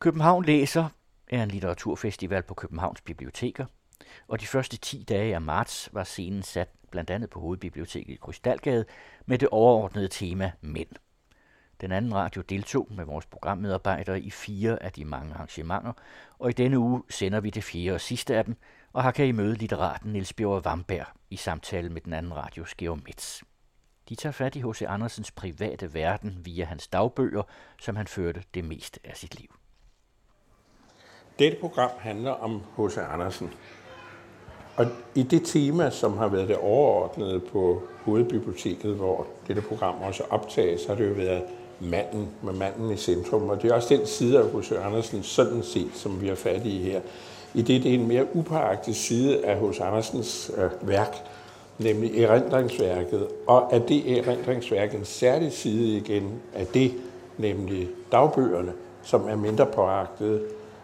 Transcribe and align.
København 0.00 0.44
læser 0.44 0.88
er 1.28 1.42
en 1.42 1.48
litteraturfestival 1.48 2.42
på 2.42 2.54
Københavns 2.54 3.00
biblioteker, 3.00 3.66
og 4.28 4.40
de 4.40 4.46
første 4.46 4.76
10 4.76 5.02
dage 5.02 5.34
af 5.34 5.40
marts 5.40 5.88
var 5.92 6.04
scenen 6.04 6.42
sat 6.42 6.68
blandt 6.90 7.10
andet 7.10 7.30
på 7.30 7.40
Hovedbiblioteket 7.40 8.12
i 8.12 8.18
Krystalgade 8.22 8.84
med 9.26 9.38
det 9.38 9.48
overordnede 9.48 10.08
tema 10.08 10.52
Mænd. 10.60 10.88
Den 11.80 11.92
anden 11.92 12.14
radio 12.14 12.42
deltog 12.42 12.88
med 12.90 13.04
vores 13.04 13.26
programmedarbejdere 13.26 14.20
i 14.20 14.30
fire 14.30 14.82
af 14.82 14.92
de 14.92 15.04
mange 15.04 15.34
arrangementer, 15.34 15.92
og 16.38 16.50
i 16.50 16.52
denne 16.52 16.78
uge 16.78 17.02
sender 17.10 17.40
vi 17.40 17.50
det 17.50 17.64
fjerde 17.64 17.94
og 17.94 18.00
sidste 18.00 18.36
af 18.36 18.44
dem, 18.44 18.56
og 18.92 19.02
her 19.02 19.10
kan 19.10 19.26
I 19.26 19.32
møde 19.32 19.54
litteraten 19.54 20.12
Niels 20.12 20.32
Bjørn 20.32 20.64
Vamberg 20.64 21.06
i 21.30 21.36
samtale 21.36 21.88
med 21.88 22.00
den 22.00 22.12
anden 22.12 22.36
radios 22.36 22.74
Georg 22.74 22.98
Metz. 23.06 23.42
De 24.08 24.14
tager 24.14 24.32
fat 24.32 24.56
i 24.56 24.60
H.C. 24.60 24.82
Andersens 24.82 25.30
private 25.30 25.94
verden 25.94 26.46
via 26.46 26.64
hans 26.64 26.88
dagbøger, 26.88 27.42
som 27.80 27.96
han 27.96 28.06
førte 28.06 28.44
det 28.54 28.64
meste 28.64 29.00
af 29.04 29.16
sit 29.16 29.40
liv. 29.40 29.57
Dette 31.38 31.58
program 31.60 31.90
handler 31.98 32.30
om 32.30 32.62
H.C. 32.76 32.98
Andersen. 33.12 33.50
Og 34.76 34.86
i 35.14 35.22
det 35.22 35.42
tema, 35.44 35.90
som 35.90 36.16
har 36.16 36.28
været 36.28 36.48
det 36.48 36.56
overordnede 36.56 37.40
på 37.40 37.82
Hovedbiblioteket, 38.04 38.94
hvor 38.94 39.26
dette 39.48 39.62
program 39.62 39.94
også 40.02 40.22
optages, 40.30 40.86
har 40.86 40.94
det 40.94 41.08
jo 41.08 41.12
været 41.14 41.42
manden 41.80 42.28
med 42.42 42.52
manden 42.52 42.90
i 42.90 42.96
centrum. 42.96 43.48
Og 43.48 43.62
det 43.62 43.70
er 43.70 43.74
også 43.74 43.96
den 43.96 44.06
side 44.06 44.38
af 44.38 44.44
H.C. 44.44 44.72
Andersen 44.72 45.22
sådan 45.22 45.62
set, 45.62 45.90
som 45.94 46.20
vi 46.20 46.28
har 46.28 46.34
fat 46.34 46.66
i 46.66 46.78
her. 46.78 47.00
I 47.54 47.62
det, 47.62 47.82
det 47.82 47.90
er 47.90 47.94
en 47.94 48.08
mere 48.08 48.36
upåagtig 48.36 48.96
side 48.96 49.46
af 49.46 49.58
H.C. 49.60 49.80
Andersens 49.80 50.50
øh, 50.56 50.88
værk, 50.88 51.16
nemlig 51.78 52.22
erindringsværket. 52.22 53.28
Og 53.46 53.74
af 53.74 53.82
det 53.82 54.18
erindringsværk 54.18 54.94
en 54.94 55.04
særlig 55.04 55.52
side 55.52 55.96
igen 55.96 56.40
af 56.54 56.66
det, 56.66 56.92
nemlig 57.38 57.88
dagbøgerne, 58.12 58.72
som 59.02 59.28
er 59.28 59.36
mindre 59.36 59.66
påagtede. 59.66 60.40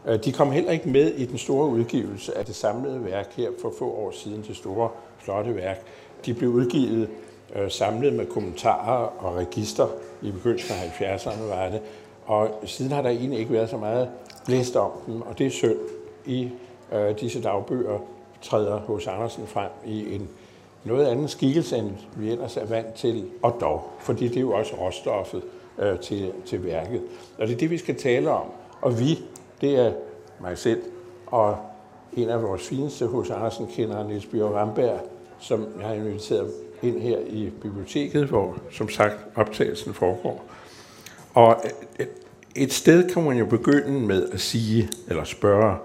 Øh, 0.08 0.24
de 0.24 0.32
kom 0.32 0.50
heller 0.50 0.70
ikke 0.70 0.88
med 0.88 1.14
i 1.14 1.26
den 1.26 1.38
store 1.38 1.68
udgivelse 1.68 2.38
af 2.38 2.44
det 2.44 2.54
samlede 2.54 3.04
værk 3.04 3.32
her 3.36 3.50
for 3.62 3.72
få 3.78 3.84
år 3.84 4.10
siden, 4.10 4.44
det 4.48 4.56
store, 4.56 4.88
flotte 5.18 5.56
værk. 5.56 5.82
De 6.26 6.34
blev 6.34 6.50
udgivet 6.50 7.08
øh, 7.56 7.70
samlet 7.70 8.12
med 8.12 8.26
kommentarer 8.26 9.24
og 9.24 9.36
register 9.36 9.88
i 10.22 10.30
begyndelsen 10.30 10.74
af 10.74 11.16
70'erne 11.16 11.42
var 11.42 11.68
det. 11.68 11.80
Og 12.26 12.62
siden 12.64 12.92
har 12.92 13.02
der 13.02 13.10
egentlig 13.10 13.38
ikke 13.38 13.52
været 13.52 13.70
så 13.70 13.76
meget 13.76 14.08
blæst 14.46 14.76
om 14.76 14.90
dem, 15.06 15.22
og 15.22 15.38
det 15.38 15.46
er 15.46 15.50
synd. 15.50 15.78
I 16.26 16.50
øh, 16.92 17.20
disse 17.20 17.42
dagbøger 17.42 17.98
træder 18.42 18.78
hos 18.78 19.06
Andersen 19.06 19.46
frem 19.46 19.70
i 19.86 20.14
en 20.14 20.28
noget 20.84 21.06
anden 21.06 21.28
skikkelse, 21.28 21.76
end 21.76 21.90
vi 22.16 22.30
ellers 22.30 22.56
er 22.56 22.66
vant 22.66 22.94
til, 22.94 23.24
og 23.42 23.56
dog, 23.60 23.90
fordi 24.00 24.28
det 24.28 24.36
er 24.36 24.40
jo 24.40 24.52
også 24.52 24.74
råstoffet 24.80 25.42
øh, 25.78 25.98
til, 25.98 26.32
til 26.46 26.64
værket. 26.64 27.02
Og 27.38 27.46
det 27.46 27.54
er 27.54 27.58
det, 27.58 27.70
vi 27.70 27.78
skal 27.78 27.96
tale 27.96 28.30
om. 28.30 28.46
Og 28.80 29.00
vi, 29.00 29.18
det 29.60 29.78
er 29.78 29.92
mig 30.40 30.58
selv 30.58 30.82
og 31.26 31.58
en 32.12 32.28
af 32.28 32.42
vores 32.42 32.68
fineste 32.68 33.06
hos 33.06 33.30
Andersen 33.30 33.66
kender, 33.66 34.08
Niels 34.08 34.26
Bjørn 34.26 34.52
Ramberg, 34.52 35.10
som 35.38 35.66
jeg 35.78 35.86
har 35.86 35.94
inviteret 35.94 36.52
ind 36.82 37.00
her 37.00 37.18
i 37.18 37.50
biblioteket, 37.62 38.24
hvor 38.24 38.58
som 38.70 38.88
sagt 38.88 39.16
optagelsen 39.34 39.94
foregår. 39.94 40.44
Og 41.34 41.64
øh, 42.00 42.06
et 42.54 42.72
sted 42.72 43.10
kan 43.10 43.24
man 43.24 43.36
jo 43.36 43.46
begynde 43.46 44.00
med 44.00 44.30
at 44.30 44.40
sige, 44.40 44.88
eller 45.08 45.24
spørge, 45.24 45.76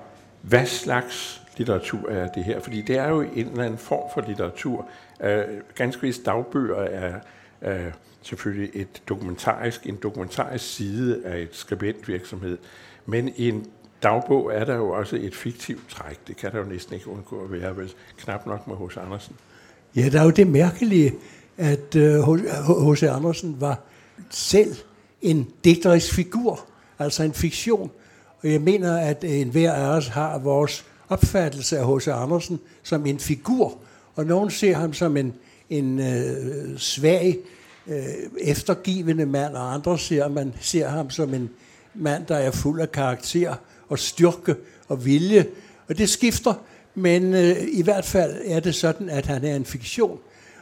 hvad 0.42 0.66
slags 0.66 1.42
litteratur 1.58 2.10
er 2.10 2.28
det 2.28 2.44
her? 2.44 2.60
Fordi 2.60 2.82
det 2.82 2.98
er 2.98 3.10
jo 3.10 3.22
en 3.22 3.48
eller 3.48 3.64
anden 3.64 3.78
form 3.78 4.10
for 4.14 4.22
litteratur. 4.28 4.90
Uh, 5.20 5.28
ganske 5.76 6.02
vist 6.02 6.26
dagbøger 6.26 6.76
er 6.76 7.14
uh, 7.62 7.94
selvfølgelig 8.22 8.70
et 8.74 9.02
dokumentarisk, 9.10 9.88
en 9.88 9.96
dokumentarisk 9.96 10.76
side 10.76 11.22
af 11.26 11.40
et 11.40 11.56
skribentvirksomhed. 11.56 12.58
Men 13.10 13.34
i 13.36 13.50
en 13.50 13.66
dagbog 14.04 14.54
er 14.54 14.66
der 14.66 14.76
jo 14.76 14.90
også 14.90 15.16
et 15.16 15.36
fiktivt 15.36 15.90
træk. 15.90 16.28
Det 16.28 16.38
kan 16.38 16.52
der 16.52 16.58
jo 16.58 16.66
næsten 16.66 16.94
ikke 16.94 17.08
undgå 17.08 17.44
at 17.44 17.52
være, 17.52 17.78
vel 17.78 17.94
knap 18.18 18.46
nok 18.46 18.68
med 18.68 18.76
H.C. 18.76 18.98
Andersen. 18.98 19.36
Ja, 19.96 20.10
der 20.10 20.20
er 20.20 20.24
jo 20.24 20.30
det 20.30 20.48
mærkelige, 20.48 21.14
at 21.58 21.96
øh, 21.96 22.24
H.C. 22.92 23.04
Andersen 23.04 23.62
var 23.62 23.80
selv 24.30 24.76
en 25.22 25.48
digterisk 25.64 26.14
figur, 26.14 26.66
altså 27.00 27.24
en 27.24 27.34
fiktion. 27.34 27.92
Og 28.42 28.52
jeg 28.52 28.62
mener, 28.62 28.98
at 28.98 29.24
enhver 29.24 29.72
af 29.72 29.88
os 29.98 30.08
har 30.08 30.40
vores 30.40 30.86
opfattelse 31.10 31.78
af 31.78 31.96
H.C. 31.96 32.08
Andersen 32.08 32.60
som 32.84 33.06
en 33.06 33.20
figur, 33.20 33.78
og 34.16 34.26
nogen 34.26 34.50
ser 34.50 34.76
ham 34.76 34.94
som 34.94 35.18
en, 35.18 35.34
en 35.70 36.00
øh, 36.00 36.78
svag, 36.78 37.38
øh, 37.88 38.04
eftergivende 38.42 39.26
mand, 39.26 39.54
og 39.54 39.74
andre 39.74 40.00
ser, 40.00 40.28
man 40.28 40.54
ser 40.60 40.88
ham 40.88 41.10
som 41.10 41.34
en 41.34 41.50
mand, 41.94 42.26
der 42.26 42.36
er 42.36 42.52
fuld 42.52 42.82
af 42.82 42.92
karakter 42.92 43.56
og 43.88 44.00
styrke 44.00 44.56
og 44.88 45.06
vilje. 45.06 45.46
Og 45.88 45.98
det 45.98 46.10
skifter, 46.10 46.54
men 46.96 47.34
øh, 47.34 47.56
i 47.72 47.82
hvert 47.82 48.06
fald 48.06 48.42
er 48.46 48.60
det 48.60 48.76
sådan, 48.76 49.10
at 49.10 49.26
han 49.26 49.46
er 49.46 49.56
en 49.56 49.66
fiktion. 49.66 50.20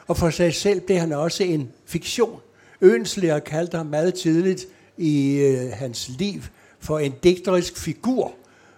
Og 0.07 0.17
for 0.17 0.29
sig 0.29 0.53
selv 0.53 0.81
blev 0.81 0.97
han 0.97 1.11
også 1.11 1.43
en 1.43 1.69
fiktion. 1.85 2.39
Ønslæger 2.81 3.39
kaldte 3.39 3.77
ham 3.77 3.85
meget 3.85 4.13
tidligt 4.13 4.65
i 4.97 5.37
øh, 5.37 5.71
hans 5.73 6.09
liv 6.19 6.41
for 6.79 6.99
en 6.99 7.13
digterisk 7.23 7.77
figur. 7.77 8.33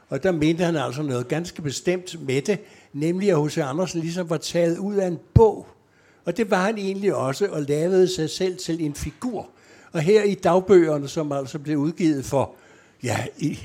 Og 0.10 0.24
der 0.24 0.32
mente 0.32 0.64
han 0.64 0.76
altså 0.76 1.02
noget 1.02 1.28
ganske 1.28 1.62
bestemt 1.62 2.28
med 2.28 2.42
det, 2.42 2.60
nemlig 2.94 3.32
at 3.32 3.46
H.C. 3.46 3.58
Andersen 3.58 4.02
ligesom 4.02 4.30
var 4.30 4.38
taget 4.38 4.78
ud 4.78 4.96
af 4.96 5.08
en 5.08 5.20
bog. 5.34 5.68
Og 6.26 6.38
det 6.38 6.52
var 6.52 6.66
han 6.66 6.78
egentlig 6.78 7.16
også, 7.16 7.48
og 7.48 7.62
lavede 7.62 8.08
sig 8.08 8.30
selv 8.30 8.58
til 8.58 8.86
en 8.86 8.96
figur. 8.96 9.50
Og 9.92 10.02
her 10.02 10.24
i 10.24 10.34
dagbøgerne, 10.34 11.08
som 11.08 11.32
altså 11.32 11.60
blev 11.60 11.78
udgivet 11.78 12.26
for, 12.26 12.56
ja, 13.04 13.26
i 13.38 13.60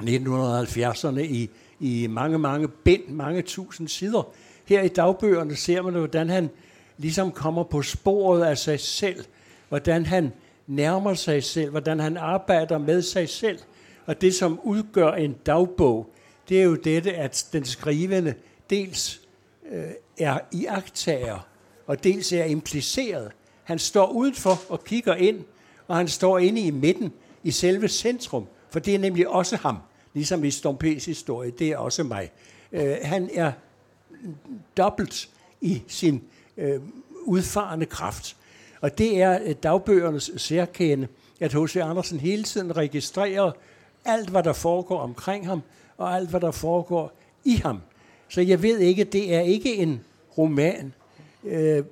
1970'erne, 0.00 1.20
i, 1.20 1.50
i 1.80 2.06
mange, 2.06 2.38
mange 2.38 2.68
bind, 2.68 3.08
mange 3.08 3.42
tusind 3.42 3.88
sider, 3.88 4.32
her 4.64 4.82
i 4.82 4.88
dagbøgerne 4.88 5.56
ser 5.56 5.82
man, 5.82 5.94
hvordan 5.94 6.28
han 6.28 6.50
ligesom 6.98 7.32
kommer 7.32 7.64
på 7.64 7.82
sporet 7.82 8.44
af 8.44 8.58
sig 8.58 8.80
selv, 8.80 9.24
hvordan 9.68 10.06
han 10.06 10.32
nærmer 10.66 11.14
sig 11.14 11.44
selv, 11.44 11.70
hvordan 11.70 12.00
han 12.00 12.16
arbejder 12.16 12.78
med 12.78 13.02
sig 13.02 13.28
selv. 13.28 13.58
Og 14.06 14.20
det, 14.20 14.34
som 14.34 14.60
udgør 14.62 15.12
en 15.12 15.32
dagbog, 15.46 16.10
det 16.48 16.60
er 16.60 16.64
jo 16.64 16.74
dette, 16.74 17.14
at 17.14 17.48
den 17.52 17.64
skrivende 17.64 18.34
dels 18.70 19.20
øh, 19.72 19.84
er 20.18 20.38
iagtager, 20.52 21.46
og 21.86 22.04
dels 22.04 22.32
er 22.32 22.44
impliceret. 22.44 23.32
Han 23.68 23.78
står 23.78 24.12
udenfor 24.12 24.60
og 24.68 24.84
kigger 24.84 25.14
ind, 25.14 25.44
og 25.86 25.96
han 25.96 26.08
står 26.08 26.38
inde 26.38 26.60
i 26.60 26.70
midten, 26.70 27.12
i 27.44 27.50
selve 27.50 27.88
centrum, 27.88 28.46
for 28.70 28.80
det 28.80 28.94
er 28.94 28.98
nemlig 28.98 29.28
også 29.28 29.56
ham, 29.56 29.76
ligesom 30.14 30.44
i 30.44 30.50
Stompes 30.50 31.04
historie, 31.04 31.50
det 31.50 31.68
er 31.68 31.76
også 31.76 32.02
mig. 32.02 32.30
Øh, 32.72 32.96
han 33.02 33.30
er 33.34 33.52
dobbelt 34.76 35.28
i 35.60 35.82
sin 35.88 36.22
øh, 36.56 36.80
udfarende 37.24 37.86
kraft. 37.86 38.36
Og 38.80 38.98
det 38.98 39.22
er 39.22 39.38
øh, 39.44 39.54
dagbøgernes 39.62 40.30
særkende, 40.36 41.08
at 41.40 41.52
H.C. 41.52 41.76
Andersen 41.76 42.20
hele 42.20 42.42
tiden 42.42 42.76
registrerer 42.76 43.52
alt, 44.04 44.28
hvad 44.28 44.42
der 44.42 44.52
foregår 44.52 45.00
omkring 45.00 45.46
ham, 45.46 45.62
og 45.96 46.16
alt, 46.16 46.30
hvad 46.30 46.40
der 46.40 46.50
foregår 46.50 47.12
i 47.44 47.54
ham. 47.54 47.80
Så 48.28 48.40
jeg 48.40 48.62
ved 48.62 48.78
ikke, 48.78 49.04
det 49.04 49.34
er 49.34 49.40
ikke 49.40 49.76
en 49.76 50.00
roman, 50.38 50.92
øh, 51.44 51.84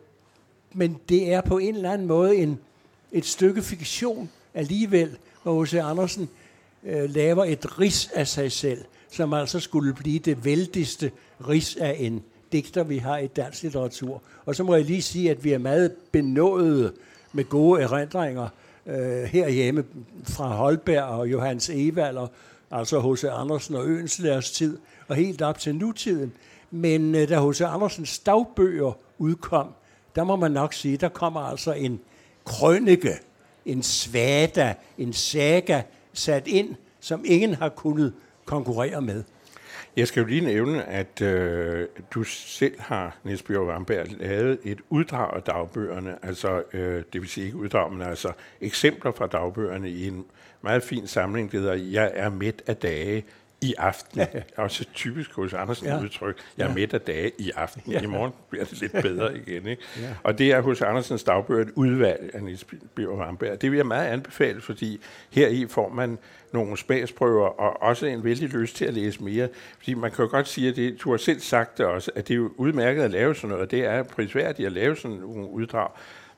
men 0.77 0.97
det 1.09 1.33
er 1.33 1.41
på 1.41 1.59
en 1.59 1.75
eller 1.75 1.93
anden 1.93 2.07
måde 2.07 2.37
en, 2.37 2.59
et 3.13 3.25
stykke 3.25 3.63
fiktion 3.63 4.31
alligevel, 4.55 5.17
hvor 5.43 5.65
H.C. 5.65 5.75
Andersen 5.75 6.29
øh, 6.85 7.11
laver 7.11 7.45
et 7.45 7.81
ris 7.81 8.11
af 8.15 8.29
sig 8.29 8.53
selv, 8.53 8.85
som 9.11 9.33
altså 9.33 9.61
skulle 9.61 9.95
blive 9.95 10.19
det 10.19 10.45
vældigste 10.45 11.11
ris 11.49 11.77
af 11.77 11.97
en 11.99 12.23
digter, 12.53 12.85
vi 12.85 12.99
har 12.99 13.19
i 13.19 13.27
dansk 13.27 13.63
litteratur. 13.63 14.23
Og 14.45 14.55
så 14.55 14.65
må 14.65 14.75
jeg 14.75 14.85
lige 14.85 15.03
sige, 15.03 15.31
at 15.31 15.45
vi 15.45 15.53
er 15.53 15.59
meget 15.59 15.93
benådet 16.13 16.93
med 17.33 17.45
gode 17.45 17.83
erindringer 17.83 18.49
øh, 18.87 19.23
herhjemme 19.23 19.85
fra 20.25 20.49
Holberg 20.49 21.05
og 21.05 21.31
Johannes 21.31 21.71
Evaler, 21.71 22.27
altså 22.71 23.13
H.C. 23.13 23.25
Andersen 23.25 23.75
og 23.75 23.87
Øenslers 23.87 24.51
tid, 24.51 24.79
og 25.09 25.17
helt 25.17 25.43
op 25.43 25.59
til 25.59 25.75
nutiden. 25.75 26.33
Men 26.71 27.15
øh, 27.15 27.29
da 27.29 27.49
H.C. 27.49 27.61
Andersens 27.61 28.19
dagbøger 28.19 28.99
udkom, 29.19 29.69
der 30.17 30.25
må 30.25 30.37
man 30.37 30.51
nok 30.51 30.73
sige, 30.73 30.97
der 30.97 31.09
kommer 31.09 31.41
altså 31.41 31.73
en 31.73 32.01
krønike, 32.45 33.13
en 33.67 33.83
svada, 33.83 34.75
en 34.99 35.13
saga 35.13 35.83
sat 36.13 36.47
ind, 36.47 36.75
som 37.01 37.23
ingen 37.25 37.55
har 37.55 37.69
kunnet 37.69 38.13
konkurrere 38.45 39.03
med. 39.03 39.25
Jeg 39.97 40.09
skal 40.09 40.21
jo 40.21 40.27
lige 40.27 40.41
nævne, 40.41 40.85
at 40.85 41.23
øh, 41.23 41.89
du 42.11 42.23
selv 42.25 42.81
har, 42.81 43.17
Niels 43.25 43.43
Bjørn 43.43 43.69
Wamberg, 43.69 44.07
lavet 44.09 44.59
et 44.65 44.79
uddrag 44.91 45.37
af 45.37 45.43
dagbøgerne, 45.43 46.17
altså 46.23 46.63
øh, 46.73 47.03
det 47.13 47.21
vil 47.21 47.29
sige 47.29 47.47
ikke 47.47 47.59
uddrag, 47.59 47.93
men 47.93 48.03
altså 48.03 48.33
eksempler 48.61 49.13
fra 49.13 49.27
dagbøgerne 49.27 49.91
i 49.91 50.09
en 50.09 50.25
meget 50.63 50.83
fin 50.83 51.07
samling, 51.07 51.53
der 51.53 51.59
hedder 51.59 51.75
Jeg 51.75 52.13
er 52.15 52.31
midt 52.31 52.63
af 52.67 52.77
dage 52.77 53.25
i 53.67 53.75
aften. 53.79 54.21
Ja. 54.21 54.27
Også 54.57 54.85
typisk 54.95 55.33
hos 55.33 55.55
Andersen 55.55 55.87
ja. 55.87 56.03
udtryk. 56.03 56.37
Jeg 56.59 56.69
ja. 56.69 56.75
midt 56.75 56.95
af 56.95 57.01
dage 57.01 57.33
i 57.39 57.51
aften. 57.57 57.93
Ja. 57.93 58.01
I 58.01 58.07
morgen 58.07 58.33
bliver 58.51 58.65
det 58.65 58.81
lidt 58.81 58.93
bedre 58.93 59.37
igen. 59.37 59.67
Ikke? 59.67 59.83
Ja. 60.01 60.09
Og 60.23 60.39
det 60.39 60.53
er 60.53 60.61
hos 60.61 60.83
Andersens 60.83 61.25
dagbøger 61.25 61.63
et 61.63 61.73
udvalg 61.75 62.31
af 62.35 62.43
Niels 62.43 62.67
Vamberg. 62.97 63.63
Det 63.63 63.71
vil 63.71 63.77
jeg 63.77 63.87
meget 63.87 64.07
anbefale, 64.07 64.61
fordi 64.61 65.01
her 65.31 65.49
i 65.49 65.67
får 65.69 65.89
man 65.89 66.19
nogle 66.53 66.77
smagsprøver, 66.77 67.47
og 67.47 67.83
også 67.83 68.07
en 68.07 68.25
vældig 68.25 68.49
lyst 68.49 68.77
til 68.77 68.85
at 68.85 68.95
læse 68.95 69.23
mere. 69.23 69.49
Fordi 69.79 69.95
man 69.95 70.11
kan 70.11 70.25
jo 70.25 70.31
godt 70.31 70.49
sige, 70.49 70.69
at 70.69 70.77
det, 70.77 71.01
du 71.03 71.11
har 71.11 71.17
selv 71.17 71.41
sagt 71.41 71.79
det 71.79 71.87
også, 71.87 72.11
at 72.15 72.29
det 72.29 72.35
er 72.35 72.39
jo 72.39 72.53
udmærket 72.57 73.03
at 73.03 73.11
lave 73.11 73.35
sådan 73.35 73.49
noget, 73.49 73.65
og 73.65 73.71
det 73.71 73.85
er 73.85 74.03
prisværdigt 74.03 74.67
at 74.67 74.73
lave 74.73 74.97
sådan 74.97 75.17
nogle 75.17 75.51
uddrag, 75.51 75.89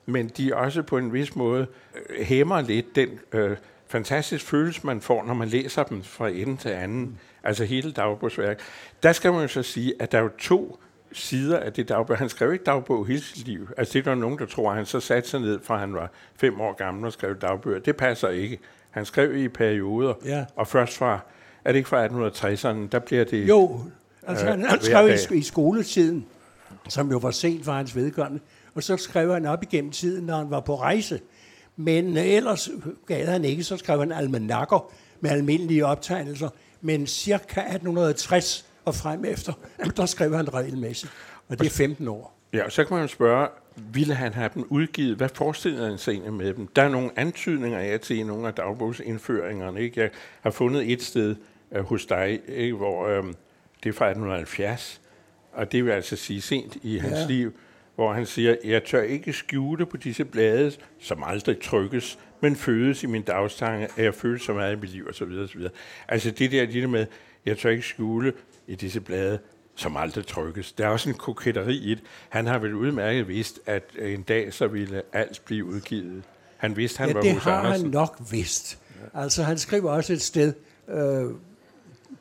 men 0.05 0.27
de 0.27 0.55
også 0.55 0.81
på 0.81 0.97
en 0.97 1.13
vis 1.13 1.35
måde 1.35 1.67
øh, 2.09 2.25
hæmmer 2.25 2.61
lidt 2.61 2.95
den 2.95 3.19
øh, 3.33 3.57
fantastisk 3.89 4.45
følelse, 4.45 4.81
man 4.83 5.01
får, 5.01 5.23
når 5.23 5.33
man 5.33 5.47
læser 5.47 5.83
dem 5.83 6.03
fra 6.03 6.29
ende 6.29 6.57
til 6.57 6.69
anden, 6.69 7.01
mm. 7.01 7.15
altså 7.43 7.65
hele 7.65 7.91
dagbogsværk. 7.91 8.59
Der 9.03 9.11
skal 9.11 9.31
man 9.31 9.41
jo 9.41 9.47
så 9.47 9.63
sige, 9.63 9.93
at 9.99 10.11
der 10.11 10.17
er 10.17 10.21
jo 10.21 10.29
to 10.39 10.79
sider 11.11 11.59
af 11.59 11.73
det 11.73 11.89
dagbog. 11.89 12.17
Han 12.17 12.29
skrev 12.29 12.53
ikke 12.53 12.63
dagbog 12.63 13.07
hele 13.07 13.21
sit 13.21 13.47
liv. 13.47 13.69
Altså 13.77 13.93
det 13.93 13.99
er 13.99 14.11
der 14.11 14.15
nogen, 14.15 14.39
der 14.39 14.45
tror, 14.45 14.69
at 14.69 14.75
han 14.75 14.85
så 14.85 14.99
satte 14.99 15.29
sig 15.29 15.39
ned, 15.39 15.59
fra 15.63 15.77
han 15.77 15.93
var 15.93 16.11
fem 16.35 16.61
år 16.61 16.73
gammel 16.73 17.05
og 17.05 17.13
skrev 17.13 17.35
dagbøger. 17.35 17.79
Det 17.79 17.95
passer 17.95 18.29
ikke. 18.29 18.59
Han 18.89 19.05
skrev 19.05 19.37
i 19.37 19.47
perioder, 19.47 20.13
ja. 20.25 20.45
og 20.55 20.67
først 20.67 20.97
fra, 20.97 21.19
er 21.65 21.71
det 21.71 21.77
ikke 21.77 21.89
fra 21.89 22.07
1860'erne, 22.07 22.87
der 22.91 22.99
bliver 22.99 23.23
det... 23.23 23.47
Jo, 23.47 23.79
altså 24.27 24.45
øh, 24.45 24.51
han, 24.51 24.65
han 24.65 24.81
skrev 24.81 25.09
i, 25.31 25.37
i 25.37 25.41
skoletiden, 25.41 26.25
som 26.87 27.11
jo 27.11 27.17
var 27.17 27.31
sent 27.31 27.65
for 27.65 27.71
hans 27.71 27.95
vedkommende, 27.95 28.43
og 28.75 28.83
så 28.83 28.97
skrev 28.97 29.33
han 29.33 29.45
op 29.45 29.63
igennem 29.63 29.91
tiden, 29.91 30.25
når 30.25 30.37
han 30.37 30.49
var 30.49 30.59
på 30.59 30.75
rejse. 30.75 31.19
Men 31.79 32.17
øh, 32.17 32.25
ellers 32.25 32.69
gav 33.07 33.25
han 33.25 33.45
ikke, 33.45 33.63
så 33.63 33.77
skrev 33.77 33.99
han 33.99 34.11
almanakker 34.11 34.91
med 35.19 35.31
almindelige 35.31 35.85
optegnelser. 35.85 36.49
Men 36.81 37.07
cirka 37.07 37.59
1860 37.59 38.65
og 38.85 38.95
frem 38.95 39.25
efter, 39.25 39.53
der 39.97 40.05
skrev 40.05 40.35
han 40.35 40.53
regelmæssigt. 40.53 41.11
Og 41.47 41.59
det 41.59 41.65
er 41.65 41.69
15 41.69 42.07
år. 42.07 42.35
Ja, 42.53 42.69
så 42.69 42.83
kan 42.83 42.97
man 42.97 43.07
spørge, 43.07 43.47
ville 43.75 44.13
han 44.13 44.33
have 44.33 44.49
dem 44.53 44.65
udgivet? 44.69 45.17
Hvad 45.17 45.29
forestiller 45.33 45.89
han 45.89 45.97
sig 45.97 46.11
egentlig 46.11 46.33
med 46.33 46.53
dem? 46.53 46.67
Der 46.67 46.81
er 46.81 46.89
nogle 46.89 47.11
antydninger 47.15 47.79
af 47.79 47.99
til 47.99 48.17
i 48.17 48.23
nogle 48.23 48.47
af 48.47 48.53
dagbogsindføringerne. 48.53 49.81
Ikke? 49.81 50.01
Jeg 50.01 50.09
har 50.41 50.51
fundet 50.51 50.91
et 50.91 51.03
sted 51.03 51.35
uh, 51.71 51.79
hos 51.79 52.05
dig, 52.05 52.39
ikke? 52.47 52.75
hvor 52.75 53.19
um, 53.19 53.35
det 53.83 53.89
er 53.89 53.93
fra 53.93 54.05
1870, 54.05 55.01
og 55.53 55.71
det 55.71 55.85
vil 55.85 55.91
altså 55.91 56.15
sige 56.15 56.41
sent 56.41 56.77
i 56.81 56.97
hans 56.97 57.19
ja. 57.19 57.27
liv, 57.27 57.53
hvor 57.99 58.13
han 58.13 58.25
siger, 58.25 58.55
jeg 58.63 58.83
tør 58.83 59.01
ikke 59.01 59.33
skjule 59.33 59.85
på 59.85 59.97
disse 59.97 60.25
blade, 60.25 60.71
som 60.99 61.23
aldrig 61.23 61.61
trykkes, 61.61 62.19
men 62.41 62.55
fødes 62.55 63.03
i 63.03 63.05
min 63.05 63.21
dagstange, 63.21 63.87
at 63.97 64.03
jeg 64.03 64.13
føler 64.13 64.39
så 64.39 64.53
meget 64.53 64.77
i 64.77 64.79
mit 64.79 64.89
liv, 64.89 65.07
osv. 65.09 65.31
osv. 65.43 65.61
Altså 66.07 66.31
det 66.31 66.51
der, 66.51 66.65
der 66.65 66.87
med, 66.87 67.05
jeg 67.45 67.57
tør 67.57 67.69
ikke 67.69 67.83
skjule 67.83 68.33
i 68.67 68.75
disse 68.75 69.01
blade, 69.01 69.39
som 69.75 69.97
aldrig 69.97 70.25
trykkes. 70.27 70.71
Der 70.71 70.85
er 70.85 70.89
også 70.89 71.09
en 71.09 71.15
koketteri 71.15 71.75
i 71.75 71.89
det. 71.89 72.03
Han 72.29 72.47
har 72.47 72.59
vel 72.59 72.73
udmærket 72.73 73.27
vidst, 73.27 73.59
at 73.65 73.83
en 73.99 74.21
dag 74.21 74.53
så 74.53 74.67
ville 74.67 75.01
alt 75.13 75.41
blive 75.45 75.65
udgivet. 75.65 76.23
Han 76.57 76.77
vidste, 76.77 76.97
han 76.97 77.07
ja, 77.07 77.13
var 77.13 77.21
det 77.21 77.31
har 77.31 77.51
Andersen. 77.51 77.85
han 77.85 77.91
nok 77.91 78.21
vidst. 78.31 78.79
Ja. 79.13 79.21
Altså 79.21 79.43
han 79.43 79.57
skriver 79.57 79.91
også 79.91 80.13
et 80.13 80.21
sted, 80.21 80.53
øh, 80.89 81.25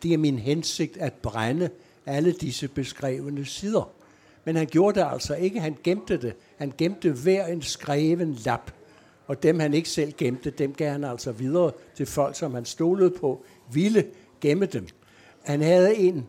det 0.03 0.13
er 0.13 0.19
min 0.19 0.39
hensigt 0.39 0.97
at 0.97 1.13
brænde 1.13 1.71
alle 2.07 2.33
disse 2.33 2.69
beskrevne 2.69 3.45
sider. 3.45 3.98
Men 4.49 4.57
han 4.57 4.67
gjorde 4.67 5.01
det 5.01 5.07
altså 5.13 5.35
ikke, 5.35 5.61
han 5.61 5.77
gemte 5.85 6.17
det. 6.17 6.35
Han 6.57 6.73
gemte 6.79 7.11
hver 7.11 7.47
en 7.47 7.63
skreven 7.63 8.35
lap. 8.35 8.71
Og 9.27 9.43
dem 9.43 9.61
han 9.61 9.75
ikke 9.75 9.89
selv 9.89 10.13
gemte, 10.13 10.51
dem 10.51 10.73
gav 10.73 10.91
han 10.93 11.05
altså 11.05 11.33
videre 11.33 11.73
til 11.97 12.07
folk, 12.07 12.37
som 12.37 12.55
han 12.55 12.65
stolede 12.65 13.11
på, 13.11 13.45
ville 13.73 14.05
gemme 14.41 14.67
dem. 14.67 14.87
Han 15.45 15.63
havde 15.63 15.97
en, 15.97 16.27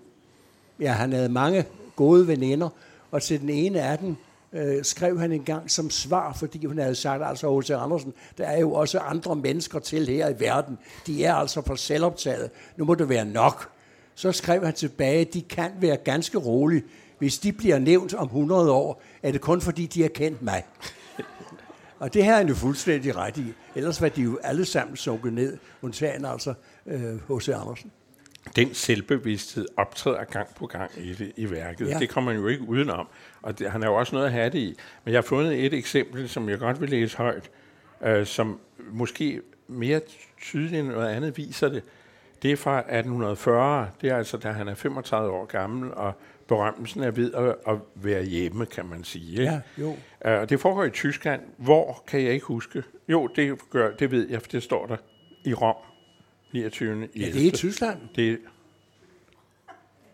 ja, 0.79 0.91
han 0.91 1.13
havde 1.13 1.29
mange 1.29 1.65
gode 1.95 2.27
veninder, 2.27 2.69
og 3.11 3.21
til 3.21 3.41
den 3.41 3.49
ene 3.49 3.81
af 3.81 3.97
dem 3.97 4.15
øh, 4.53 4.83
skrev 4.83 5.19
han 5.19 5.31
en 5.31 5.43
gang 5.43 5.71
som 5.71 5.89
svar, 5.89 6.33
fordi 6.33 6.65
hun 6.65 6.77
havde 6.77 6.95
sagt, 6.95 7.23
altså 7.25 7.59
H.C. 7.59 7.69
Andersen, 7.69 8.13
der 8.37 8.45
er 8.45 8.59
jo 8.59 8.73
også 8.73 8.99
andre 8.99 9.35
mennesker 9.35 9.79
til 9.79 10.07
her 10.07 10.29
i 10.29 10.39
verden. 10.39 10.77
De 11.07 11.25
er 11.25 11.33
altså 11.33 11.61
for 11.61 11.75
selvoptaget. 11.75 12.49
Nu 12.77 12.85
må 12.85 12.95
det 12.95 13.09
være 13.09 13.25
nok. 13.25 13.69
Så 14.15 14.31
skrev 14.31 14.65
han 14.65 14.73
tilbage, 14.73 15.25
de 15.25 15.41
kan 15.41 15.71
være 15.79 15.97
ganske 15.97 16.37
rolige. 16.37 16.83
Hvis 17.19 17.39
de 17.39 17.53
bliver 17.53 17.79
nævnt 17.79 18.13
om 18.13 18.25
100 18.25 18.71
år, 18.71 19.01
er 19.23 19.31
det 19.31 19.41
kun 19.41 19.61
fordi, 19.61 19.85
de 19.85 20.01
har 20.01 20.09
kendt 20.09 20.41
mig. 20.41 20.63
Og 21.99 22.13
det 22.13 22.23
her 22.23 22.33
er 22.33 22.37
han 22.37 22.47
jo 22.47 22.55
fuldstændig 22.55 23.15
ret 23.15 23.37
i. 23.37 23.53
Ellers 23.75 24.01
var 24.01 24.09
de 24.09 24.21
jo 24.21 24.39
alle 24.43 24.65
sammen 24.65 24.97
sunket 24.97 25.33
ned, 25.33 25.57
undtagen 25.81 26.25
altså 26.25 26.53
H.C. 27.29 27.49
Øh, 27.49 27.61
Andersen. 27.61 27.91
Den 28.55 28.73
selvbevidsthed 28.73 29.67
optræder 29.77 30.23
gang 30.23 30.47
på 30.55 30.65
gang 30.65 30.91
i, 30.97 31.13
det, 31.13 31.31
i 31.35 31.51
værket. 31.51 31.87
Ja. 31.87 31.99
Det 31.99 32.09
kommer 32.09 32.33
man 32.33 32.41
jo 32.41 32.47
ikke 32.47 32.63
udenom. 32.69 33.07
Og 33.41 33.59
det, 33.59 33.71
han 33.71 33.83
er 33.83 33.87
jo 33.87 33.95
også 33.95 34.15
noget 34.15 34.25
at 34.25 34.31
have 34.31 34.49
det 34.49 34.59
i. 34.59 34.75
Men 35.05 35.13
jeg 35.13 35.17
har 35.17 35.27
fundet 35.27 35.65
et 35.65 35.73
eksempel, 35.73 36.29
som 36.29 36.49
jeg 36.49 36.59
godt 36.59 36.81
vil 36.81 36.89
læse 36.89 37.17
højt, 37.17 37.49
øh, 38.01 38.25
som 38.25 38.59
måske 38.91 39.41
mere 39.67 40.01
tydeligt 40.41 40.73
end 40.73 40.87
noget 40.87 41.09
andet 41.09 41.37
viser 41.37 41.69
det. 41.69 41.83
Det 42.41 42.51
er 42.51 42.55
fra 42.55 42.77
1840. 42.77 43.89
Det 44.01 44.09
er 44.09 44.17
altså, 44.17 44.37
da 44.37 44.51
han 44.51 44.67
er 44.67 44.75
35 44.75 45.31
år 45.31 45.45
gammel, 45.45 45.93
og 45.93 46.13
berømmelsen 46.49 47.03
er 47.03 47.11
ved 47.11 47.33
at, 47.33 47.73
at 47.73 47.79
være 47.95 48.23
hjemme, 48.23 48.65
kan 48.65 48.85
man 48.85 49.03
sige. 49.03 49.43
Ja, 49.43 49.59
jo. 49.77 49.89
Uh, 50.25 50.49
det 50.49 50.59
foregår 50.59 50.83
i 50.83 50.89
Tyskland. 50.89 51.41
Hvor 51.57 52.03
kan 52.07 52.21
jeg 52.23 52.33
ikke 52.33 52.45
huske? 52.45 52.83
Jo, 53.09 53.27
det, 53.27 53.69
gør, 53.69 53.91
det 53.91 54.11
ved 54.11 54.29
jeg, 54.29 54.41
for 54.41 54.49
det 54.49 54.63
står 54.63 54.85
der 54.85 54.97
i 55.45 55.53
Rom. 55.53 55.75
29. 56.53 57.07
Ja, 57.15 57.25
det 57.25 57.43
er 57.43 57.47
i 57.47 57.51
Tyskland. 57.51 57.97
Det, 58.15 58.39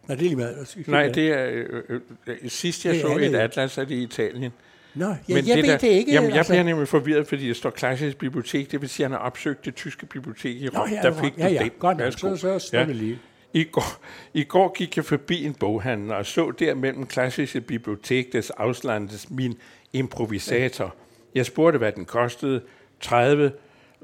Nej, 0.07 0.15
det 0.15 0.25
er 0.25 0.29
lige 0.29 0.35
meget. 0.35 0.87
Nej, 0.87 1.07
det 1.07 1.31
er... 1.31 1.45
Øh, 1.51 1.83
øh, 1.89 2.01
øh 2.27 2.49
sidst 2.49 2.85
jeg 2.85 2.93
det 2.93 3.01
så 3.01 3.17
et 3.17 3.31
det. 3.31 3.35
atlas, 3.35 3.77
er 3.77 3.85
det 3.85 3.95
i 3.95 4.03
Italien. 4.03 4.51
Nå, 4.95 5.05
ja, 5.05 5.15
Men 5.27 5.35
jeg 5.35 5.45
det 5.45 5.63
ved 5.63 5.71
der, 5.71 5.77
det 5.77 5.87
ikke. 5.87 6.11
Jamen, 6.11 6.29
jeg 6.29 6.37
altså. 6.37 6.53
bliver 6.53 6.63
nemlig 6.63 6.87
forvirret, 6.87 7.27
fordi 7.27 7.47
det 7.47 7.55
står 7.55 7.69
klassisk 7.69 8.17
bibliotek. 8.17 8.71
Det 8.71 8.81
vil 8.81 8.89
sige, 8.89 9.05
at 9.05 9.11
han 9.11 9.19
har 9.19 9.25
opsøgt 9.25 9.65
det 9.65 9.75
tyske 9.75 10.05
bibliotek 10.05 10.55
i 10.55 10.69
Rom. 10.69 10.89
Nå, 10.89 10.95
ja, 10.95 11.01
der 11.01 11.23
fik 11.23 11.37
ja, 11.37 11.47
ja, 11.47 11.63
det. 11.63 11.79
Godt, 11.79 12.13
så, 12.13 12.35
så, 12.35 12.59
så 12.59 12.77
ja. 12.77 12.83
lige. 12.83 13.19
I 13.55 13.63
går, 13.63 14.05
I 14.33 14.43
går 14.43 14.73
gik 14.73 14.97
jeg 14.97 15.05
forbi 15.05 15.45
en 15.45 15.53
boghandel 15.53 16.11
og 16.11 16.25
så 16.25 16.51
der 16.51 16.75
mellem 16.75 17.05
klassiske 17.05 17.61
bibliotek 17.61 18.33
des 18.33 18.49
Auslandes 18.49 19.29
min 19.29 19.57
improvisator. 19.93 20.95
Jeg 21.35 21.45
spurgte, 21.45 21.77
hvad 21.77 21.91
den 21.91 22.05
kostede. 22.05 22.61
30, 23.01 23.51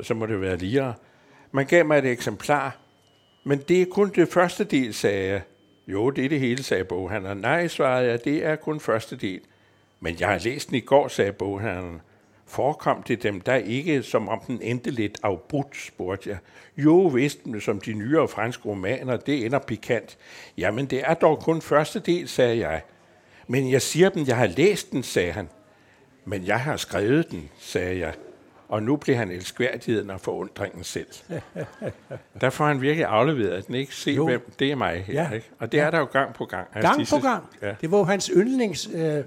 så 0.02 0.14
må 0.14 0.26
det 0.26 0.42
være 0.42 0.58
lige. 0.58 0.94
Man 1.52 1.66
gav 1.66 1.86
mig 1.86 1.98
et 1.98 2.06
eksemplar, 2.06 2.78
men 3.44 3.60
det 3.60 3.82
er 3.82 3.86
kun 3.86 4.10
det 4.16 4.28
første 4.28 4.64
del, 4.64 4.94
sagde 4.94 5.28
jeg. 5.28 5.42
Jo, 5.88 6.10
det 6.10 6.26
er 6.26 6.30
det 6.30 6.40
hele, 6.40 6.64
sagde 6.64 6.84
boghandleren. 6.84 7.38
Nej, 7.38 7.68
svarede 7.68 8.10
jeg, 8.10 8.26
det 8.26 8.46
er 8.46 8.56
kun 8.56 8.80
første 8.80 9.16
del. 9.16 9.42
Men 10.00 10.20
jeg 10.20 10.28
har 10.28 10.40
læst 10.44 10.70
den 10.70 10.76
i 10.76 10.80
går, 10.80 11.08
sagde 11.08 11.34
boghandleren. 11.34 12.02
Forekom 12.52 13.04
det 13.04 13.24
dem 13.24 13.42
der 13.42 13.56
ikke, 13.56 14.04
som 14.04 14.30
om 14.30 14.42
den 14.48 14.60
endte 14.62 14.92
lidt 14.92 15.20
afbrudt, 15.24 15.78
spurgte 15.78 16.30
jeg. 16.30 16.38
Jo, 16.78 16.98
vist, 17.08 17.40
som 17.60 17.80
de 17.80 17.94
nyere 17.94 18.28
franske 18.28 18.66
romaner, 18.66 19.18
det 19.18 19.46
ender 19.46 19.60
pikant. 19.60 20.18
Jamen, 20.58 20.86
det 20.86 21.02
er 21.06 21.14
dog 21.14 21.40
kun 21.40 21.62
første 21.62 22.00
del, 22.00 22.28
sagde 22.28 22.60
jeg. 22.60 22.82
Men 23.48 23.72
jeg 23.72 23.82
siger 23.82 24.10
dem, 24.10 24.28
jeg 24.28 24.38
har 24.38 24.48
læst 24.48 24.92
den, 24.92 25.04
sagde 25.04 25.32
han. 25.32 25.50
Men 26.26 26.46
jeg 26.46 26.60
har 26.60 26.78
skrevet 26.78 27.32
den, 27.32 27.50
sagde 27.60 28.00
jeg. 28.00 28.14
Og 28.68 28.84
nu 28.84 28.96
bliver 28.96 29.18
han 29.18 29.32
elskværdigheden 29.32 30.10
og 30.10 30.22
forundringen 30.22 30.84
selv. 30.84 31.08
der 32.42 32.50
får 32.50 32.66
han 32.66 32.82
virkelig 32.82 33.06
afleveret, 33.06 33.50
at 33.50 33.68
den 33.68 33.76
ikke 33.76 33.96
se, 33.96 34.12
jo. 34.12 34.26
hvem 34.26 34.52
det 34.60 34.72
er 34.72 34.76
mig 34.76 35.04
her. 35.04 35.14
Ja. 35.14 35.32
Ikke? 35.32 35.50
Og 35.60 35.72
det 35.72 35.78
ja. 35.78 35.84
er 35.84 35.92
der 35.92 36.00
jo 36.00 36.06
gang 36.06 36.34
på 36.34 36.46
gang. 36.46 36.68
Gang 36.82 37.00
disse, 37.00 37.16
på 37.16 37.22
gang. 37.22 37.44
Ja. 37.62 37.74
Det 37.82 37.92
var 37.92 38.04
hans 38.04 38.32
yndlingsarrangement 38.36 39.18
øh, 39.18 39.26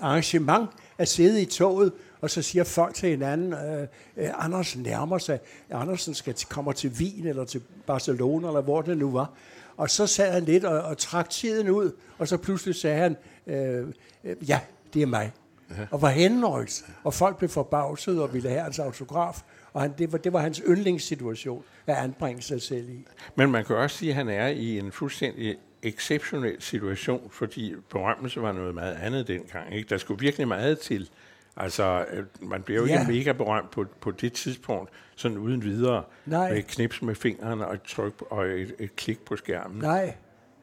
arrangement 0.00 0.70
at 0.98 1.08
sidde 1.08 1.42
i 1.42 1.44
toget, 1.44 1.92
og 2.20 2.30
så 2.30 2.42
siger 2.42 2.64
folk 2.64 2.94
til 2.94 3.08
hinanden, 3.08 3.52
øh, 3.52 3.86
øh, 4.16 4.44
Andersen 4.44 4.82
nærmer 4.82 5.18
sig, 5.18 5.38
Andersen 5.70 6.14
skal 6.14 6.34
kommer 6.48 6.72
til 6.72 6.90
Wien 6.90 7.26
eller 7.26 7.44
til 7.44 7.62
Barcelona, 7.86 8.48
eller 8.48 8.60
hvor 8.60 8.82
det 8.82 8.98
nu 8.98 9.10
var. 9.10 9.32
Og 9.76 9.90
så 9.90 10.06
sad 10.06 10.32
han 10.32 10.42
lidt 10.42 10.64
og, 10.64 10.82
og 10.82 10.98
trak 10.98 11.30
tiden 11.30 11.70
ud, 11.70 11.92
og 12.18 12.28
så 12.28 12.36
pludselig 12.36 12.74
sagde 12.74 12.98
han, 12.98 13.16
øh, 13.46 13.88
øh, 14.24 14.48
ja, 14.48 14.60
det 14.94 15.02
er 15.02 15.06
mig. 15.06 15.32
Ja. 15.70 15.86
Og 15.90 16.02
var 16.02 16.08
henrygt, 16.08 16.84
og 17.04 17.14
folk 17.14 17.38
blev 17.38 17.50
forbavset 17.50 18.22
og 18.22 18.34
ville 18.34 18.48
have 18.48 18.60
hans 18.60 18.78
autograf. 18.78 19.42
Og 19.72 19.82
han, 19.82 19.92
det, 19.98 20.12
var, 20.12 20.18
det 20.18 20.32
var 20.32 20.40
hans 20.40 20.62
yndlingssituation 20.68 21.64
at 21.86 21.96
anbringe 21.96 22.42
sig 22.42 22.62
selv 22.62 22.88
i. 22.88 23.06
Men 23.34 23.50
man 23.50 23.64
kan 23.64 23.76
også 23.76 23.96
sige, 23.96 24.10
at 24.10 24.16
han 24.16 24.28
er 24.28 24.46
i 24.46 24.78
en 24.78 24.92
fuldstændig 24.92 25.56
exceptionel 25.82 26.62
situation, 26.62 27.30
fordi 27.30 27.74
berømmelse 27.90 28.42
var 28.42 28.52
noget 28.52 28.74
meget 28.74 28.94
andet 28.94 29.28
dengang. 29.28 29.74
Ikke? 29.74 29.88
Der 29.88 29.98
skulle 29.98 30.20
virkelig 30.20 30.48
meget 30.48 30.78
til. 30.78 31.10
Altså, 31.56 32.04
øh, 32.12 32.24
man 32.40 32.62
bliver 32.62 32.80
jo 32.80 32.86
ja. 32.86 33.00
ikke 33.00 33.12
mega 33.12 33.32
berømt 33.32 33.70
på, 33.70 33.84
på 34.00 34.10
det 34.10 34.32
tidspunkt, 34.32 34.90
sådan 35.16 35.38
uden 35.38 35.62
videre, 35.62 36.02
Nej. 36.26 36.52
med 36.52 36.62
knips 36.62 37.02
med 37.02 37.14
fingrene 37.14 37.66
og 37.66 37.74
et 37.74 37.82
tryk 37.82 38.22
og 38.30 38.46
et, 38.46 38.74
et 38.78 38.96
klik 38.96 39.24
på 39.24 39.36
skærmen. 39.36 39.78
Nej, 39.78 40.14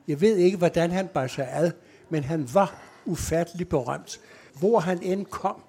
jeg 0.08 0.22
ved 0.22 0.36
ikke, 0.36 0.58
hvordan 0.58 0.92
han 0.92 1.08
bar 1.08 1.28
sig 1.28 1.48
ad, 1.52 1.72
men 2.10 2.24
han 2.24 2.50
var 2.54 2.76
ufattelig 3.06 3.70
berømt 3.70 4.20
hvor 4.60 4.80
han 4.80 5.04
end 5.04 5.26
kom 5.26 5.62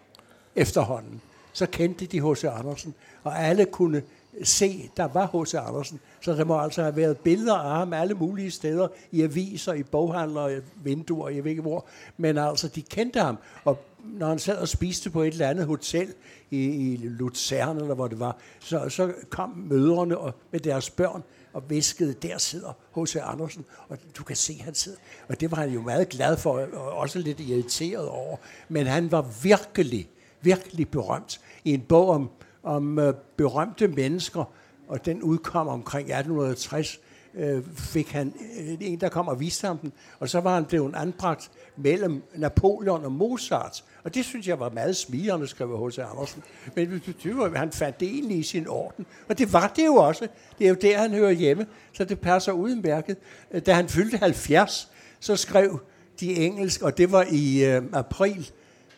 efterhånden, 0.57 1.21
så 1.53 1.67
kendte 1.67 2.07
de 2.07 2.31
H.C. 2.31 2.45
Andersen, 2.45 2.95
og 3.23 3.39
alle 3.39 3.65
kunne 3.65 4.03
se, 4.43 4.91
der 4.97 5.05
var 5.05 5.43
H.C. 5.43 5.55
Andersen, 5.55 6.01
Så 6.21 6.33
der 6.33 6.45
må 6.45 6.61
altså 6.61 6.83
have 6.83 6.97
været 6.97 7.19
billeder 7.19 7.55
af 7.55 7.79
ham 7.79 7.93
alle 7.93 8.15
mulige 8.15 8.51
steder, 8.51 8.89
i 9.13 9.23
aviser, 9.23 9.73
i 9.73 9.83
boghandler, 9.83 10.49
i 10.49 10.61
vinduer, 10.77 11.29
jeg 11.29 11.45
ved 11.45 11.51
ikke 11.51 11.63
hvor. 11.63 11.87
Men 12.17 12.39
altså, 12.39 12.69
de 12.69 12.83
kendte 12.83 13.21
ham, 13.21 13.39
og 13.65 13.79
når 14.05 14.29
han 14.29 14.39
sad 14.39 14.57
og 14.57 14.69
spiste 14.69 15.11
på 15.11 15.23
et 15.23 15.33
eller 15.33 15.49
andet 15.49 15.67
hotel 15.67 16.15
i, 16.51 16.65
i 16.65 16.97
Luzern, 16.97 17.77
eller 17.77 17.95
hvor 17.95 18.09
det 18.09 18.21
var, 18.21 18.37
så, 18.61 18.89
så 18.89 19.13
kom 19.31 19.51
mødrene 19.51 20.19
og, 20.19 20.35
med 20.51 20.61
deres 20.61 20.91
børn 20.91 21.23
og 21.53 21.71
viskede, 21.71 22.13
der 22.13 22.39
sidder 22.39 22.73
H.C. 22.97 23.17
Andersen, 23.17 23.65
og 23.89 23.99
du 24.19 24.25
kan 24.25 24.37
se, 24.37 24.63
han 24.63 24.75
sidder. 24.75 24.99
Og 25.29 25.41
det 25.41 25.51
var 25.51 25.57
han 25.57 25.71
jo 25.71 25.83
meget 25.83 26.09
glad 26.09 26.37
for, 26.37 26.59
og 26.73 26.93
også 26.93 27.19
lidt 27.19 27.41
irriteret 27.41 28.09
over. 28.09 28.37
Men 28.69 28.87
han 28.87 29.13
var 29.13 29.23
virkelig, 29.43 30.09
virkelig 30.41 30.89
berømt 30.89 31.41
i 31.65 31.75
en 31.75 31.81
bog 31.81 32.09
om, 32.09 32.31
om 32.63 32.99
øh, 32.99 33.15
berømte 33.37 33.89
mennesker, 33.89 34.45
og 34.89 35.07
den 35.07 35.23
udkom 35.23 35.69
omkring 35.69 36.09
1860, 36.09 37.01
øh, 37.37 37.63
fik 37.77 38.09
han 38.09 38.33
øh, 38.61 38.77
en, 38.81 39.01
der 39.01 39.09
kom 39.09 39.29
og 39.29 39.41
viste 39.41 39.67
ham 39.67 39.79
den, 39.79 39.93
og 40.21 40.29
så 40.29 40.41
var 40.41 40.55
han 40.55 40.65
blevet 40.65 40.95
anbragt 40.95 41.51
mellem 41.77 42.23
Napoleon 42.35 43.05
og 43.05 43.13
Mozart. 43.13 43.85
Og 44.05 44.15
det 44.15 44.25
synes 44.25 44.49
jeg 44.49 44.61
var 44.61 44.71
meget 44.71 44.97
smigende, 44.97 45.47
skrev 45.47 45.89
H.C. 45.89 45.99
Andersen. 45.99 46.43
Men 46.75 47.03
det 47.23 47.37
var, 47.37 47.57
han 47.57 47.73
fandt 47.73 48.01
det 48.01 48.09
egentlig 48.09 48.39
i 48.39 48.43
sin 48.43 48.69
orden. 48.69 49.07
Og 49.29 49.39
det 49.39 49.53
var 49.53 49.73
det 49.77 49.87
jo 49.87 49.95
også. 49.95 50.29
Det 50.59 50.65
er 50.65 50.69
jo 50.69 50.77
der, 50.83 50.99
han 50.99 51.11
hører 51.11 51.31
hjemme, 51.31 51.67
så 51.93 52.05
det 52.05 52.21
passer 52.21 52.53
udmærket. 52.53 53.17
Øh, 53.51 53.63
da 53.67 53.73
han 53.73 53.89
fyldte 53.89 54.17
70, 54.17 54.91
så 55.21 55.37
skrev 55.37 55.81
de 56.21 56.37
engelsk, 56.37 56.83
og 56.83 56.99
det 56.99 57.13
var 57.13 57.27
i 57.31 57.65
øh, 57.65 57.83
april 57.93 58.51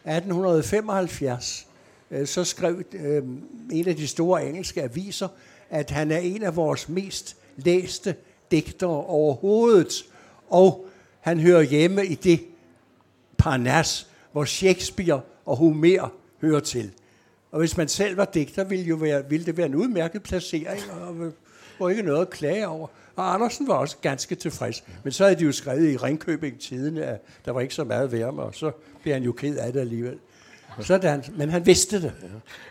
1875, 0.05 1.67
øh, 2.11 2.27
så 2.27 2.45
skrev 2.45 2.83
øh, 2.93 3.23
en 3.73 3.89
af 3.89 3.97
de 3.97 4.07
store 4.07 4.49
engelske 4.49 4.83
aviser, 4.83 5.29
at 5.71 5.91
han 5.91 6.11
er 6.11 6.19
en 6.19 6.43
af 6.43 6.57
vores 6.57 6.89
mest 6.89 7.37
læste 7.57 8.15
digtere 8.51 9.05
overhovedet, 9.05 10.05
og 10.49 10.87
han 11.21 11.41
hører 11.41 11.63
hjemme 11.63 12.07
i 12.07 12.15
det 12.15 12.41
Parnas, 13.39 14.07
hvor 14.33 14.45
Shakespeare 14.45 15.21
og 15.45 15.57
Homer 15.57 16.13
hører 16.41 16.61
til. 16.61 16.91
Og 17.53 17.59
hvis 17.59 17.77
man 17.77 17.89
selv 17.89 18.17
var 18.17 18.25
digter, 18.25 18.65
ville, 18.65 18.85
jo 18.85 18.97
være, 18.97 19.29
ville 19.29 19.47
det 19.47 19.57
være 19.57 19.67
en 19.67 19.75
udmærket 19.75 20.23
placering, 20.23 20.81
og 21.01 21.33
var 21.81 21.89
ikke 21.89 22.03
noget 22.03 22.21
at 22.21 22.31
klage 22.31 22.69
over. 22.69 22.89
Og 23.17 23.35
Andersen 23.35 23.69
var 23.69 23.75
også 23.75 23.97
ganske 24.03 24.35
tilfreds. 24.35 24.85
Men 25.05 25.13
så 25.13 25.25
havde 25.25 25.39
de 25.39 25.45
jo 25.45 25.53
skrevet 25.53 25.91
i 25.91 25.97
Ringkøbing 25.97 26.61
tiden, 26.61 26.97
at 26.97 27.23
der 27.45 27.53
var 27.53 27.61
ikke 27.61 27.75
så 27.75 27.85
meget 27.85 28.13
værme, 28.13 28.43
og 28.43 28.55
så 28.55 28.71
blev 29.03 29.15
han 29.15 29.23
jo 29.23 29.33
ked 29.33 29.57
af 29.57 29.73
det 29.73 29.81
alligevel. 29.81 30.19
Sådan, 30.81 31.25
men 31.37 31.51
han 31.51 31.67
vidste 31.67 32.03
det. 32.03 32.13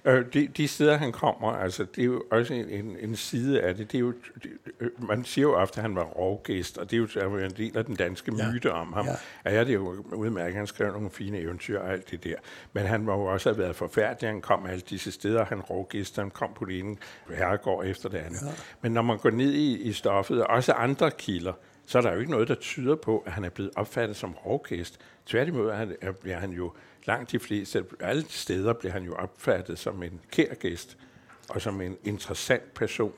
Ja. 0.06 0.12
Øh, 0.12 0.26
de, 0.34 0.48
de 0.48 0.68
steder, 0.68 0.98
han 0.98 1.12
kommer, 1.12 1.52
altså, 1.52 1.86
det 1.96 2.02
er 2.02 2.06
jo 2.06 2.24
også 2.32 2.54
en, 2.54 2.98
en 3.00 3.16
side 3.16 3.62
af 3.62 3.76
det. 3.76 3.92
det, 3.92 3.98
er 3.98 4.02
jo, 4.02 4.14
det 4.44 4.52
øh, 4.80 4.90
man 5.08 5.26
siger 5.26 5.44
jo 5.44 5.56
ofte, 5.56 5.78
at 5.78 5.82
han 5.82 5.96
var 5.96 6.04
rovgæst, 6.04 6.78
og 6.78 6.92
det 6.92 7.16
er 7.18 7.24
jo 7.24 7.38
en 7.38 7.52
del 7.52 7.78
af 7.78 7.86
den 7.86 7.96
danske 7.96 8.36
ja. 8.38 8.52
myte 8.52 8.74
om 8.74 8.94
ham. 8.94 9.06
Ja. 9.06 9.16
Ja, 9.46 9.56
ja, 9.56 9.60
det 9.60 9.70
er 9.70 9.74
jo 9.74 10.06
udmærket, 10.14 10.56
han 10.56 10.68
skrev 10.68 10.92
nogle 10.92 11.10
fine 11.10 11.40
eventyr 11.40 11.80
og 11.80 11.92
alt 11.92 12.12
det 12.12 12.24
der. 12.24 12.36
Men 12.74 12.86
han 12.86 13.02
må 13.02 13.14
jo 13.14 13.26
også 13.26 13.50
have 13.50 13.58
været 13.58 13.76
forfærdelig. 13.76 14.30
Han 14.30 14.42
kom 14.42 14.66
alle 14.66 14.82
disse 14.90 15.12
steder, 15.12 15.46
han 15.46 15.62
rovgæst, 15.62 16.16
han 16.16 16.32
kom 16.32 16.50
på 16.56 16.66
det 16.66 16.80
ene 16.80 16.98
herregård 17.30 17.86
efter 17.86 18.10
det 18.10 18.18
andet. 18.18 18.42
Ja. 18.42 18.52
Men 18.82 18.92
når 18.92 19.02
man 19.02 19.18
går 19.18 19.30
ned 19.30 19.52
i, 19.54 19.82
i 19.82 19.94
stoffet, 19.94 20.44
og 20.44 20.50
også 20.50 20.74
andre 20.74 21.12
kilder, 21.12 21.54
så 21.86 21.98
er 21.98 22.02
der 22.02 22.14
jo 22.14 22.20
ikke 22.20 22.32
noget, 22.32 22.48
der 22.48 22.56
tyder 22.56 22.96
på, 22.96 23.24
at 23.26 23.32
han 23.32 23.44
er 23.44 23.50
blevet 23.50 23.72
opfattet 23.76 24.18
som 24.18 24.34
rovgæst. 24.46 25.00
Tværtimod 25.26 25.70
er 25.70 25.76
han, 25.76 25.96
er 26.26 26.40
han 26.40 26.52
jo 26.52 26.74
langt 27.08 27.32
de 27.32 27.40
fleste, 27.40 27.86
alle 28.00 28.26
steder 28.30 28.74
blev 28.74 28.92
han 28.92 29.04
jo 29.04 29.14
opfattet 29.14 29.80
som 29.80 30.04
en 30.04 30.20
kær 30.32 30.54
gæst 30.54 30.98
og 31.50 31.62
som 31.62 31.82
en 31.82 31.96
interessant 32.04 32.74
person. 32.74 33.12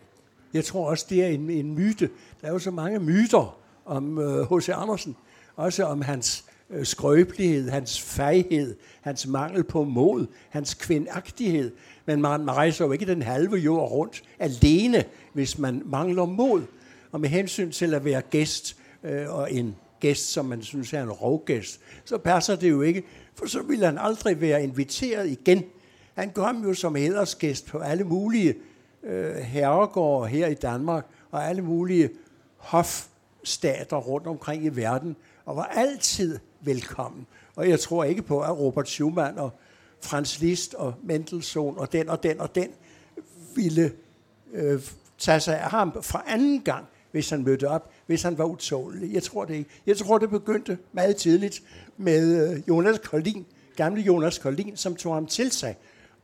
Jeg 0.53 0.65
tror 0.65 0.89
også, 0.89 1.05
det 1.09 1.23
er 1.23 1.27
en, 1.27 1.49
en 1.49 1.75
myte. 1.75 2.09
Der 2.41 2.47
er 2.47 2.51
jo 2.51 2.59
så 2.59 2.71
mange 2.71 2.99
myter 2.99 3.59
om 3.85 4.17
H.C. 4.17 4.69
Øh, 4.69 4.81
Andersen, 4.81 5.15
også 5.55 5.83
om 5.83 6.01
hans 6.01 6.45
øh, 6.69 6.85
skrøbelighed, 6.85 7.69
hans 7.69 8.01
fejhed, 8.01 8.75
hans 9.01 9.27
mangel 9.27 9.63
på 9.63 9.83
mod, 9.83 10.27
hans 10.49 10.73
kvindagtighed. 10.73 11.71
Men 12.05 12.21
man, 12.21 12.39
man 12.39 12.55
rejser 12.55 12.85
jo 12.85 12.91
ikke 12.91 13.05
den 13.05 13.21
halve 13.21 13.57
jord 13.57 13.91
rundt 13.91 14.23
alene, 14.39 15.03
hvis 15.33 15.57
man 15.57 15.81
mangler 15.85 16.25
mod. 16.25 16.63
Og 17.11 17.21
med 17.21 17.29
hensyn 17.29 17.71
til 17.71 17.93
at 17.93 18.05
være 18.05 18.21
gæst, 18.21 18.77
øh, 19.03 19.35
og 19.35 19.53
en 19.53 19.75
gæst, 19.99 20.31
som 20.31 20.45
man 20.45 20.61
synes 20.61 20.93
er 20.93 21.03
en 21.03 21.11
rovgæst, 21.11 21.79
så 22.05 22.17
passer 22.17 22.55
det 22.55 22.69
jo 22.69 22.81
ikke, 22.81 23.03
for 23.37 23.45
så 23.45 23.61
ville 23.61 23.85
han 23.85 23.97
aldrig 23.97 24.41
være 24.41 24.63
inviteret 24.63 25.29
igen. 25.29 25.63
Han 26.15 26.31
kom 26.31 26.63
jo 26.63 26.73
som 26.73 26.95
hedersgæst 26.95 27.65
på 27.65 27.79
alle 27.79 28.03
mulige 28.03 28.55
øh, 29.03 29.35
herregårde 29.35 30.29
her 30.29 30.47
i 30.47 30.53
Danmark, 30.53 31.05
og 31.31 31.49
alle 31.49 31.61
mulige 31.61 32.09
hofstater 32.57 33.97
rundt 33.97 34.27
omkring 34.27 34.65
i 34.65 34.69
verden, 34.69 35.15
og 35.45 35.55
var 35.55 35.65
altid 35.65 36.39
velkommen. 36.61 37.27
Og 37.55 37.69
jeg 37.69 37.79
tror 37.79 38.03
ikke 38.03 38.21
på, 38.21 38.41
at 38.41 38.59
Robert 38.59 38.89
Schumann 38.89 39.37
og 39.37 39.51
Franz 40.01 40.39
Liszt 40.39 40.73
og 40.73 40.93
Mendelssohn 41.03 41.77
og 41.77 41.93
den 41.93 42.09
og 42.09 42.23
den 42.23 42.39
og 42.39 42.55
den 42.55 42.69
ville 43.55 43.91
øh, 44.53 44.81
tage 45.17 45.39
sig 45.39 45.59
af 45.59 45.69
ham 45.69 46.03
fra 46.03 46.23
anden 46.27 46.61
gang, 46.61 46.85
hvis 47.11 47.29
han 47.29 47.43
mødte 47.43 47.69
op, 47.69 47.91
hvis 48.05 48.23
han 48.23 48.37
var 48.37 48.45
utålig. 48.45 49.13
Jeg 49.13 49.23
tror 49.23 49.45
det 49.45 49.53
ikke. 49.53 49.69
Jeg 49.85 49.97
tror, 49.97 50.17
det 50.17 50.29
begyndte 50.29 50.77
meget 50.93 51.15
tidligt 51.15 51.63
med 51.97 52.51
øh, 52.51 52.61
Jonas 52.69 52.99
Koldin, 52.99 53.45
gamle 53.75 54.01
Jonas 54.01 54.37
Koldin, 54.37 54.77
som 54.77 54.95
tog 54.95 55.13
ham 55.13 55.25
til 55.25 55.51
sig. 55.51 55.75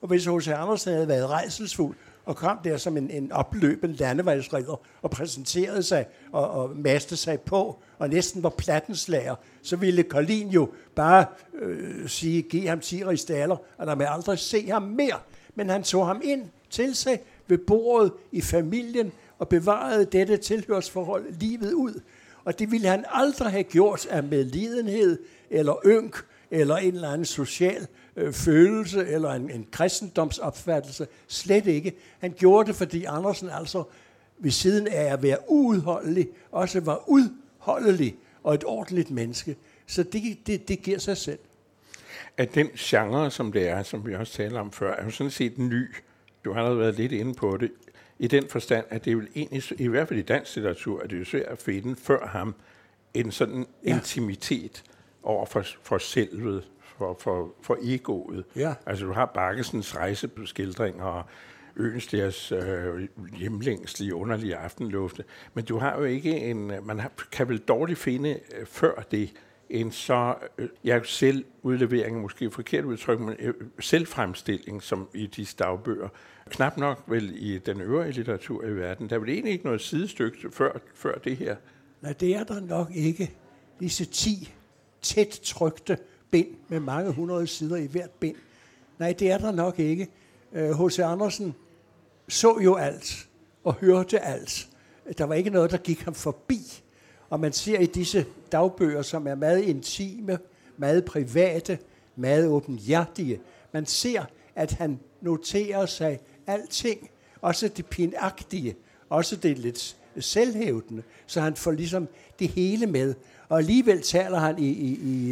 Og 0.01 0.08
hvis 0.08 0.25
H.C. 0.25 0.48
Andersen 0.48 0.94
havde 0.94 1.08
været 1.08 1.30
rejselsfuld, 1.30 1.96
og 2.25 2.36
kom 2.36 2.58
der 2.63 2.77
som 2.77 2.98
en, 2.98 3.12
en 3.12 3.32
opløbende 3.32 3.96
landevejsridder 3.96 4.82
og 5.01 5.12
præsenterede 5.12 5.84
sig 5.84 6.06
og, 6.32 6.50
og 6.50 6.77
maste 6.77 7.18
sig 7.18 7.39
på, 7.39 7.80
og 8.00 8.10
næsten 8.10 8.44
var 8.44 8.50
plattenslager, 8.50 9.36
så 9.62 9.75
ville 9.75 10.03
Koldin 10.03 10.50
jo 10.50 10.70
bare 10.96 11.25
øh, 11.62 12.10
sige, 12.10 12.42
giv 12.42 12.68
ham 12.68 12.80
10 12.80 13.06
ristaller, 13.06 13.58
og 13.77 13.88
der 13.88 13.96
vil 13.96 14.08
aldrig 14.10 14.39
se 14.39 14.70
ham 14.70 14.82
mere. 14.82 15.20
Men 15.56 15.70
han 15.70 15.84
tog 15.84 16.08
ham 16.08 16.22
ind 16.24 16.46
til 16.70 16.96
sig 16.96 17.20
ved 17.48 17.58
bordet 17.58 18.12
i 18.32 18.42
familien, 18.42 19.12
og 19.39 19.50
bevarede 19.50 20.06
dette 20.06 20.38
tilhørsforhold 20.38 21.34
livet 21.39 21.74
ud. 21.74 22.01
Og 22.46 22.60
det 22.60 22.72
ville 22.72 22.88
han 22.88 23.06
aldrig 23.10 23.51
have 23.51 23.63
gjort 23.63 24.06
af 24.06 24.24
medlidenhed, 24.24 25.20
eller 25.53 25.75
ynk, 25.86 26.25
eller 26.51 26.77
en 26.77 26.95
eller 26.95 27.10
anden 27.10 27.25
social 27.25 27.88
øh, 28.15 28.33
følelse, 28.33 29.07
eller 29.07 29.31
en, 29.31 29.50
en 29.50 29.67
kristendomsopfattelse. 29.72 31.07
Slet 31.27 31.67
ikke. 31.67 31.93
Han 32.19 32.33
gjorde 32.38 32.67
det, 32.67 32.75
fordi 32.75 33.03
Andersen 33.03 33.50
altså 33.50 33.83
ved 34.38 34.51
siden 34.51 34.88
af 34.88 35.13
at 35.13 35.24
være 35.24 35.38
uudholdelig, 35.48 36.29
også 36.51 36.79
var 36.79 37.10
udholdelig 37.10 38.15
og 38.43 38.53
et 38.53 38.63
ordentligt 38.65 39.12
menneske. 39.12 39.55
Så 39.88 40.03
det, 40.03 40.38
det, 40.48 40.67
det 40.67 40.81
giver 40.81 41.00
sig 41.00 41.17
selv. 41.17 41.39
At 42.38 42.55
den 42.55 42.67
genre, 42.67 43.31
som 43.31 43.51
det 43.51 43.67
er, 43.67 43.83
som 43.83 44.07
vi 44.07 44.15
også 44.15 44.33
talte 44.33 44.57
om 44.57 44.72
før, 44.72 44.95
er 44.95 45.03
jo 45.03 45.12
sådan 45.12 45.31
set 45.31 45.57
ny. 45.57 45.95
Du 46.45 46.53
har 46.53 46.60
allerede 46.60 46.79
været 46.79 46.95
lidt 46.95 47.12
inde 47.12 47.33
på 47.33 47.57
det 47.57 47.72
i 48.19 48.27
den 48.27 48.50
forstand, 48.50 48.86
at 48.89 49.05
det 49.05 49.12
er 49.12 49.15
jo 49.15 49.22
egentlig, 49.36 49.63
i 49.79 49.88
hvert 49.88 50.07
fald 50.07 50.19
i 50.19 50.22
dansk 50.22 50.55
litteratur, 50.55 51.00
at 51.00 51.10
det 51.10 51.22
er 51.22 51.25
svært 51.25 51.45
at 51.45 51.60
finde 51.60 51.95
før 51.95 52.27
ham 52.27 52.55
en 53.13 53.31
sådan 53.31 53.65
ja. 53.86 53.95
intimitet 53.95 54.83
over 55.24 55.46
for, 55.46 55.63
for 55.82 55.98
selvet, 55.98 56.70
for, 56.98 57.18
for, 57.20 57.53
for 57.62 57.77
egoet. 57.82 58.46
Ja. 58.56 58.74
Altså 58.86 59.06
du 59.06 59.12
har 59.12 59.25
Bakkesens 59.25 59.98
rejseskildringer 59.98 61.06
og 61.06 61.24
Øenstjers 61.75 62.51
øh, 62.51 63.08
hjemlængslige 63.38 64.15
underlige 64.15 64.56
aftenlufte, 64.56 65.24
men 65.53 65.65
du 65.65 65.77
har 65.77 65.98
jo 65.98 66.03
ikke 66.03 66.38
en, 66.38 66.72
man 66.84 67.00
har, 67.00 67.12
kan 67.32 67.50
vel 67.50 67.58
dårligt 67.58 68.00
finde 68.00 68.39
øh, 68.60 68.65
før 68.65 69.03
det, 69.12 69.34
en 69.70 69.92
så, 69.92 70.36
øh, 70.58 70.70
ja, 70.84 71.00
selvudlevering, 71.03 72.22
måske 72.22 72.51
forkert 72.51 72.86
udtryk, 72.86 73.20
men 73.20 73.36
øh, 73.39 73.53
selvfremstilling, 73.80 74.84
som 74.84 75.10
i 75.13 75.27
de 75.27 75.46
dagbøger. 75.60 76.10
Knap 76.50 76.77
nok 76.77 77.03
vel 77.08 77.34
i 77.36 77.58
den 77.58 77.82
øvrige 77.82 78.12
litteratur 78.12 78.63
i 78.63 78.72
verden. 78.72 79.10
Der 79.10 79.15
er 79.15 79.20
vel 79.20 79.30
egentlig 79.30 79.53
ikke 79.53 79.65
noget 79.65 79.82
sidestykke 79.82 80.51
før, 80.51 80.80
før 80.94 81.18
det 81.18 81.38
her. 81.38 81.56
Nej, 82.01 82.13
det 82.13 82.36
er 82.36 82.44
der 82.44 82.60
nok 82.60 82.92
ikke. 82.96 83.32
Disse 83.80 84.06
ti 84.06 84.53
tæt 85.03 85.39
trykte 85.43 85.98
bind 86.31 86.48
med 86.67 86.79
mange 86.79 87.12
hundrede 87.12 87.48
sider 87.48 87.75
i 87.75 87.86
hvert 87.86 88.12
bind. 88.12 88.36
Nej, 89.00 89.13
det 89.13 89.31
er 89.31 89.38
der 89.38 89.51
nok 89.51 89.79
ikke. 89.79 90.07
Øh, 90.53 90.86
H.C. 90.86 91.00
Andersen 91.00 91.55
så 92.29 92.60
jo 92.63 92.75
alt 92.75 93.27
og 93.63 93.74
hørte 93.74 94.19
alt. 94.19 94.69
Der 95.17 95.24
var 95.24 95.36
ikke 95.36 95.50
noget, 95.50 95.72
der 95.72 95.77
gik 95.77 96.01
ham 96.01 96.13
forbi. 96.13 96.60
Og 97.29 97.39
man 97.39 97.53
ser 97.53 97.79
i 97.79 97.86
disse 97.86 98.25
dagbøger, 98.51 99.01
som 99.01 99.27
er 99.27 99.36
meget 99.36 99.62
intime, 99.62 100.39
meget 100.77 101.05
private, 101.05 101.79
meget 102.15 102.48
åbenhjertige, 102.48 103.39
man 103.72 103.86
ser, 103.86 104.25
at 104.55 104.72
han 104.72 105.00
noterer 105.22 105.86
sig 105.86 106.19
alting, 106.48 107.10
også 107.41 107.67
det 107.67 107.86
pinagtige, 107.86 108.75
også 109.10 109.36
det 109.36 109.57
lidt 109.57 109.98
selvhævdende, 110.19 111.03
så 111.27 111.41
han 111.41 111.55
får 111.55 111.72
ligesom 111.72 112.07
det 112.39 112.48
hele 112.48 112.88
med. 112.88 113.15
Og 113.53 113.60
alligevel 113.60 114.01
taler 114.01 114.39
han 114.39 114.60
i, 114.60 114.67
i, 114.67 115.00
i 115.03 115.31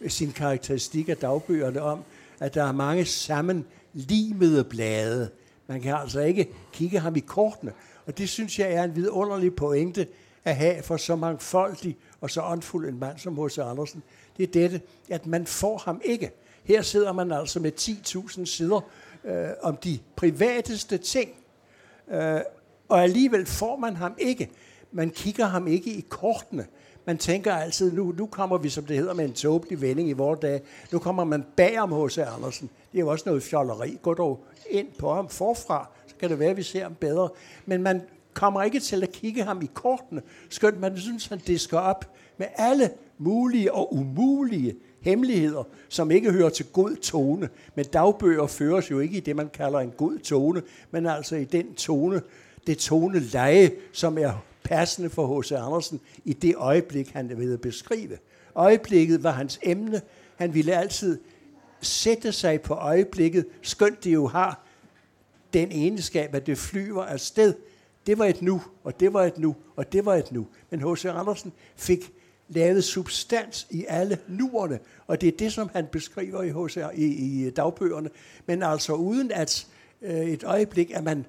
øh, 0.00 0.10
sin 0.10 0.32
karakteristik 0.32 1.08
af 1.08 1.16
dagbøgerne 1.16 1.82
om, 1.82 2.04
at 2.40 2.54
der 2.54 2.64
er 2.64 2.72
mange 2.72 3.04
sammenlimede 3.04 4.64
blade, 4.64 5.30
Man 5.66 5.80
kan 5.80 5.94
altså 5.94 6.20
ikke 6.20 6.48
kigge 6.72 6.98
ham 6.98 7.16
i 7.16 7.20
kortene. 7.20 7.72
Og 8.06 8.18
det 8.18 8.28
synes 8.28 8.58
jeg 8.58 8.72
er 8.72 8.84
en 8.84 8.96
vidunderlig 8.96 9.54
pointe 9.54 10.06
at 10.44 10.56
have 10.56 10.82
for 10.82 10.96
så 10.96 11.16
mangfoldig 11.16 11.96
og 12.20 12.30
så 12.30 12.42
åndfuld 12.42 12.88
en 12.88 12.98
mand 12.98 13.18
som 13.18 13.44
H.C. 13.44 13.58
Andersen. 13.58 14.02
Det 14.36 14.42
er 14.42 14.52
dette, 14.52 14.80
at 15.08 15.26
man 15.26 15.46
får 15.46 15.78
ham 15.78 16.00
ikke. 16.04 16.30
Her 16.64 16.82
sidder 16.82 17.12
man 17.12 17.32
altså 17.32 17.60
med 17.60 17.72
10.000 17.80 18.44
sider 18.44 18.80
øh, 19.24 19.48
om 19.62 19.76
de 19.76 19.98
privateste 20.16 20.98
ting, 20.98 21.30
øh, 22.10 22.40
og 22.88 23.02
alligevel 23.02 23.46
får 23.46 23.76
man 23.76 23.96
ham 23.96 24.14
ikke. 24.18 24.50
Man 24.92 25.10
kigger 25.10 25.46
ham 25.46 25.66
ikke 25.66 25.90
i 25.90 26.04
kortene. 26.08 26.66
Man 27.08 27.18
tænker 27.18 27.54
altid, 27.54 27.92
nu, 27.92 28.14
nu 28.18 28.26
kommer 28.26 28.58
vi, 28.58 28.68
som 28.68 28.84
det 28.84 28.96
hedder, 28.96 29.14
med 29.14 29.24
en 29.24 29.32
tåbelig 29.32 29.80
vending 29.80 30.08
i 30.08 30.12
vores 30.12 30.40
dag. 30.40 30.60
Nu 30.92 30.98
kommer 30.98 31.24
man 31.24 31.44
bag 31.56 31.80
om 31.80 31.92
H.C. 31.92 32.18
Andersen. 32.18 32.70
Det 32.92 32.98
er 32.98 33.00
jo 33.00 33.08
også 33.08 33.22
noget 33.26 33.42
fjolleri. 33.42 33.98
Gå 34.02 34.14
dog 34.14 34.44
ind 34.70 34.86
på 34.98 35.14
ham 35.14 35.28
forfra, 35.28 35.88
så 36.06 36.14
kan 36.20 36.30
det 36.30 36.38
være, 36.38 36.50
at 36.50 36.56
vi 36.56 36.62
ser 36.62 36.82
ham 36.82 36.94
bedre. 36.94 37.28
Men 37.66 37.82
man 37.82 38.02
kommer 38.34 38.62
ikke 38.62 38.80
til 38.80 39.02
at 39.02 39.12
kigge 39.12 39.42
ham 39.42 39.62
i 39.62 39.70
kortene, 39.74 40.22
skønt 40.48 40.80
man 40.80 40.98
synes, 40.98 41.26
han 41.26 41.40
det 41.46 41.60
skal 41.60 41.78
op 41.78 42.14
med 42.36 42.46
alle 42.56 42.90
mulige 43.18 43.74
og 43.74 43.94
umulige 43.94 44.76
hemmeligheder, 45.00 45.62
som 45.88 46.10
ikke 46.10 46.32
hører 46.32 46.48
til 46.48 46.66
god 46.72 46.96
tone. 46.96 47.48
Men 47.74 47.84
dagbøger 47.84 48.46
føres 48.46 48.90
jo 48.90 48.98
ikke 49.00 49.16
i 49.16 49.20
det, 49.20 49.36
man 49.36 49.48
kalder 49.48 49.78
en 49.78 49.92
god 49.96 50.18
tone, 50.18 50.62
men 50.90 51.06
altså 51.06 51.36
i 51.36 51.44
den 51.44 51.74
tone, 51.74 52.22
det 52.66 52.78
toneleje, 52.78 53.70
som 53.92 54.18
er 54.18 54.32
passende 54.68 55.10
for 55.10 55.40
H.C. 55.40 55.52
Andersen 55.52 56.00
i 56.24 56.32
det 56.32 56.54
øjeblik, 56.56 57.10
han 57.10 57.38
ville 57.38 57.58
beskrive. 57.58 58.18
Øjeblikket 58.54 59.22
var 59.22 59.30
hans 59.30 59.58
emne. 59.62 60.00
Han 60.36 60.54
ville 60.54 60.76
altid 60.76 61.18
sætte 61.80 62.32
sig 62.32 62.60
på 62.60 62.74
øjeblikket, 62.74 63.46
skønt 63.62 64.04
det 64.04 64.14
jo 64.14 64.26
har 64.26 64.66
den 65.52 65.72
egenskab, 65.72 66.34
at 66.34 66.46
det 66.46 66.58
flyver 66.58 67.04
afsted. 67.04 67.54
Det 68.06 68.18
var 68.18 68.24
et 68.24 68.42
nu, 68.42 68.62
og 68.84 69.00
det 69.00 69.12
var 69.12 69.24
et 69.24 69.38
nu, 69.38 69.56
og 69.76 69.92
det 69.92 70.04
var 70.04 70.14
et 70.14 70.32
nu. 70.32 70.46
Men 70.70 70.80
H.C. 70.80 71.04
Andersen 71.04 71.52
fik 71.76 72.12
lavet 72.48 72.84
substans 72.84 73.66
i 73.70 73.84
alle 73.88 74.18
nuerne, 74.28 74.78
og 75.06 75.20
det 75.20 75.26
er 75.26 75.36
det, 75.36 75.52
som 75.52 75.70
han 75.72 75.86
beskriver 75.92 76.42
i, 76.42 76.48
H.C. 76.48 76.78
i, 76.94 77.04
i 77.04 77.50
dagbøgerne. 77.50 78.10
Men 78.46 78.62
altså 78.62 78.92
uden 78.92 79.32
at 79.32 79.66
øh, 80.02 80.20
et 80.20 80.44
øjeblik, 80.44 80.90
at 80.90 81.04
man 81.04 81.26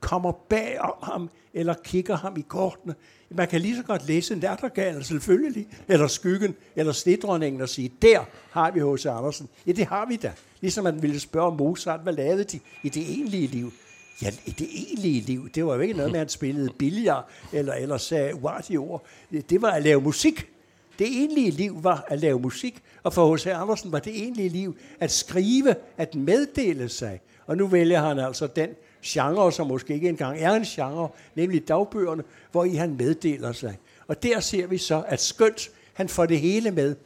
kommer 0.00 0.32
bag 0.32 0.80
om 0.80 0.94
ham, 1.02 1.30
eller 1.54 1.74
kigger 1.84 2.16
ham 2.16 2.36
i 2.36 2.44
kortene. 2.48 2.94
Man 3.30 3.48
kan 3.48 3.60
lige 3.60 3.76
så 3.76 3.82
godt 3.82 4.06
læse 4.06 4.36
Nattergalen 4.36 5.04
selvfølgelig, 5.04 5.66
eller 5.88 6.06
Skyggen, 6.06 6.54
eller 6.76 6.92
Snedronningen 6.92 7.62
og 7.62 7.68
sige, 7.68 7.92
der 8.02 8.24
har 8.50 8.70
vi 8.70 8.80
H.C. 8.80 9.06
Andersen. 9.06 9.48
Ja, 9.66 9.72
det 9.72 9.86
har 9.86 10.06
vi 10.06 10.16
da. 10.16 10.32
Ligesom 10.60 10.84
man 10.84 11.02
ville 11.02 11.20
spørge 11.20 11.56
Mozart, 11.56 12.00
hvad 12.00 12.12
lavede 12.12 12.44
de 12.44 12.60
i 12.82 12.88
det 12.88 13.02
egentlige 13.02 13.46
liv? 13.46 13.72
Ja, 14.22 14.32
i 14.46 14.50
det 14.50 14.68
egentlige 14.72 15.20
liv, 15.20 15.48
det 15.50 15.66
var 15.66 15.74
jo 15.74 15.80
ikke 15.80 15.94
noget 15.94 16.10
med, 16.10 16.20
at 16.20 16.26
han 16.26 16.28
spillede 16.28 16.70
billard, 16.78 17.28
eller, 17.52 17.74
eller 17.74 17.96
sagde 17.98 18.34
uartige 18.34 18.78
ord. 18.78 19.04
Det 19.50 19.62
var 19.62 19.70
at 19.70 19.82
lave 19.82 20.00
musik. 20.00 20.46
Det 20.98 21.06
egentlige 21.06 21.50
liv 21.50 21.84
var 21.84 22.04
at 22.08 22.20
lave 22.20 22.40
musik, 22.40 22.82
og 23.02 23.12
for 23.12 23.34
H.C. 23.36 23.46
Andersen 23.46 23.92
var 23.92 23.98
det 23.98 24.16
egentlige 24.16 24.48
liv 24.48 24.76
at 25.00 25.10
skrive, 25.10 25.74
at 25.96 26.14
meddele 26.14 26.88
sig. 26.88 27.20
Og 27.46 27.56
nu 27.56 27.66
vælger 27.66 28.00
han 28.00 28.18
altså 28.18 28.46
den 28.46 28.68
genre, 29.02 29.52
som 29.52 29.66
måske 29.66 29.94
ikke 29.94 30.08
engang 30.08 30.38
er 30.38 30.52
en 30.52 30.62
genre, 30.62 31.08
nemlig 31.34 31.68
dagbøgerne, 31.68 32.22
hvor 32.52 32.64
i 32.64 32.74
han 32.74 32.96
meddeler 32.96 33.52
sig. 33.52 33.78
Og 34.06 34.22
der 34.22 34.40
ser 34.40 34.66
vi 34.66 34.78
så, 34.78 35.04
at 35.08 35.20
skønt 35.20 35.70
han 35.92 36.08
får 36.08 36.26
det 36.26 36.40
hele 36.40 36.70
med, 36.70 36.96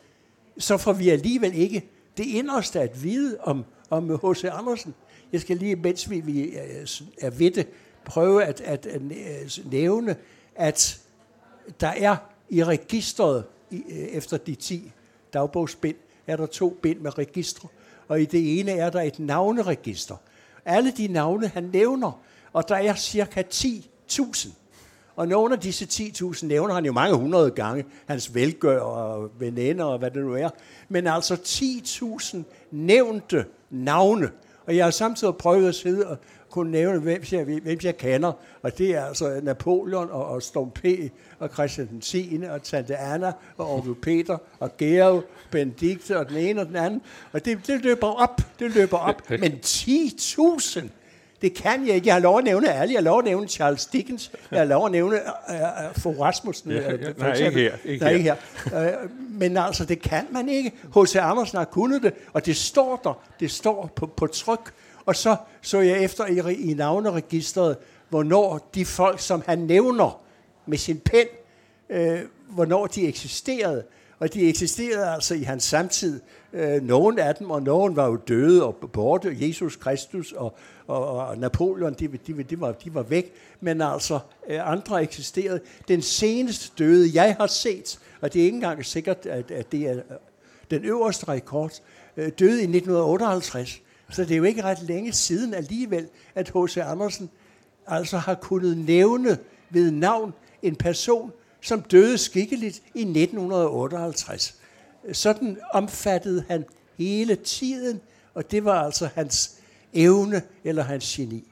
så 0.58 0.76
får 0.76 0.92
vi 0.92 1.08
alligevel 1.08 1.54
ikke 1.54 1.90
det 2.16 2.26
inderste 2.26 2.80
at 2.80 3.02
vide 3.02 3.38
om, 3.40 3.64
om 3.90 4.10
H.C. 4.10 4.44
Andersen. 4.44 4.94
Jeg 5.32 5.40
skal 5.40 5.56
lige, 5.56 5.76
mens 5.76 6.10
vi, 6.10 6.20
vi 6.20 6.42
øh, 6.42 6.86
er 7.20 7.30
ved 7.30 7.50
det, 7.50 7.68
prøve 8.04 8.44
at, 8.44 8.60
at, 8.60 8.86
at 8.86 9.02
øh, 9.02 9.70
nævne, 9.70 10.16
at 10.54 11.00
der 11.80 11.88
er 11.88 12.16
i 12.50 12.64
registret 12.64 13.44
øh, 13.72 13.78
efter 13.90 14.36
de 14.36 14.54
10 14.54 14.92
dagbogsbind, 15.32 15.96
er 16.26 16.36
der 16.36 16.46
to 16.46 16.78
bind 16.82 17.00
med 17.00 17.18
registre, 17.18 17.68
og 18.08 18.20
i 18.20 18.24
det 18.24 18.60
ene 18.60 18.70
er 18.70 18.90
der 18.90 19.00
et 19.00 19.18
navneregister– 19.18 20.16
alle 20.64 20.90
de 20.90 21.08
navne, 21.08 21.48
han 21.48 21.70
nævner, 21.72 22.20
og 22.52 22.68
der 22.68 22.76
er 22.76 22.94
cirka 22.94 23.42
10.000. 23.54 24.48
Og 25.16 25.28
nogle 25.28 25.54
af 25.54 25.60
disse 25.60 25.84
10.000 25.84 26.46
nævner 26.46 26.74
han 26.74 26.84
jo 26.84 26.92
mange 26.92 27.16
hundrede 27.16 27.50
gange, 27.50 27.84
hans 28.06 28.34
velgør 28.34 28.80
og 28.80 29.30
veninder 29.38 29.84
og 29.84 29.98
hvad 29.98 30.10
det 30.10 30.22
nu 30.22 30.34
er. 30.34 30.48
Men 30.88 31.06
altså 31.06 31.34
10.000 31.34 32.38
nævnte 32.70 33.44
navne. 33.70 34.30
Og 34.66 34.76
jeg 34.76 34.84
har 34.84 34.90
samtidig 34.90 35.36
prøvet 35.36 35.68
at 35.68 35.74
sidde 35.74 36.06
og 36.06 36.16
kunne 36.54 36.72
nævne, 36.72 36.98
hvem 36.98 37.22
jeg, 37.32 37.44
hvem 37.44 37.78
jeg 37.82 37.96
kender. 37.96 38.32
Og 38.62 38.78
det 38.78 38.90
er 38.90 39.04
altså 39.04 39.40
Napoleon 39.42 40.10
og, 40.10 40.26
og 40.26 40.42
Storm 40.42 40.70
P. 40.70 40.84
og 41.38 41.48
Christian 41.48 41.86
den 41.86 42.00
10. 42.00 42.40
og 42.50 42.62
Tante 42.62 42.96
Anna 42.96 43.32
og 43.56 43.74
Onkel 43.74 43.94
Peter 43.94 44.38
og 44.60 44.76
Georg, 44.76 45.24
Benedikte 45.50 46.18
og 46.18 46.28
den 46.28 46.36
ene 46.36 46.60
og 46.60 46.66
den 46.66 46.76
anden. 46.76 47.02
Og 47.32 47.44
det, 47.44 47.66
det 47.66 47.82
løber 47.82 48.06
op, 48.06 48.40
det 48.58 48.74
løber 48.74 48.98
op. 48.98 49.30
Men 49.30 49.52
10.000, 49.64 50.80
det 51.42 51.54
kan 51.54 51.86
jeg 51.86 51.94
ikke. 51.94 52.06
Jeg 52.06 52.14
har 52.14 52.20
lov 52.20 52.38
at 52.38 52.44
nævne 52.44 52.72
alle. 52.72 52.92
Jeg 52.92 52.98
har 52.98 53.04
lov 53.04 53.18
at 53.18 53.24
nævne 53.24 53.48
Charles 53.48 53.86
Dickens. 53.86 54.32
Jeg 54.50 54.58
har 54.58 54.66
lov 54.66 54.86
at 54.86 54.92
nævne 54.92 55.16
uh, 55.16 56.06
uh, 56.06 56.20
Rasmussen. 56.20 56.70
Ja, 56.70 56.92
ja, 56.92 56.96
nej, 57.18 57.32
ikke 57.32 57.60
her. 57.60 57.76
Ikke 57.84 58.04
nej, 58.04 58.12
ikke 58.12 58.24
her. 58.24 59.02
Uh, 59.02 59.10
men 59.40 59.56
altså, 59.56 59.84
det 59.84 60.02
kan 60.02 60.26
man 60.30 60.48
ikke. 60.48 60.72
H.C. 60.96 61.16
Andersen 61.16 61.58
har 61.58 61.64
kunnet 61.64 62.02
det, 62.02 62.14
og 62.32 62.46
det 62.46 62.56
står 62.56 63.00
der. 63.04 63.22
Det 63.40 63.50
står 63.50 63.92
på, 63.96 64.06
på 64.06 64.26
tryk. 64.26 64.72
Og 65.06 65.16
så 65.16 65.36
så 65.62 65.80
jeg 65.80 66.04
efter 66.04 66.26
i, 66.26 66.54
i 66.54 66.74
navneregisteret, 66.74 67.76
hvornår 68.08 68.70
de 68.74 68.84
folk, 68.84 69.20
som 69.20 69.42
han 69.46 69.58
nævner 69.58 70.20
med 70.66 70.78
sin 70.78 71.00
pen, 71.00 71.26
øh, 71.90 72.20
hvornår 72.48 72.86
de 72.86 73.08
eksisterede. 73.08 73.84
Og 74.18 74.34
de 74.34 74.48
eksisterede 74.48 75.10
altså 75.10 75.34
i 75.34 75.42
hans 75.42 75.64
samtid. 75.64 76.20
Øh, 76.52 76.82
nogen 76.82 77.18
af 77.18 77.34
dem, 77.34 77.50
og 77.50 77.62
nogen 77.62 77.96
var 77.96 78.06
jo 78.06 78.16
døde 78.16 78.64
og 78.64 78.76
borte. 78.92 79.36
Jesus 79.40 79.76
Kristus 79.76 80.32
og, 80.32 80.54
og, 80.86 81.16
og 81.16 81.38
Napoleon, 81.38 81.94
de, 81.94 82.08
de, 82.08 82.42
de, 82.42 82.60
var, 82.60 82.72
de 82.72 82.94
var 82.94 83.02
væk. 83.02 83.32
Men 83.60 83.80
altså, 83.80 84.18
øh, 84.48 84.70
andre 84.70 85.02
eksisterede. 85.02 85.60
Den 85.88 86.02
seneste 86.02 86.72
døde, 86.78 87.10
jeg 87.14 87.36
har 87.40 87.46
set, 87.46 87.98
og 88.20 88.32
det 88.32 88.40
er 88.40 88.44
ikke 88.44 88.54
engang 88.54 88.84
sikkert, 88.84 89.26
at, 89.26 89.50
at 89.50 89.72
det 89.72 89.80
er 89.80 89.96
øh, 89.96 90.02
den 90.70 90.84
øverste 90.84 91.28
rekord, 91.28 91.72
øh, 92.16 92.32
døde 92.38 92.60
i 92.60 92.76
1958. 92.76 93.80
Så 94.10 94.22
det 94.22 94.30
er 94.30 94.36
jo 94.36 94.44
ikke 94.44 94.62
ret 94.62 94.82
længe 94.82 95.12
siden 95.12 95.54
alligevel, 95.54 96.08
at 96.34 96.52
H.C. 96.54 96.76
Andersen 96.76 97.30
altså 97.86 98.18
har 98.18 98.34
kunnet 98.34 98.78
nævne 98.78 99.38
ved 99.70 99.90
navn 99.90 100.34
en 100.62 100.76
person, 100.76 101.32
som 101.60 101.82
døde 101.82 102.18
skikkeligt 102.18 102.82
i 102.94 103.00
1958. 103.00 104.54
Sådan 105.12 105.58
omfattede 105.72 106.44
han 106.48 106.64
hele 106.98 107.34
tiden, 107.34 108.00
og 108.34 108.50
det 108.50 108.64
var 108.64 108.84
altså 108.84 109.08
hans 109.14 109.60
evne 109.94 110.42
eller 110.64 110.82
hans 110.82 111.16
geni. 111.16 111.44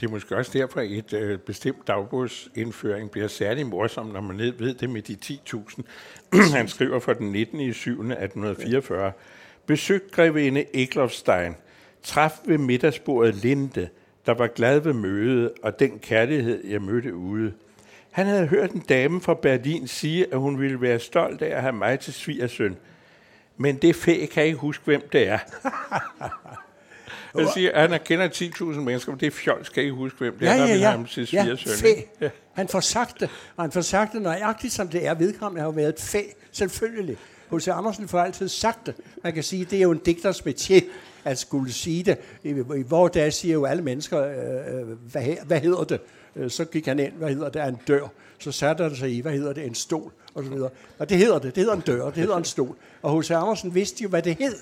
Det 0.00 0.06
er 0.06 0.10
måske 0.10 0.36
også 0.36 0.50
derfor, 0.54 0.80
at 0.80 0.90
et 0.90 1.12
øh, 1.12 1.38
bestemt 1.38 1.86
dagbogsindføring 1.86 3.10
bliver 3.10 3.28
særlig 3.28 3.66
morsom, 3.66 4.06
når 4.06 4.20
man 4.20 4.38
ved 4.38 4.74
det 4.74 4.90
med 4.90 5.02
de 5.02 5.16
10.000. 5.24 5.82
Han 6.56 6.68
skriver 6.68 6.98
for 7.00 7.12
den 7.12 7.32
19. 7.32 7.60
i 7.60 7.72
7. 7.72 7.90
1844. 7.90 9.12
Besøg 9.66 10.02
grevinde 10.12 10.64
Eklofstein, 10.76 11.54
traf 12.04 12.32
ved 12.44 12.58
middagsbordet 12.58 13.34
Linde, 13.34 13.88
der 14.26 14.34
var 14.34 14.46
glad 14.46 14.80
ved 14.80 14.92
mødet 14.92 15.52
og 15.62 15.78
den 15.78 15.98
kærlighed, 15.98 16.66
jeg 16.66 16.82
mødte 16.82 17.14
ude. 17.14 17.52
Han 18.10 18.26
havde 18.26 18.46
hørt 18.46 18.70
en 18.70 18.80
dame 18.80 19.20
fra 19.20 19.34
Berlin 19.34 19.88
sige, 19.88 20.26
at 20.32 20.38
hun 20.38 20.60
ville 20.60 20.80
være 20.80 20.98
stolt 20.98 21.42
af 21.42 21.56
at 21.56 21.62
have 21.62 21.72
mig 21.72 22.00
til 22.00 22.12
svigersøn. 22.12 22.76
Men 23.56 23.76
det 23.76 23.96
fæ 23.96 24.26
kan 24.26 24.44
ikke 24.44 24.58
huske, 24.58 24.84
hvem 24.84 25.08
det 25.12 25.28
er. 25.28 25.38
Jeg 27.38 27.48
siger, 27.54 27.72
at 27.72 27.90
han 27.90 28.00
kender 28.04 28.28
10.000 28.28 28.64
mennesker, 28.64 29.12
men 29.12 29.20
det 29.20 29.26
er 29.26 29.30
fjol, 29.30 29.64
skal 29.64 29.82
ikke 29.82 29.94
huske, 29.94 30.18
hvem 30.18 30.38
det 30.38 30.48
er, 30.48 30.54
ja, 30.54 30.64
ja, 30.64 30.76
ja. 30.76 30.90
ham 30.90 31.04
til 31.04 31.26
svigersøn. 31.26 31.88
Ja, 32.20 32.28
Han 32.52 32.68
får 32.68 32.80
sagt 32.80 33.20
det, 33.20 33.30
og 33.56 33.64
han 33.64 33.72
får 33.72 33.80
sagt 33.80 34.12
det 34.12 34.22
nøjagtigt, 34.22 34.72
som 34.72 34.88
det 34.88 35.06
er. 35.06 35.14
Vedkommende 35.14 35.60
har 35.60 35.68
jo 35.68 35.72
været 35.72 35.88
et 35.88 36.00
fæ, 36.00 36.20
selvfølgelig. 36.52 37.16
H.C. 37.52 37.68
Andersen 37.68 38.08
får 38.08 38.18
altid 38.18 38.48
sagt 38.48 38.86
det. 38.86 38.94
Man 39.22 39.32
kan 39.32 39.42
sige, 39.42 39.62
at 39.62 39.70
det 39.70 39.78
er 39.78 39.82
jo 39.82 39.90
en 39.90 39.98
digters 39.98 40.40
métier 40.40 40.84
at 41.24 41.38
skulle 41.38 41.72
sige 41.72 42.02
det. 42.02 42.18
I, 42.42 42.48
i 42.50 42.82
vores 42.82 43.12
dag 43.12 43.32
siger 43.32 43.54
jo 43.54 43.64
alle 43.64 43.82
mennesker, 43.82 44.24
øh, 44.24 44.80
øh 44.80 44.88
hvad, 45.12 45.22
hvad 45.46 45.60
hedder 45.60 45.84
det? 45.84 46.00
Øh, 46.36 46.50
så 46.50 46.64
gik 46.64 46.86
han 46.86 46.98
ind, 46.98 47.12
hvad 47.12 47.28
hedder 47.28 47.48
det, 47.48 47.68
en 47.68 47.78
dør. 47.88 48.08
Så 48.38 48.52
satte 48.52 48.84
han 48.84 48.96
sig 48.96 49.14
i, 49.14 49.20
hvad 49.20 49.32
hedder 49.32 49.52
det, 49.52 49.66
en 49.66 49.74
stol, 49.74 50.12
og 50.34 50.44
så 50.44 50.50
videre. 50.50 50.70
Og 50.98 51.08
det 51.08 51.18
hedder 51.18 51.38
det, 51.38 51.54
det 51.54 51.62
hedder 51.62 51.76
en 51.76 51.80
dør, 51.80 52.04
det 52.04 52.16
hedder 52.16 52.36
en 52.36 52.44
stol. 52.44 52.76
Og 53.02 53.20
H.C. 53.20 53.30
Andersen 53.30 53.74
vidste 53.74 54.02
jo, 54.02 54.08
hvad 54.08 54.22
det 54.22 54.36
hed. 54.38 54.56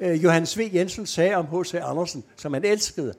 Øh, 0.00 0.24
Johannes 0.24 0.58
V. 0.58 0.70
Jensen 0.74 1.06
sagde 1.06 1.34
om 1.34 1.46
H.C. 1.46 1.74
Andersen, 1.74 2.24
som 2.36 2.54
han 2.54 2.64
elskede, 2.64 3.14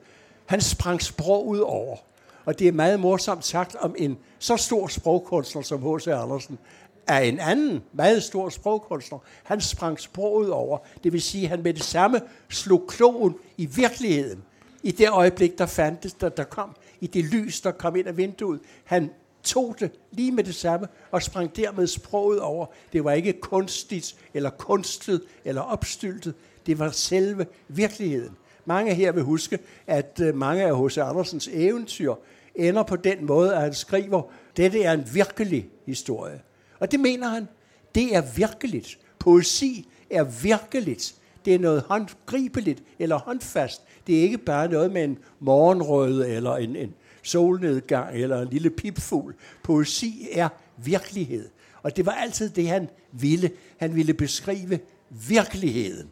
han 0.46 0.60
sprang 0.60 1.02
sprog 1.02 1.46
ud 1.46 1.58
over. 1.58 1.96
Og 2.44 2.58
det 2.58 2.68
er 2.68 2.72
meget 2.72 3.00
morsomt 3.00 3.44
sagt 3.44 3.76
om 3.80 3.94
en 3.98 4.18
så 4.38 4.56
stor 4.56 4.86
sprogkunstner 4.86 5.62
som 5.62 5.82
H.C. 5.82 6.06
Andersen, 6.06 6.58
af 7.06 7.24
en 7.24 7.38
anden 7.38 7.82
meget 7.92 8.22
stor 8.22 8.48
sprogkunstner. 8.48 9.18
Han 9.44 9.60
sprang 9.60 10.00
sproget 10.00 10.50
over. 10.50 10.78
Det 11.04 11.12
vil 11.12 11.22
sige, 11.22 11.44
at 11.44 11.50
han 11.50 11.62
med 11.62 11.74
det 11.74 11.82
samme 11.82 12.20
slog 12.48 12.84
klogen 12.88 13.34
i 13.56 13.66
virkeligheden, 13.66 14.42
I 14.82 14.90
det 14.90 15.08
øjeblik, 15.08 15.58
der 15.58 15.66
fandtes, 15.66 16.12
der, 16.12 16.28
der 16.28 16.44
kom, 16.44 16.76
i 17.00 17.06
det 17.06 17.24
lys, 17.24 17.60
der 17.60 17.70
kom 17.70 17.96
ind 17.96 18.06
af 18.06 18.16
vinduet, 18.16 18.60
han 18.84 19.10
tog 19.42 19.76
det 19.80 19.90
lige 20.12 20.32
med 20.32 20.44
det 20.44 20.54
samme 20.54 20.86
og 21.10 21.22
sprang 21.22 21.56
dermed 21.56 21.86
sproget 21.86 22.40
over. 22.40 22.66
Det 22.92 23.04
var 23.04 23.12
ikke 23.12 23.32
kunstigt, 23.32 24.16
eller 24.34 24.50
kunstet, 24.50 25.22
eller 25.44 25.62
opstyltet. 25.62 26.34
Det 26.66 26.78
var 26.78 26.90
selve 26.90 27.46
virkeligheden. 27.68 28.36
Mange 28.64 28.94
her 28.94 29.12
vil 29.12 29.22
huske, 29.22 29.58
at 29.86 30.20
øh, 30.22 30.34
mange 30.34 30.64
af 30.64 30.84
H.C. 30.84 30.98
Andersens 30.98 31.48
eventyr 31.52 32.14
ender 32.54 32.82
på 32.82 32.96
den 32.96 33.26
måde, 33.26 33.54
at 33.54 33.60
han 33.60 33.74
skriver, 33.74 34.22
dette 34.56 34.82
er 34.82 34.92
en 34.92 35.08
virkelig 35.14 35.68
historie. 35.86 36.40
Og 36.78 36.92
det 36.92 37.00
mener 37.00 37.28
han. 37.28 37.48
Det 37.94 38.16
er 38.16 38.22
virkeligt. 38.36 38.98
Poesi 39.18 39.88
er 40.10 40.24
virkeligt. 40.24 41.14
Det 41.44 41.54
er 41.54 41.58
noget 41.58 41.82
håndgribeligt 41.82 42.82
eller 42.98 43.18
håndfast. 43.18 43.82
Det 44.06 44.18
er 44.18 44.22
ikke 44.22 44.38
bare 44.38 44.68
noget 44.68 44.92
med 44.92 45.04
en 45.04 45.18
morgenrøde 45.40 46.28
eller 46.28 46.56
en, 46.56 46.76
en 46.76 46.94
solnedgang 47.22 48.16
eller 48.16 48.42
en 48.42 48.48
lille 48.48 48.70
pipfugl. 48.70 49.34
Poesi 49.62 50.28
er 50.32 50.48
virkelighed. 50.76 51.48
Og 51.82 51.96
det 51.96 52.06
var 52.06 52.12
altid 52.12 52.50
det, 52.50 52.68
han 52.68 52.88
ville. 53.12 53.50
Han 53.76 53.94
ville 53.94 54.14
beskrive 54.14 54.78
virkeligheden. 55.10 56.10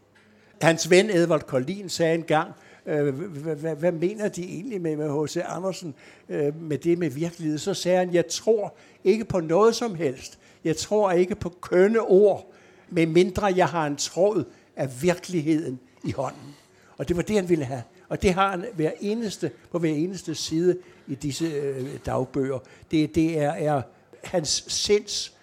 Hans 0.63 0.91
ven 0.91 1.11
Edvard 1.11 1.41
Collin 1.41 1.89
sagde 1.89 2.15
engang, 2.15 2.51
øh, 2.87 3.15
hvad 3.79 3.93
mener 3.93 4.29
de 4.29 4.43
egentlig 4.45 4.81
med, 4.81 4.97
med 4.97 5.25
H.C. 5.25 5.37
Andersen, 5.37 5.95
øh, 6.29 6.63
med 6.63 6.79
det 6.79 6.99
med 6.99 7.11
virkelighed? 7.11 7.59
Så 7.59 7.75
sagde 7.75 7.99
han, 7.99 8.15
jeg 8.15 8.27
tror 8.27 8.75
ikke 9.05 9.25
på 9.25 9.41
noget 9.41 9.75
som 9.75 9.95
helst. 9.95 10.39
Jeg 10.65 10.77
tror 10.77 11.13
ikke 11.13 11.35
på 11.35 11.49
kønne 11.49 12.01
ord, 12.01 12.53
medmindre 12.91 13.47
jeg 13.47 13.69
har 13.69 13.87
en 13.87 13.97
tråd 13.97 14.45
af 14.77 15.03
virkeligheden 15.03 15.81
i 16.05 16.13
hånden. 16.13 16.55
Og 16.97 17.09
det 17.09 17.17
var 17.17 17.23
det, 17.23 17.37
han 17.37 17.49
ville 17.49 17.65
have. 17.65 17.83
Og 18.09 18.23
det 18.23 18.35
har 18.35 18.51
han 18.51 18.67
hver 18.75 18.91
eneste, 19.01 19.51
på 19.71 19.79
hver 19.79 19.95
eneste 19.95 20.35
side 20.35 20.79
i 21.07 21.15
disse 21.15 21.45
øh, 21.45 21.99
dagbøger. 22.07 22.59
Det, 22.91 23.15
det 23.15 23.39
er, 23.39 23.51
er 23.51 23.83
hans 24.25 24.65
sinds 24.69 25.35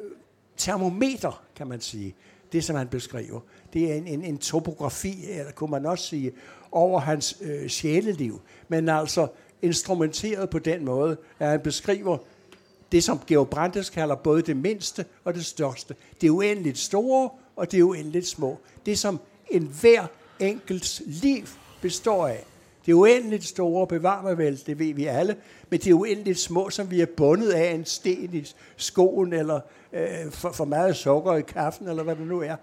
øh, 0.00 0.10
termometer, 0.56 1.42
kan 1.56 1.66
man 1.66 1.80
sige. 1.80 2.14
Det, 2.52 2.64
som 2.64 2.76
han 2.76 2.88
beskriver. 2.88 3.40
Det 3.72 3.92
er 3.92 3.94
en, 3.94 4.06
en, 4.06 4.24
en 4.24 4.38
topografi, 4.38 5.30
eller 5.30 5.52
kunne 5.52 5.70
man 5.70 5.86
også 5.86 6.04
sige, 6.04 6.32
over 6.72 7.00
hans 7.00 7.36
øh, 7.40 7.68
sjæleliv. 7.68 8.40
Men 8.68 8.88
altså 8.88 9.28
instrumenteret 9.62 10.50
på 10.50 10.58
den 10.58 10.84
måde, 10.84 11.16
at 11.38 11.48
han 11.48 11.60
beskriver 11.60 12.18
det, 12.92 13.04
som 13.04 13.20
Georg 13.26 13.48
Brandes 13.48 13.90
kalder 13.90 14.14
både 14.14 14.42
det 14.42 14.56
mindste 14.56 15.04
og 15.24 15.34
det 15.34 15.46
største. 15.46 15.94
Det 16.20 16.26
er 16.26 16.30
uendeligt 16.30 16.78
store, 16.78 17.30
og 17.56 17.72
det 17.72 17.80
er 17.80 17.82
uendeligt 17.82 18.26
små. 18.26 18.58
Det, 18.86 18.98
som 18.98 19.20
enhver 19.50 20.06
enkelts 20.40 21.02
liv 21.06 21.44
består 21.80 22.26
af. 22.26 22.44
Det 22.86 22.92
er 22.92 22.96
uendeligt 22.96 23.44
store, 23.44 23.86
bevar 23.86 24.22
mig 24.22 24.38
vel, 24.38 24.62
det 24.66 24.78
ved 24.78 24.94
vi 24.94 25.04
alle, 25.04 25.36
men 25.70 25.80
det 25.80 25.90
er 25.90 25.94
uendeligt 25.94 26.38
små, 26.38 26.70
som 26.70 26.90
vi 26.90 27.00
er 27.00 27.06
bundet 27.16 27.50
af 27.50 27.72
en 27.72 27.84
sten 27.84 28.34
i 28.34 28.52
skoen, 28.76 29.32
eller 29.32 29.60
øh, 29.92 30.30
for, 30.30 30.52
for 30.52 30.64
meget 30.64 30.96
sukker 30.96 31.34
i 31.34 31.42
kaffen, 31.42 31.88
eller 31.88 32.02
hvad 32.02 32.16
det 32.16 32.26
nu 32.26 32.40
er. 32.40 32.56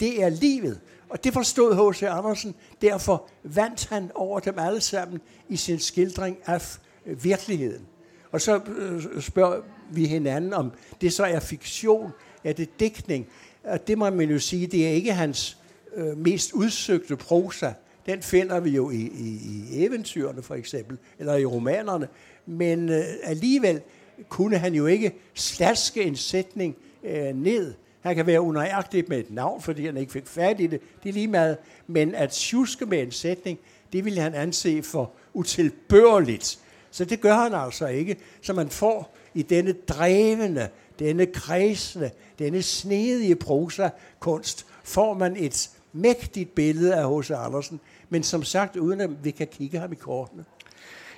Det 0.00 0.22
er 0.22 0.28
livet. 0.28 0.80
Og 1.08 1.24
det 1.24 1.32
forstod 1.32 1.92
H.C. 1.92 2.02
Andersen, 2.02 2.54
derfor 2.82 3.28
vandt 3.42 3.88
han 3.88 4.10
over 4.14 4.40
dem 4.40 4.58
alle 4.58 4.80
sammen 4.80 5.20
i 5.48 5.56
sin 5.56 5.78
skildring 5.78 6.38
af 6.46 6.62
virkeligheden. 7.04 7.86
Og 8.32 8.40
så 8.40 8.60
øh, 8.78 9.22
spørger 9.22 9.60
vi 9.90 10.06
hinanden, 10.06 10.52
om 10.52 10.72
det 11.00 11.12
så 11.12 11.24
er 11.24 11.40
fiktion, 11.40 12.10
er 12.44 12.52
det 12.52 12.80
dækning. 12.80 13.26
Og 13.64 13.86
det 13.86 13.98
må 13.98 14.10
man 14.10 14.30
jo 14.30 14.38
sige, 14.38 14.66
det 14.66 14.86
er 14.86 14.90
ikke 14.90 15.12
hans 15.12 15.56
øh, 15.96 16.18
mest 16.18 16.52
udsøgte 16.52 17.16
prosa. 17.16 17.72
Den 18.06 18.22
finder 18.22 18.60
vi 18.60 18.70
jo 18.70 18.90
i, 18.90 18.96
i, 18.96 19.40
i 19.70 19.84
eventyrene 19.84 20.42
for 20.42 20.54
eksempel, 20.54 20.98
eller 21.18 21.36
i 21.36 21.44
romanerne. 21.44 22.08
Men 22.46 22.88
øh, 22.88 23.04
alligevel 23.22 23.80
kunne 24.28 24.58
han 24.58 24.74
jo 24.74 24.86
ikke 24.86 25.12
slaske 25.34 26.02
en 26.02 26.16
sætning 26.16 26.76
øh, 27.04 27.34
ned. 27.34 27.74
Han 28.00 28.16
kan 28.16 28.26
være 28.26 28.40
unøjagtig 28.40 29.04
med 29.08 29.18
et 29.18 29.30
navn, 29.30 29.62
fordi 29.62 29.86
han 29.86 29.96
ikke 29.96 30.12
fik 30.12 30.26
fat 30.26 30.60
i 30.60 30.66
det. 30.66 30.80
Det 31.02 31.08
er 31.08 31.12
lige 31.12 31.28
meget. 31.28 31.56
Men 31.86 32.14
at 32.14 32.30
tjuske 32.30 32.86
med 32.86 33.02
en 33.02 33.10
sætning, 33.10 33.58
det 33.92 34.04
ville 34.04 34.20
han 34.20 34.34
anse 34.34 34.82
for 34.82 35.12
utilbørligt. 35.34 36.58
Så 36.90 37.04
det 37.04 37.20
gør 37.20 37.34
han 37.34 37.54
altså 37.54 37.86
ikke. 37.86 38.16
Så 38.42 38.52
man 38.52 38.68
får 38.68 39.16
i 39.34 39.42
denne 39.42 39.72
drevende, 39.72 40.68
denne 40.98 41.26
kredsende, 41.26 42.10
denne 42.38 42.62
snedige 42.62 43.36
prosa-kunst, 43.36 44.66
får 44.84 45.14
man 45.14 45.36
et 45.36 45.70
mægtigt 45.92 46.54
billede 46.54 46.94
af 46.94 47.18
H.C. 47.18 47.30
Andersen, 47.30 47.80
men 48.08 48.22
som 48.22 48.42
sagt, 48.42 48.76
uden 48.76 49.00
at 49.00 49.24
vi 49.24 49.30
kan 49.30 49.46
kigge 49.46 49.78
ham 49.78 49.92
i 49.92 49.96
kortene. 49.96 50.44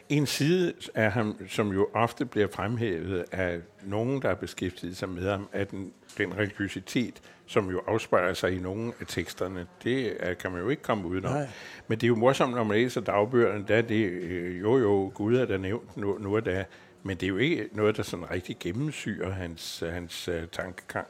En 0.09 0.27
side 0.27 0.73
af 0.95 1.13
ham, 1.13 1.37
som 1.49 1.73
jo 1.73 1.89
ofte 1.95 2.25
bliver 2.25 2.49
fremhævet 2.53 3.25
af 3.33 3.61
nogen, 3.83 4.23
der 4.23 4.29
har 4.29 4.35
beskæftiget 4.35 4.97
sig 4.97 5.09
med 5.09 5.31
ham, 5.31 5.49
er 5.53 5.65
den, 5.65 5.93
den 6.19 6.37
religiøsitet, 6.37 7.21
som 7.53 7.71
jo 7.71 7.81
afspejler 7.87 8.35
sig 8.35 8.57
i 8.57 8.59
nogle 8.59 8.93
af 9.01 9.07
teksterne. 9.07 9.67
Det 9.85 10.17
er, 10.21 10.35
kan 10.35 10.53
man 10.53 10.61
jo 10.61 10.69
ikke 10.69 10.83
komme 10.83 11.09
udenom. 11.09 11.33
Nej. 11.33 11.49
Men 11.89 11.99
det 11.99 12.07
er 12.07 12.09
jo 12.09 12.17
morsomt, 12.17 12.55
når 12.55 12.65
man 12.65 12.77
læser 12.77 13.01
dagbøgerne, 13.01 13.65
der 13.69 13.77
er 13.77 13.83
det 13.83 14.05
øh, 14.05 14.61
jo 14.61 14.79
jo, 14.79 15.13
Gud 15.15 15.37
er 15.37 15.45
der 15.45 15.59
nævnt 15.59 15.97
nu, 15.97 16.19
nu 16.19 16.35
er 16.35 16.41
der, 16.41 16.65
men 17.03 17.17
det 17.17 17.23
er 17.23 17.29
jo 17.29 17.37
ikke 17.37 17.69
noget, 17.73 17.97
der 17.97 18.03
sådan 18.03 18.31
rigtig 18.31 18.57
gennemsyrer 18.61 19.31
hans, 19.31 19.85
hans 19.93 20.29
uh, 20.29 20.35
tankegang. 20.53 21.07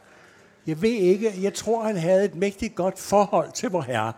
Jeg 0.66 0.82
ved 0.82 0.90
ikke, 0.90 1.32
jeg 1.42 1.54
tror, 1.54 1.84
han 1.84 1.96
havde 1.96 2.24
et 2.24 2.34
mægtigt 2.34 2.74
godt 2.74 2.98
forhold 2.98 3.52
til 3.52 3.70
vor 3.70 3.80
herre. 3.80 4.12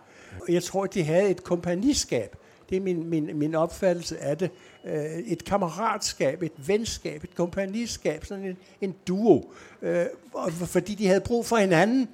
Jeg 0.49 0.63
tror, 0.63 0.87
de 0.87 1.03
havde 1.03 1.31
et 1.31 1.45
kompagniskab. 1.45 2.37
Det 2.71 2.77
er 2.77 2.81
min, 2.81 3.11
min, 3.11 3.39
min 3.39 3.55
opfattelse 3.55 4.19
af 4.19 4.39
det. 4.39 4.51
Øh, 4.87 5.19
et 5.27 5.45
kammeratskab, 5.45 6.43
et 6.43 6.53
venskab, 6.67 7.25
et 7.25 7.35
kompagniskab, 7.35 8.25
sådan 8.25 8.45
en, 8.45 8.57
en 8.81 8.95
duo. 9.09 9.53
Øh, 9.83 10.07
fordi 10.53 10.95
de 10.95 11.07
havde 11.07 11.21
brug 11.21 11.47
for 11.47 11.57
hinanden. 11.57 12.09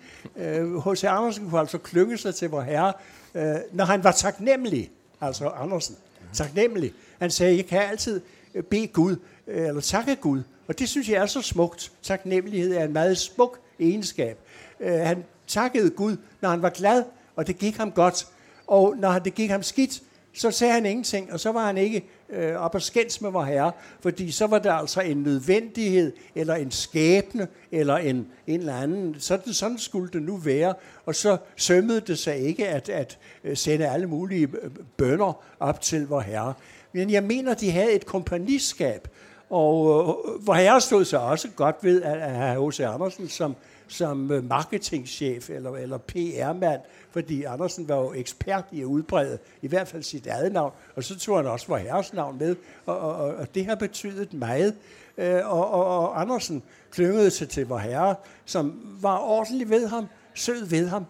H.C. 0.86 1.04
Øh, 1.04 1.16
Andersen 1.16 1.50
kunne 1.50 1.60
altså 1.60 1.78
klynge 1.78 2.18
sig 2.18 2.34
til 2.34 2.50
vor 2.50 2.60
herre, 2.60 2.92
øh, 3.34 3.56
når 3.72 3.84
han 3.84 4.04
var 4.04 4.12
taknemmelig. 4.12 4.90
Altså 5.20 5.48
Andersen. 5.48 5.96
Taknemmelig. 6.32 6.92
Han 7.18 7.30
sagde, 7.30 7.56
jeg 7.56 7.66
kan 7.66 7.78
altid 7.78 8.20
øh, 8.54 8.62
bede 8.62 8.86
Gud, 8.86 9.16
øh, 9.46 9.68
eller 9.68 9.80
takke 9.80 10.16
Gud. 10.16 10.42
Og 10.68 10.78
det 10.78 10.88
synes 10.88 11.08
jeg 11.08 11.22
er 11.22 11.26
så 11.26 11.42
smukt. 11.42 11.92
Taknemmelighed 12.02 12.74
er 12.74 12.84
en 12.84 12.92
meget 12.92 13.18
smuk 13.18 13.60
egenskab. 13.80 14.38
Han 14.80 15.24
takkede 15.46 15.90
Gud, 15.90 16.16
når 16.40 16.48
han 16.48 16.62
var 16.62 16.70
glad, 16.70 17.04
og 17.36 17.46
det 17.46 17.58
gik 17.58 17.76
ham 17.76 17.92
godt. 17.92 18.26
Og 18.66 18.96
når 18.96 19.18
det 19.18 19.34
gik 19.34 19.50
ham 19.50 19.62
skidt, 19.62 20.02
så 20.32 20.50
sagde 20.50 20.72
han 20.72 20.86
ingenting, 20.86 21.32
og 21.32 21.40
så 21.40 21.52
var 21.52 21.66
han 21.66 21.76
ikke 21.76 22.04
øh, 22.32 22.56
op 22.56 22.74
og 22.74 22.82
skændes 22.82 23.20
med 23.20 23.30
vor 23.30 23.44
herre, 23.44 23.72
fordi 24.00 24.30
så 24.30 24.46
var 24.46 24.58
der 24.58 24.72
altså 24.72 25.00
en 25.00 25.16
nødvendighed, 25.16 26.12
eller 26.34 26.54
en 26.54 26.70
skæbne, 26.70 27.48
eller 27.72 27.96
en, 27.96 28.26
en 28.46 28.60
eller 28.60 28.76
anden, 28.76 29.16
sådan, 29.18 29.52
sådan 29.52 29.78
skulle 29.78 30.10
det 30.12 30.22
nu 30.22 30.36
være, 30.36 30.74
og 31.06 31.14
så 31.14 31.36
sømmede 31.56 32.00
det 32.00 32.18
sig 32.18 32.36
ikke 32.36 32.68
at, 32.68 32.88
at 32.88 33.18
øh, 33.44 33.56
sende 33.56 33.88
alle 33.88 34.06
mulige 34.06 34.48
øh, 34.62 34.70
bønder 34.96 35.42
op 35.60 35.80
til 35.80 36.06
vor 36.06 36.20
herre. 36.20 36.54
Men 36.92 37.10
jeg 37.10 37.22
mener, 37.22 37.54
de 37.54 37.70
havde 37.70 37.92
et 37.92 38.06
kompagniskab, 38.06 39.08
og 39.50 39.86
øh, 39.88 40.46
vor 40.46 40.54
herre 40.54 40.80
stod 40.80 41.04
sig 41.04 41.20
også 41.20 41.48
godt 41.56 41.76
ved 41.82 42.02
at 42.02 42.20
have 42.20 42.70
H.C. 42.70 42.80
Andersen 42.80 43.28
som, 43.28 43.56
som 43.90 44.32
øh, 44.32 44.44
marketingchef 44.44 45.50
eller, 45.50 45.70
eller 45.70 45.98
PR-mand, 45.98 46.80
fordi 47.10 47.42
Andersen 47.42 47.88
var 47.88 47.96
jo 47.96 48.12
ekspert 48.12 48.64
i 48.72 48.80
at 48.80 48.84
udbrede 48.84 49.38
i 49.62 49.68
hvert 49.68 49.88
fald 49.88 50.02
sit 50.02 50.26
eget 50.26 50.52
navn, 50.52 50.72
og 50.96 51.04
så 51.04 51.18
tog 51.18 51.36
han 51.36 51.46
også 51.46 51.66
vor 51.68 51.76
herres 51.76 52.12
navn 52.12 52.38
med, 52.38 52.56
og, 52.86 52.98
og, 52.98 53.34
og 53.34 53.54
det 53.54 53.66
har 53.66 53.74
betydet 53.74 54.34
meget. 54.34 54.74
Øh, 55.18 55.40
og, 55.44 55.70
og, 55.70 55.84
og 55.84 56.20
Andersen 56.20 56.62
klyngede 56.90 57.30
sig 57.30 57.48
til 57.48 57.66
vor 57.66 57.78
herre, 57.78 58.14
som 58.44 58.96
var 59.00 59.18
ordentlig 59.18 59.70
ved 59.70 59.86
ham, 59.86 60.06
sød 60.34 60.66
ved 60.66 60.88
ham. 60.88 61.04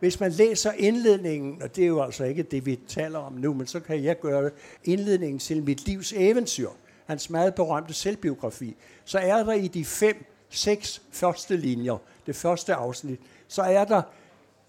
Hvis 0.00 0.20
man 0.20 0.32
læser 0.32 0.72
indledningen, 0.72 1.62
og 1.62 1.76
det 1.76 1.84
er 1.84 1.88
jo 1.88 2.02
altså 2.02 2.24
ikke 2.24 2.42
det, 2.42 2.66
vi 2.66 2.80
taler 2.88 3.18
om 3.18 3.32
nu, 3.32 3.54
men 3.54 3.66
så 3.66 3.80
kan 3.80 4.04
jeg 4.04 4.20
gøre 4.20 4.44
det, 4.44 4.52
indledningen 4.84 5.38
til 5.38 5.62
mit 5.62 5.86
livs 5.86 6.12
eventyr, 6.16 6.68
hans 7.06 7.30
meget 7.30 7.54
berømte 7.54 7.94
selvbiografi, 7.94 8.76
så 9.04 9.18
er 9.18 9.44
der 9.44 9.52
i 9.52 9.68
de 9.68 9.84
fem, 9.84 10.24
seks 10.50 11.02
første 11.10 11.56
linjer, 11.56 11.96
det 12.26 12.36
første 12.36 12.74
afsnit, 12.74 13.20
så 13.48 13.62
er 13.62 13.84
der 13.84 14.02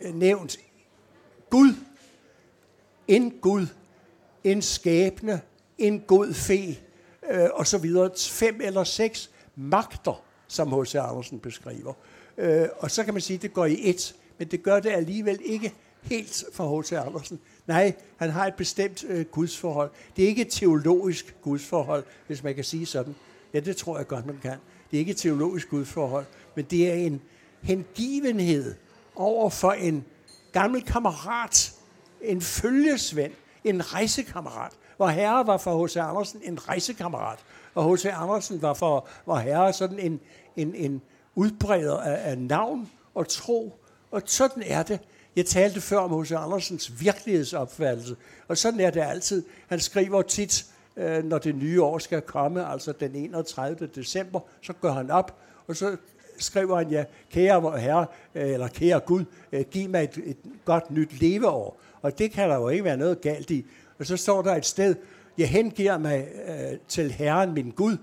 øh, 0.02 0.16
nævnt 0.16 0.58
Gud, 1.50 1.74
en 3.08 3.32
Gud, 3.42 3.68
en 4.44 4.62
skæbne, 4.62 5.42
en 5.78 6.00
god 6.00 6.34
fe, 6.34 6.80
øh, 7.32 7.50
og 7.54 7.68
så 7.68 7.78
videre. 7.78 8.10
Fem 8.18 8.62
eller 8.64 8.84
seks 8.84 9.30
magter, 9.56 10.24
som 10.48 10.82
H.C. 10.82 10.96
Andersen 10.96 11.40
beskriver. 11.40 11.94
Øh, 12.38 12.68
og 12.80 12.92
så 12.92 13.04
kan 13.04 13.14
man 13.14 13.22
sige, 13.22 13.36
at 13.36 13.42
det 13.42 13.54
går 13.54 13.66
i 13.66 13.90
et, 13.90 14.16
men 14.38 14.48
det 14.48 14.64
gør 14.64 14.80
det 14.80 14.90
alligevel 14.90 15.40
ikke 15.44 15.74
helt 16.02 16.44
for 16.54 16.82
H.C. 16.82 16.92
Andersen. 16.92 17.40
Nej, 17.68 17.94
han 18.18 18.30
har 18.30 18.48
et 18.48 18.56
bestemt 18.56 19.04
øh, 19.08 19.26
gudsforhold. 19.26 19.92
Det 20.16 20.24
er 20.24 20.28
ikke 20.28 20.42
et 20.42 20.52
teologisk 20.52 21.36
gudsforhold, 21.42 22.04
hvis 22.28 22.44
man 22.44 22.56
kan 22.56 22.64
sige 22.64 22.86
sådan. 22.86 23.16
Ja, 23.54 23.60
det 23.60 23.78
tror 23.78 23.98
jeg 23.98 24.08
godt, 24.08 24.26
man 24.26 24.40
kan. 24.42 24.58
Det 24.92 24.98
er 24.98 25.00
ikke 25.00 25.12
et 25.12 25.18
teologisk 25.18 25.70
gudsforhold, 25.70 26.26
men 26.56 26.66
det 26.66 26.92
er 26.92 26.94
en 26.94 27.22
hengivenhed 27.66 28.76
over 29.16 29.50
for 29.50 29.72
en 29.72 30.06
gammel 30.52 30.84
kammerat, 30.84 31.74
en 32.22 32.42
følgesvend, 32.42 33.32
en 33.64 33.94
rejsekammerat. 33.94 34.72
Hvor 34.98 35.08
herre 35.08 35.48
var 35.48 35.58
for 35.58 35.86
H.C. 35.86 35.98
Andersen 35.98 36.42
en 36.44 36.70
rejsekammerat, 36.70 37.40
og 37.76 37.94
H.C. 37.94 38.06
Andersen 38.06 38.62
var 38.62 38.74
for 38.74 39.08
hvor 39.26 39.36
herre 39.36 39.74
sådan 39.74 40.00
en, 40.00 40.20
en, 40.56 40.76
en 40.76 41.02
udbreder 41.36 41.98
af, 41.98 42.32
af 42.32 42.38
navn 42.38 42.90
og 43.16 43.28
tro, 43.28 43.80
og 44.12 44.22
sådan 44.26 44.64
er 44.66 44.84
det. 44.84 45.00
Jeg 45.36 45.46
talte 45.46 45.82
før 45.82 45.98
om 45.98 46.22
H.C. 46.22 46.32
Andersens 46.32 47.02
virkelighedsopfattelse, 47.02 48.16
og 48.48 48.58
sådan 48.58 48.80
er 48.80 48.90
det 48.90 49.02
altid. 49.02 49.44
Han 49.68 49.80
skriver 49.80 50.22
tit, 50.22 50.66
øh, 50.98 51.24
når 51.24 51.38
det 51.38 51.56
nye 51.56 51.84
år 51.84 51.98
skal 51.98 52.22
komme, 52.22 52.72
altså 52.72 52.92
den 52.92 53.16
31. 53.16 53.90
december, 53.96 54.40
så 54.62 54.74
går 54.74 54.92
han 54.92 55.12
op, 55.12 55.40
og 55.68 55.76
så 55.76 55.98
skriver 56.38 56.78
han, 56.78 56.90
ja, 56.90 57.04
kære 57.32 57.80
herre, 57.80 58.06
øh, 58.36 58.50
eller 58.50 58.68
kære 58.68 59.00
Gud, 59.00 59.26
øh, 59.52 59.66
giv 59.72 59.90
mig 59.90 60.04
et, 60.04 60.22
et 60.26 60.38
godt 60.66 60.92
nyt 60.92 61.22
leveår. 61.22 61.80
Og 62.02 62.18
det 62.18 62.32
kan 62.32 62.50
der 62.50 62.56
jo 62.56 62.70
ikke 62.70 62.84
være 62.84 62.98
noget 62.98 63.22
galt 63.22 63.52
i. 63.52 63.66
Og 64.00 64.06
så 64.06 64.18
står 64.18 64.42
der 64.42 64.56
et 64.56 64.66
sted, 64.66 64.96
jeg 65.38 65.50
hengiver 65.50 65.98
mig 65.98 66.28
øh, 66.48 66.80
til 66.88 67.12
Herren, 67.12 67.54
min 67.54 67.72
Gud, 67.72 67.98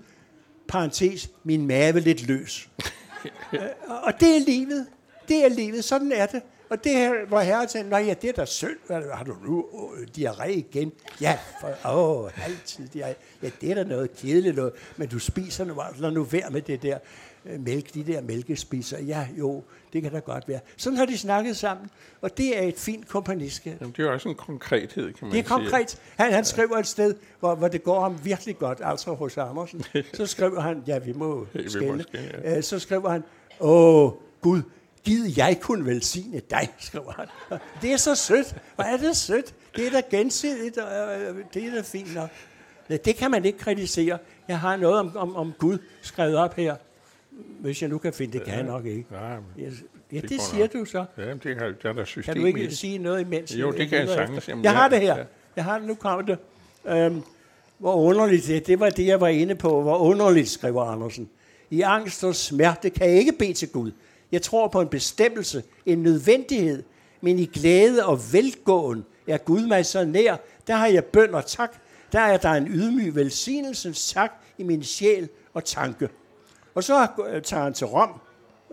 parentes, 0.67 1.29
min 1.43 1.67
mave 1.67 1.99
lidt 1.99 2.27
løs. 2.27 2.69
øh, 3.53 3.59
og 4.03 4.19
det 4.19 4.35
er 4.35 4.39
livet. 4.45 4.87
Det 5.27 5.45
er 5.45 5.49
livet. 5.49 5.83
Sådan 5.83 6.11
er 6.11 6.25
det. 6.25 6.41
Og 6.69 6.83
det 6.83 6.91
her, 6.91 7.25
hvor 7.27 7.39
herren 7.39 7.69
sagde, 7.69 7.89
nej, 7.89 7.99
ja, 7.99 8.13
det 8.13 8.29
er 8.29 8.33
da 8.33 8.45
synd. 8.45 8.77
Har 9.13 9.23
du 9.23 9.35
nu 9.45 9.65
øh, 9.97 10.07
diarré 10.17 10.47
igen? 10.47 10.91
Ja, 11.21 11.39
for, 11.61 11.89
åh, 11.93 12.45
altid 12.45 12.87
diarré. 12.95 13.13
Ja, 13.43 13.49
det 13.61 13.71
er 13.71 13.75
da 13.75 13.83
noget 13.83 14.15
kedeligt 14.15 14.55
noget. 14.55 14.73
Men 14.97 15.07
du 15.07 15.19
spiser 15.19 15.65
nu, 15.65 15.81
lad 15.97 16.11
nu 16.11 16.23
være 16.23 16.49
med 16.49 16.61
det 16.61 16.81
der 16.81 16.97
mælk, 17.59 17.93
de 17.93 18.03
der 18.03 18.21
mælkespiser. 18.21 18.99
Ja, 18.99 19.27
jo, 19.39 19.63
det 19.93 20.01
kan 20.01 20.11
da 20.11 20.19
godt 20.19 20.47
være. 20.47 20.59
Sådan 20.77 20.97
har 20.97 21.05
de 21.05 21.17
snakket 21.17 21.57
sammen, 21.57 21.89
og 22.21 22.37
det 22.37 22.57
er 22.57 22.61
et 22.61 22.77
fint 22.77 23.07
kompagniskab. 23.07 23.77
Jamen, 23.81 23.93
det 23.97 24.05
er 24.05 24.11
også 24.11 24.29
en 24.29 24.35
konkrethed, 24.35 25.13
kan 25.13 25.27
man 25.27 25.31
Det 25.31 25.39
er 25.39 25.43
sige. 25.43 25.49
konkret. 25.49 25.99
Han, 26.17 26.33
han 26.33 26.45
skriver 26.45 26.77
et 26.77 26.87
sted, 26.87 27.15
hvor, 27.39 27.55
hvor 27.55 27.67
det 27.67 27.83
går 27.83 28.01
ham 28.01 28.19
virkelig 28.25 28.57
godt, 28.57 28.81
altså 28.83 29.13
hos 29.13 29.37
Andersen. 29.37 29.83
Så 30.13 30.25
skriver 30.25 30.59
han, 30.61 30.83
ja, 30.87 30.97
vi 30.99 31.13
må 31.13 31.47
vi 31.53 31.63
må 31.63 31.69
skælde. 31.69 32.03
skælde, 32.03 32.41
ja. 32.43 32.57
Øh, 32.57 32.63
Så 32.63 32.79
skriver 32.79 33.09
han, 33.09 33.23
åh, 33.59 34.11
Gud, 34.41 34.61
Gid 35.03 35.37
jeg 35.37 35.57
kunne 35.61 35.85
velsigne 35.85 36.41
dig, 36.49 36.69
skriver 36.79 37.11
han. 37.11 37.59
Det 37.81 37.91
er 37.93 37.97
så 37.97 38.15
sødt. 38.15 38.55
Hvor 38.75 38.83
er 38.83 38.97
det 38.97 39.17
sødt? 39.17 39.53
Det 39.75 39.87
er 39.87 39.91
da 39.91 40.01
gensidigt, 40.17 40.77
og 40.77 41.21
øh, 41.21 41.35
det 41.53 41.65
er 41.65 41.71
da 41.75 41.81
fint 41.81 42.15
nok. 42.15 42.29
Ja, 42.89 42.97
Det 42.97 43.15
kan 43.15 43.31
man 43.31 43.45
ikke 43.45 43.57
kritisere. 43.59 44.17
Jeg 44.47 44.59
har 44.59 44.75
noget 44.75 44.99
om, 44.99 45.17
om, 45.17 45.35
om 45.35 45.53
Gud 45.57 45.77
skrevet 46.01 46.35
op 46.37 46.55
her. 46.55 46.75
Hvis 47.59 47.81
jeg 47.81 47.89
nu 47.89 47.97
kan 47.97 48.13
finde 48.13 48.33
det, 48.33 48.43
kan 48.45 48.53
jeg 48.53 48.63
nok 48.63 48.85
ikke. 48.85 49.05
Nej, 49.11 49.35
men, 49.35 49.43
Ja, 49.65 49.69
ja 50.11 50.19
det 50.21 50.29
det 50.29 50.41
siger 50.41 50.63
nok. 50.63 50.73
du 50.73 50.85
så. 50.85 51.05
ja, 51.17 51.33
det, 51.33 51.57
har, 51.57 51.73
der 51.83 51.89
er 51.89 51.93
der 51.93 52.05
system 52.05 52.23
Kan 52.33 52.41
du 52.41 52.47
ikke 52.47 52.63
i. 52.63 52.71
sige 52.71 52.97
noget 52.97 53.21
imens? 53.21 53.55
Jo, 53.55 53.71
det 53.71 53.89
kan 53.89 53.99
jeg 53.99 54.07
sagtens. 54.07 54.47
Jamen, 54.47 54.63
Jeg 54.63 54.73
har 54.73 54.87
det 54.89 55.01
her. 55.01 55.17
ja. 55.17 55.23
Jeg 55.55 55.63
har 55.63 55.77
det, 55.79 55.87
nu 55.87 55.95
kommer 55.95 56.21
det. 56.25 56.37
Øhm, 56.87 57.21
hvor 57.77 57.95
underligt 57.95 58.47
det, 58.47 58.67
det 58.67 58.79
var 58.79 58.89
det, 58.89 59.05
jeg 59.05 59.21
var 59.21 59.27
inde 59.27 59.55
på. 59.55 59.81
Hvor 59.81 59.97
underligt, 59.97 60.49
skriver 60.49 60.83
Andersen. 60.83 61.29
I 61.69 61.81
angst 61.81 62.23
og 62.23 62.35
smerte 62.35 62.89
kan 62.89 63.09
jeg 63.09 63.17
ikke 63.17 63.31
bede 63.39 63.53
til 63.53 63.69
Gud. 63.69 63.91
Jeg 64.31 64.41
tror 64.41 64.67
på 64.67 64.81
en 64.81 64.87
bestemmelse, 64.87 65.63
en 65.85 66.03
nødvendighed, 66.03 66.83
men 67.21 67.39
i 67.39 67.45
glæde 67.45 68.05
og 68.05 68.19
velgåen 68.33 69.05
er 69.27 69.37
Gud 69.37 69.67
mig 69.67 69.85
så 69.85 70.05
nær. 70.05 70.35
Der 70.67 70.75
har 70.75 70.87
jeg 70.87 71.05
bøn 71.05 71.33
og 71.35 71.45
tak. 71.45 71.71
Der 72.11 72.19
er 72.19 72.37
der 72.37 72.49
en 72.49 72.67
ydmyg 72.67 73.15
velsignelsens 73.15 74.09
tak 74.13 74.31
i 74.57 74.63
min 74.63 74.83
sjæl 74.83 75.29
og 75.53 75.65
tanke. 75.65 76.09
Og 76.75 76.83
så 76.83 77.07
øh, 77.29 77.41
tager 77.41 77.63
han 77.63 77.73
til 77.73 77.87
Rom, 77.87 78.09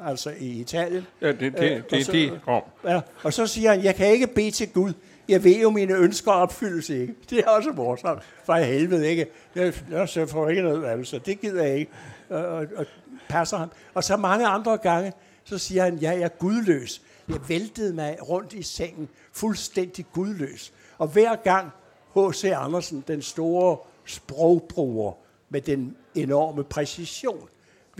altså 0.03 0.31
i 0.39 0.47
Italien. 0.61 1.07
Ja, 1.21 1.29
det, 1.33 1.41
det, 1.41 1.55
Øh, 1.55 1.83
det, 1.91 2.01
er 2.01 2.05
så- 2.05 2.13
det 2.13 2.41
rum. 2.49 2.63
Ja, 2.85 3.01
og 3.23 3.33
så 3.33 3.47
siger 3.47 3.71
han, 3.71 3.85
jeg 3.85 3.95
kan 3.95 4.07
ikke 4.13 4.27
bede 4.27 4.51
til 4.51 4.69
Gud. 4.73 4.93
Jeg 5.29 5.45
ved 5.45 5.57
jo, 5.61 5.71
mine 5.71 5.95
ønsker 5.95 6.33
opfyldes 6.33 6.91
ikke. 6.91 7.15
Det 7.31 7.39
er 7.39 7.49
også 7.51 7.71
morsomt. 7.73 8.23
For 8.45 8.55
helvede 8.55 9.09
ikke. 9.09 9.27
Jeg, 9.55 9.73
jeg 9.91 10.09
så 10.09 10.27
får 10.27 10.49
ikke 10.49 10.63
noget 10.63 10.87
altså. 10.87 11.19
Det 11.19 11.41
gider 11.41 11.65
jeg 11.65 11.77
ikke. 11.77 11.91
Og, 12.29 12.45
og, 12.47 12.67
og 12.77 12.87
passer 13.29 13.57
ham. 13.57 13.71
Og 13.95 14.05
så 14.05 14.17
mange 14.17 14.47
andre 14.47 14.77
gange, 14.79 15.13
så 15.45 15.59
siger 15.59 15.83
han, 15.85 15.97
ja, 15.97 16.11
jeg 16.11 16.21
er 16.21 16.29
gudløs. 16.29 17.03
Jeg 17.29 17.49
væltede 17.49 17.95
mig 17.95 18.17
rundt 18.29 18.53
i 18.53 18.63
sengen, 18.63 19.09
fuldstændig 19.33 20.07
gudløs. 20.13 20.73
Og 20.99 21.07
hver 21.09 21.37
gang 21.37 21.71
H.C. 22.17 22.45
Andersen, 22.45 23.05
den 23.09 23.23
store 23.23 23.77
sprogbruger 24.05 25.13
med 25.49 25.61
den 25.61 25.97
enorme 26.15 26.65
præcision, 26.65 27.49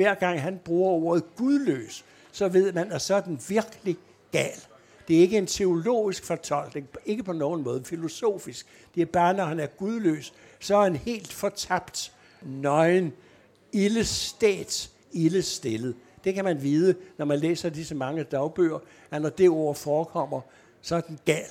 hver 0.01 0.15
gang 0.15 0.41
han 0.41 0.61
bruger 0.65 0.91
ordet 0.91 1.25
gudløs, 1.37 2.05
så 2.33 2.49
ved 2.49 2.73
man, 2.73 2.93
at 2.93 3.03
så 3.03 3.15
er 3.15 3.21
den 3.21 3.41
virkelig 3.49 3.97
gal. 4.33 4.61
Det 5.09 5.17
er 5.17 5.21
ikke 5.21 5.39
en 5.39 5.47
teologisk 5.47 6.25
fortolkning, 6.25 6.89
ikke 7.07 7.23
på 7.23 7.33
nogen 7.33 7.63
måde 7.63 7.85
filosofisk. 7.85 8.67
Det 8.95 9.01
er 9.01 9.07
bare, 9.07 9.35
når 9.35 9.45
han 9.45 9.61
er 9.61 9.67
gudløs, 9.67 10.33
så 10.61 10.77
er 10.77 10.83
han 10.83 10.97
helt 10.97 11.33
fortabt, 11.33 12.13
nøgen, 12.43 13.13
ildestat, 13.73 14.91
ildestillet. 15.13 15.95
Det 16.25 16.35
kan 16.35 16.45
man 16.45 16.63
vide, 16.63 16.95
når 17.19 17.25
man 17.25 17.39
læser 17.39 17.69
disse 17.69 17.95
mange 17.95 18.25
dagbøger, 18.25 18.79
at 19.11 19.23
når 19.23 19.29
det 19.29 19.49
ord 19.49 19.75
forekommer, 19.75 20.41
så 20.83 20.97
er 20.97 21.01
den 21.01 21.19
gal. 21.25 21.51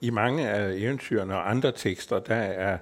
I 0.00 0.10
mange 0.10 0.48
af 0.48 0.72
eventyrene 0.72 1.34
og 1.34 1.50
andre 1.50 1.72
tekster, 1.72 2.18
der 2.18 2.34
er, 2.34 2.78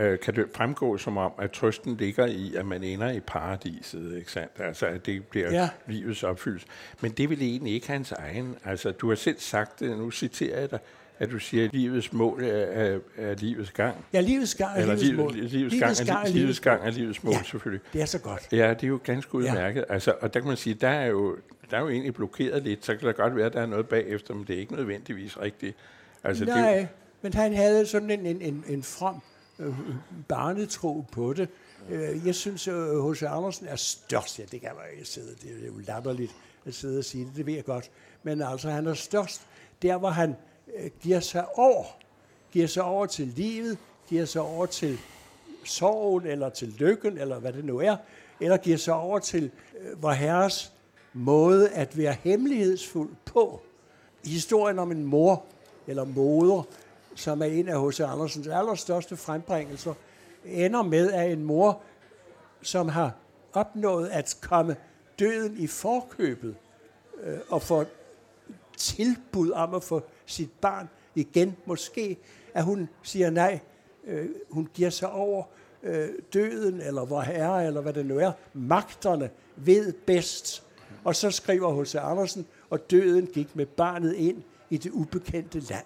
øh, 0.00 0.18
kan 0.18 0.36
det 0.36 0.46
fremgå 0.54 0.98
som 0.98 1.16
om, 1.16 1.32
at 1.38 1.50
trøsten 1.50 1.96
ligger 1.96 2.26
i, 2.26 2.54
at 2.54 2.66
man 2.66 2.82
ender 2.84 3.10
i 3.10 3.20
paradiset, 3.20 4.16
ikke 4.18 4.32
sandt? 4.32 4.52
Altså, 4.58 4.86
at 4.86 5.06
det 5.06 5.24
bliver 5.26 5.52
Ja. 5.52 5.68
livets 5.86 6.22
opfyldelse. 6.22 6.66
Men 7.00 7.10
det 7.10 7.30
vil 7.30 7.42
egentlig 7.42 7.72
ikke 7.74 7.88
hans 7.88 8.12
egen. 8.12 8.56
Altså, 8.64 8.90
du 8.90 9.08
har 9.08 9.14
selv 9.16 9.36
sagt 9.38 9.80
det, 9.80 9.98
nu 9.98 10.10
citerer 10.10 10.60
jeg 10.60 10.70
dig, 10.70 10.78
at 11.20 11.30
du 11.30 11.38
siger, 11.38 11.64
at 11.64 11.72
livets 11.72 12.12
mål 12.12 12.44
er, 12.44 12.48
er, 12.48 12.98
er 13.16 13.34
livets 13.34 13.70
gang. 13.70 13.96
Ja, 14.12 14.20
livets 14.20 14.54
gang 14.54 14.76
er 14.76 14.80
Eller 14.82 14.94
livets 14.94 15.02
livet, 15.10 15.18
mål. 15.18 15.32
livets, 15.34 15.52
livets, 15.52 16.00
gang, 16.04 16.26
er, 16.26 16.28
livets 16.32 16.60
gang 16.60 16.86
er 16.86 16.90
livets 16.90 17.24
mål, 17.24 17.32
Ja. 17.34 17.42
selvfølgelig. 17.42 17.80
Det 17.92 18.00
er 18.02 18.06
så 18.06 18.18
godt. 18.18 18.48
Ja, 18.52 18.70
det 18.74 18.84
er 18.84 18.88
jo 18.88 19.00
ganske 19.04 19.34
udmærket. 19.34 19.84
Ja. 19.88 19.94
Altså, 19.94 20.14
og 20.20 20.34
der 20.34 20.40
kan 20.40 20.48
man 20.48 20.56
sige, 20.56 20.74
der 20.74 20.88
er, 20.88 21.06
jo, 21.06 21.36
der 21.70 21.76
er 21.76 21.80
jo 21.80 21.88
egentlig 21.88 22.14
blokeret 22.14 22.62
lidt, 22.62 22.84
så 22.84 22.96
kan 22.96 23.08
det 23.08 23.16
godt 23.16 23.36
være, 23.36 23.46
at 23.46 23.52
der 23.52 23.60
er 23.60 23.66
noget 23.66 23.88
bagefter, 23.88 24.34
men 24.34 24.44
det 24.48 24.56
er 24.56 24.60
ikke 24.60 24.74
nødvendigvis 24.74 25.40
rigtigt. 25.40 25.76
Altså, 26.24 26.44
det, 26.44 26.50
er 26.52 26.56
Nej, 26.60 26.78
jo- 26.80 26.86
men 27.22 27.34
han 27.34 27.54
havde 27.54 27.86
sådan 27.86 28.10
en, 28.10 28.26
en, 28.26 28.42
en, 28.42 28.64
en 28.68 28.82
from 28.82 29.22
øh, 29.58 29.74
barnetro 30.28 31.04
på 31.12 31.32
det. 31.32 31.48
Øh, 31.90 32.26
jeg 32.26 32.34
synes, 32.34 32.68
at 32.68 32.74
H.C. 32.74 33.22
Andersen 33.22 33.66
er 33.66 33.76
størst. 33.76 34.38
Ja, 34.38 34.44
det 34.44 34.60
kan 34.60 34.70
man 34.74 34.84
ikke 34.92 35.08
sidde. 35.08 35.34
Det 35.42 35.62
er 35.62 35.66
jo 35.66 35.78
latterligt 35.86 36.36
at 36.66 36.74
sidde 36.74 36.98
og 36.98 37.04
sige 37.04 37.24
det, 37.24 37.36
det 37.36 37.46
ved 37.46 37.54
jeg 37.54 37.64
godt. 37.64 37.90
Men 38.22 38.42
altså, 38.42 38.70
han 38.70 38.86
er 38.86 38.94
størst 38.94 39.42
der, 39.82 39.96
hvor 39.96 40.10
han 40.10 40.36
øh, 40.78 40.90
giver 41.00 41.20
sig 41.20 41.58
over. 41.58 41.84
Giver 42.52 42.66
sig 42.66 42.82
over 42.82 43.06
til 43.06 43.26
livet, 43.26 43.78
giver 44.08 44.24
sig 44.24 44.42
over 44.42 44.66
til 44.66 44.98
sorgen, 45.64 46.26
eller 46.26 46.48
til 46.48 46.68
lykken, 46.68 47.18
eller 47.18 47.38
hvad 47.38 47.52
det 47.52 47.64
nu 47.64 47.78
er, 47.78 47.96
eller 48.40 48.56
giver 48.56 48.76
sig 48.76 48.94
over 48.94 49.18
til 49.18 49.50
øh, 49.80 50.02
vor 50.02 50.12
herres 50.12 50.72
måde 51.12 51.70
at 51.70 51.98
være 51.98 52.16
hemmelighedsfuld 52.22 53.10
på. 53.24 53.60
Historien 54.24 54.78
om 54.78 54.92
en 54.92 55.04
mor, 55.04 55.44
eller 55.86 56.04
moder, 56.04 56.62
som 57.18 57.42
er 57.42 57.46
en 57.46 57.68
af 57.68 57.88
H.C. 57.88 58.00
Andersens 58.00 58.46
allerstørste 58.46 59.16
frembringelser, 59.16 59.94
ender 60.44 60.82
med, 60.82 61.12
at 61.12 61.32
en 61.32 61.44
mor, 61.44 61.80
som 62.62 62.88
har 62.88 63.12
opnået 63.52 64.08
at 64.08 64.38
komme 64.42 64.76
døden 65.18 65.56
i 65.56 65.66
forkøbet, 65.66 66.56
øh, 67.22 67.38
og 67.48 67.62
få 67.62 67.84
tilbud 68.76 69.50
om 69.50 69.74
at 69.74 69.82
få 69.82 70.02
sit 70.26 70.50
barn 70.60 70.88
igen, 71.14 71.56
måske, 71.66 72.16
at 72.54 72.64
hun 72.64 72.88
siger 73.02 73.30
nej, 73.30 73.60
øh, 74.04 74.28
hun 74.50 74.68
giver 74.74 74.90
sig 74.90 75.10
over 75.10 75.42
øh, 75.82 76.08
døden, 76.32 76.80
eller 76.80 77.04
hvor 77.04 77.20
herre, 77.20 77.66
eller 77.66 77.80
hvad 77.80 77.92
det 77.92 78.06
nu 78.06 78.18
er, 78.18 78.32
magterne 78.52 79.30
ved 79.56 79.92
bedst. 79.92 80.64
Og 81.04 81.16
så 81.16 81.30
skriver 81.30 81.82
H.C. 81.82 81.94
Andersen, 81.94 82.46
og 82.70 82.90
døden 82.90 83.26
gik 83.26 83.56
med 83.56 83.66
barnet 83.66 84.14
ind 84.14 84.42
i 84.70 84.76
det 84.76 84.90
ubekendte 84.90 85.60
land. 85.60 85.84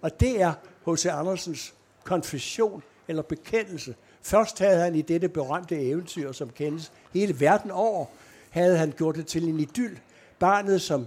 Og 0.00 0.20
det 0.20 0.42
er 0.42 0.52
H.C. 0.86 1.06
Andersens 1.06 1.74
konfession 2.04 2.82
eller 3.08 3.22
bekendelse. 3.22 3.94
Først 4.22 4.58
havde 4.58 4.80
han 4.80 4.94
i 4.94 5.02
dette 5.02 5.28
berømte 5.28 5.76
eventyr, 5.76 6.32
som 6.32 6.50
kendes 6.50 6.92
hele 7.12 7.40
verden 7.40 7.70
over, 7.70 8.06
havde 8.50 8.78
han 8.78 8.92
gjort 8.96 9.14
det 9.14 9.26
til 9.26 9.48
en 9.48 9.60
idyl. 9.60 9.96
Barnet, 10.38 10.82
som 10.82 11.06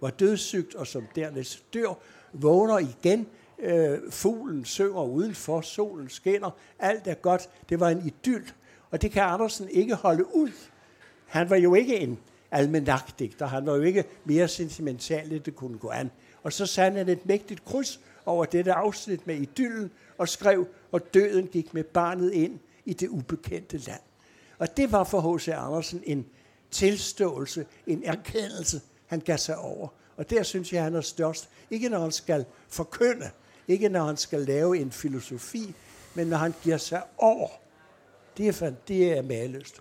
var 0.00 0.10
dødssygt 0.10 0.74
og 0.74 0.86
som 0.86 1.04
dernæst 1.14 1.74
dør, 1.74 1.98
vågner 2.32 2.78
igen. 2.78 3.26
Øh, 3.58 3.98
fuglen 4.10 4.64
synger 4.64 5.02
udenfor, 5.02 5.60
solen 5.60 6.08
skinner, 6.08 6.50
alt 6.78 7.06
er 7.06 7.14
godt. 7.14 7.48
Det 7.68 7.80
var 7.80 7.88
en 7.88 8.06
idyl, 8.06 8.44
og 8.90 9.02
det 9.02 9.10
kan 9.10 9.22
Andersen 9.22 9.68
ikke 9.68 9.94
holde 9.94 10.34
ud. 10.34 10.50
Han 11.26 11.50
var 11.50 11.56
jo 11.56 11.74
ikke 11.74 11.98
en 11.98 12.18
almanakdigter, 12.50 13.46
han 13.46 13.66
var 13.66 13.76
jo 13.76 13.82
ikke 13.82 14.04
mere 14.24 14.48
sentimental, 14.48 15.32
end 15.32 15.40
det 15.40 15.56
kunne 15.56 15.78
gå 15.78 15.88
an. 15.88 16.10
Og 16.42 16.52
så 16.52 16.66
satte 16.66 16.98
han 16.98 17.08
et 17.08 17.26
mægtigt 17.26 17.64
kryds 17.64 18.00
over 18.26 18.44
dette 18.44 18.72
afsnit 18.72 19.26
med 19.26 19.34
idyllen 19.36 19.90
og 20.18 20.28
skrev, 20.28 20.66
og 20.92 21.14
døden 21.14 21.46
gik 21.46 21.74
med 21.74 21.84
barnet 21.84 22.32
ind 22.32 22.58
i 22.84 22.92
det 22.92 23.08
ubekendte 23.08 23.78
land. 23.78 24.00
Og 24.58 24.76
det 24.76 24.92
var 24.92 25.04
for 25.04 25.36
H.C. 25.36 25.48
Andersen 25.48 26.02
en 26.06 26.26
tilståelse, 26.70 27.66
en 27.86 28.02
erkendelse, 28.04 28.80
han 29.06 29.20
gav 29.20 29.38
sig 29.38 29.58
over. 29.58 29.88
Og 30.16 30.30
der 30.30 30.42
synes 30.42 30.72
jeg, 30.72 30.82
han 30.82 30.94
er 30.94 31.00
størst. 31.00 31.48
Ikke 31.70 31.88
når 31.88 31.98
han 32.00 32.12
skal 32.12 32.44
forkynde, 32.68 33.30
Ikke 33.68 33.88
når 33.88 34.04
han 34.04 34.16
skal 34.16 34.40
lave 34.40 34.78
en 34.78 34.92
filosofi, 34.92 35.74
men 36.14 36.26
når 36.26 36.36
han 36.36 36.54
giver 36.62 36.76
sig 36.76 37.02
over. 37.18 37.48
Det 38.36 38.48
er, 38.48 38.52
fan- 38.52 38.76
det 38.88 39.18
er 39.18 39.22
maløst. 39.22 39.80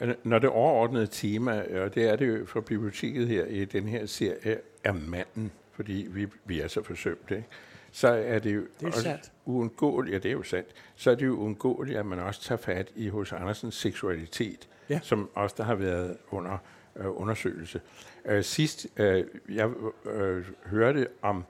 Øh, 0.00 0.14
når 0.24 0.38
det 0.38 0.48
overordnede 0.48 1.06
tema, 1.06 1.82
og 1.84 1.94
det 1.94 2.04
er 2.08 2.16
det 2.16 2.28
jo 2.28 2.46
for 2.46 2.60
biblioteket 2.60 3.28
her 3.28 3.44
i 3.44 3.64
den 3.64 3.88
her 3.88 4.06
serie, 4.06 4.58
er 4.84 4.92
manden, 4.92 5.52
fordi 5.78 6.06
vi, 6.10 6.26
vi 6.44 6.60
er 6.60 6.68
så 6.68 6.82
forsømte, 6.82 7.36
ikke? 7.36 7.48
så 7.92 8.08
er 8.08 8.38
det 8.38 8.54
jo 8.54 8.60
Det 8.60 8.82
er 8.82 8.86
også 8.86 9.02
sandt. 9.02 9.32
uundgåeligt, 9.46 10.14
ja 10.14 10.18
det 10.18 10.28
er 10.28 10.32
jo 10.32 10.42
sandt, 10.42 10.68
så 10.96 11.10
er 11.10 11.14
det 11.14 11.26
jo 11.26 11.32
uundgåeligt, 11.34 11.98
at 11.98 12.06
man 12.06 12.18
også 12.18 12.42
tager 12.42 12.58
fat 12.58 12.88
i 12.96 13.08
hos 13.08 13.32
Andersens 13.32 13.74
seksualitet, 13.74 14.68
Ja. 14.88 15.00
som 15.02 15.30
også 15.34 15.54
der 15.58 15.64
har 15.64 15.74
været 15.74 16.16
under 16.30 16.58
øh, 16.96 17.20
undersøgelse. 17.20 17.80
Øh, 18.24 18.44
sidst 18.44 18.86
øh, 18.96 19.24
jeg 19.48 19.70
øh, 20.04 20.44
hørte 20.66 21.06
om, 21.22 21.44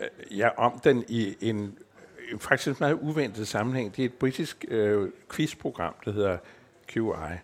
øh, 0.00 0.38
ja, 0.38 0.48
om 0.56 0.80
den 0.84 1.04
i 1.08 1.36
en 1.40 1.78
faktisk 2.38 2.80
meget 2.80 2.94
uventet 2.94 3.48
sammenhæng. 3.48 3.96
Det 3.96 4.02
er 4.02 4.06
et 4.06 4.14
britisk 4.14 4.64
øh, 4.68 5.10
quizprogram, 5.32 5.94
der 6.04 6.12
hedder 6.12 6.38
QI. 6.90 7.00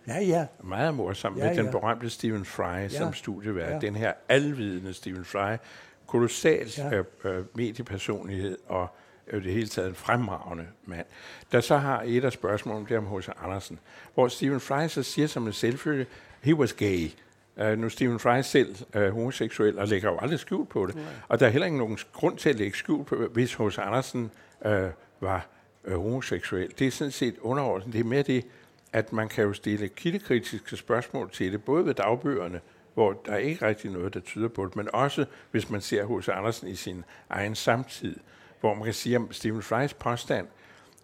Ja, 0.07 0.19
ja. 0.19 0.45
Meget 0.63 0.93
morsom 0.93 1.37
Ja, 1.37 1.45
med 1.47 1.55
den 1.55 1.65
ja. 1.65 1.71
berømte 1.71 2.09
Stephen 2.09 2.45
Fry 2.45 2.63
ja. 2.63 2.89
som 2.89 3.13
studievært. 3.13 3.73
Ja. 3.73 3.79
Den 3.87 3.95
her 3.95 4.13
alvidende 4.29 4.93
Stephen 4.93 5.25
Fry. 5.25 5.55
Kolossalt 6.07 6.77
Ja. 6.77 6.93
øh, 6.95 7.05
øh, 7.23 7.43
mediepersonlighed 7.55 8.57
og 8.67 8.87
øh, 9.27 9.43
det 9.43 9.53
hele 9.53 9.67
taget 9.67 9.89
en 9.89 9.95
fremragende 9.95 10.65
mand. 10.85 11.05
Der 11.51 11.61
så 11.61 11.77
har 11.77 12.03
et 12.05 12.23
af 12.23 12.31
spørgsmålene, 12.31 12.85
det 12.89 12.95
er 12.95 12.99
om 12.99 13.17
H.C. 13.19 13.29
Andersen, 13.43 13.79
hvor 14.13 14.27
Stephen 14.27 14.59
Fry 14.59 14.87
så 14.87 15.03
siger 15.03 15.27
som 15.27 15.47
en 15.47 15.53
selvfølge, 15.53 16.05
he 16.41 16.55
was 16.55 16.73
gay. 16.73 17.09
Uh, 17.61 17.77
nu 17.77 17.85
er 17.85 17.89
Stephen 17.89 18.19
Fry 18.19 18.41
selv 18.41 18.75
uh, 18.95 19.01
homoseksuel 19.09 19.79
og 19.79 19.87
lægger 19.87 20.11
jo 20.11 20.17
aldrig 20.21 20.39
skjul 20.39 20.65
på 20.65 20.85
det. 20.85 20.97
Og 21.27 21.39
der 21.39 21.45
er 21.45 21.49
heller 21.49 21.65
ikke 21.65 21.77
nogen 21.77 21.97
grund 22.13 22.37
til 22.37 22.49
at 22.49 22.55
lægge 22.55 22.77
skjul 22.77 23.05
på, 23.05 23.15
hvis 23.15 23.53
H.C. 23.53 23.77
Andersen 23.77 24.31
uh, 24.65 24.71
var 25.21 25.47
uh, 25.87 25.93
homoseksuel. 25.93 26.71
Det 26.79 26.87
er 26.87 26.91
sådan 26.91 27.11
set 27.11 27.35
underordnet. 27.41 27.93
Det 27.93 27.99
er 27.99 28.03
mere 28.03 28.21
det, 28.23 28.45
at 28.93 29.13
man 29.13 29.29
kan 29.29 29.43
jo 29.43 29.53
stille 29.53 29.87
kildekritiske 29.87 30.77
spørgsmål 30.77 31.31
til 31.31 31.51
det, 31.51 31.63
både 31.63 31.85
ved 31.85 31.93
dagbøgerne, 31.93 32.61
hvor 32.93 33.21
der 33.25 33.31
er 33.31 33.37
ikke 33.37 33.65
rigtig 33.67 33.91
noget, 33.91 34.13
der 34.13 34.19
tyder 34.19 34.47
på 34.47 34.65
det, 34.65 34.75
men 34.75 34.89
også 34.93 35.25
hvis 35.51 35.69
man 35.69 35.81
ser 35.81 36.19
H.C. 36.19 36.29
Andersen 36.29 36.67
i 36.67 36.75
sin 36.75 37.03
egen 37.29 37.55
samtid, 37.55 38.15
hvor 38.59 38.73
man 38.73 38.83
kan 38.83 38.93
sige, 38.93 39.15
at 39.15 39.21
Stephen 39.31 39.61
Frys 39.61 39.93
påstand 39.93 40.47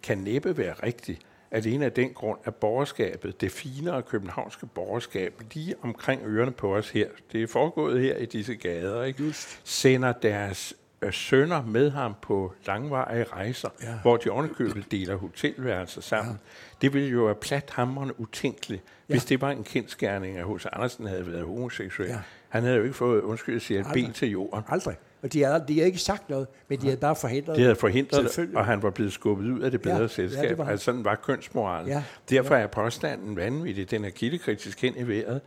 kan 0.02 0.18
næppe 0.18 0.56
være 0.56 0.72
rigtig, 0.72 1.18
alene 1.50 1.84
af 1.84 1.92
den 1.92 2.14
grund, 2.14 2.38
at 2.44 2.54
borgerskabet, 2.54 3.40
det 3.40 3.52
finere 3.52 4.02
københavnske 4.02 4.66
borgerskab, 4.66 5.42
lige 5.54 5.74
omkring 5.82 6.22
ørerne 6.24 6.52
på 6.52 6.76
os 6.76 6.90
her, 6.90 7.08
det 7.32 7.42
er 7.42 7.46
foregået 7.46 8.00
her 8.00 8.16
i 8.16 8.26
disse 8.26 8.54
gader, 8.54 9.02
ikke? 9.02 9.24
Just. 9.24 9.60
sender 9.64 10.12
deres 10.12 10.74
sønner 11.10 11.62
med 11.66 11.90
ham 11.90 12.14
på 12.22 12.52
langvarige 12.66 13.24
rejser, 13.24 13.68
Ja. 13.82 13.90
ja. 13.90 13.94
hvor 14.02 14.16
de 14.16 14.30
ovenikøbet 14.30 14.84
deler 14.90 15.16
hotelværelser 15.16 16.00
sammen. 16.00 16.32
Ja. 16.34 16.76
Det 16.82 16.94
ville 16.94 17.08
jo 17.08 17.24
være 17.24 17.34
plathamrende 17.34 18.20
utænkeligt, 18.20 18.82
ja. 19.08 19.12
hvis 19.14 19.24
det 19.24 19.40
var 19.40 19.50
en 19.50 19.64
kendskærning, 19.64 20.38
at 20.38 20.44
H.C. 20.46 20.66
Andersen 20.72 21.06
havde 21.06 21.26
været 21.32 21.44
homoseksuel. 21.44 22.08
Ja. 22.08 22.14
Ja. 22.14 22.20
Han 22.48 22.62
havde 22.62 22.76
jo 22.76 22.82
ikke 22.82 22.94
fået, 22.96 23.20
undskyld, 23.22 23.60
siger, 23.60 23.80
et 23.80 23.86
Aldrig. 23.86 24.04
ben 24.04 24.12
til 24.12 24.30
jorden. 24.30 24.64
Aldrig. 24.68 24.96
Og 25.22 25.32
de 25.32 25.42
har, 25.42 25.58
de 25.58 25.78
har 25.78 25.86
ikke 25.86 25.98
sagt 25.98 26.30
noget, 26.30 26.46
men 26.68 26.80
de 26.80 26.88
har 26.88 26.96
bare 26.96 27.16
forhindret 27.16 27.56
Det 27.56 27.64
havde 27.64 27.76
forhindret 27.76 28.22
det, 28.22 28.30
Selvfølgelig. 28.30 28.58
og 28.58 28.64
han 28.66 28.82
var 28.82 28.90
blevet 28.90 29.12
skubbet 29.12 29.50
ud 29.50 29.60
af 29.60 29.70
det 29.70 29.82
bedre 29.82 29.94
Ja, 29.94 29.98
ja, 30.00 30.02
ja, 30.04 30.08
selskab. 30.08 30.48
det 30.48 30.58
var 30.58 30.64
Ja, 30.64 30.70
altså, 30.70 30.84
sådan 30.84 31.04
var 31.04 31.14
kønsmoralen. 31.14 31.88
Ja, 31.88 31.94
Ja, 31.94 32.02
Derfor 32.36 32.54
er 32.54 32.66
påstanden 32.66 33.36
vanvittig. 33.36 33.90
Den 33.90 34.04
er 34.04 34.10
kildekritisk 34.10 34.82
hen 34.82 34.94
i 34.96 35.08
vejret. 35.08 35.40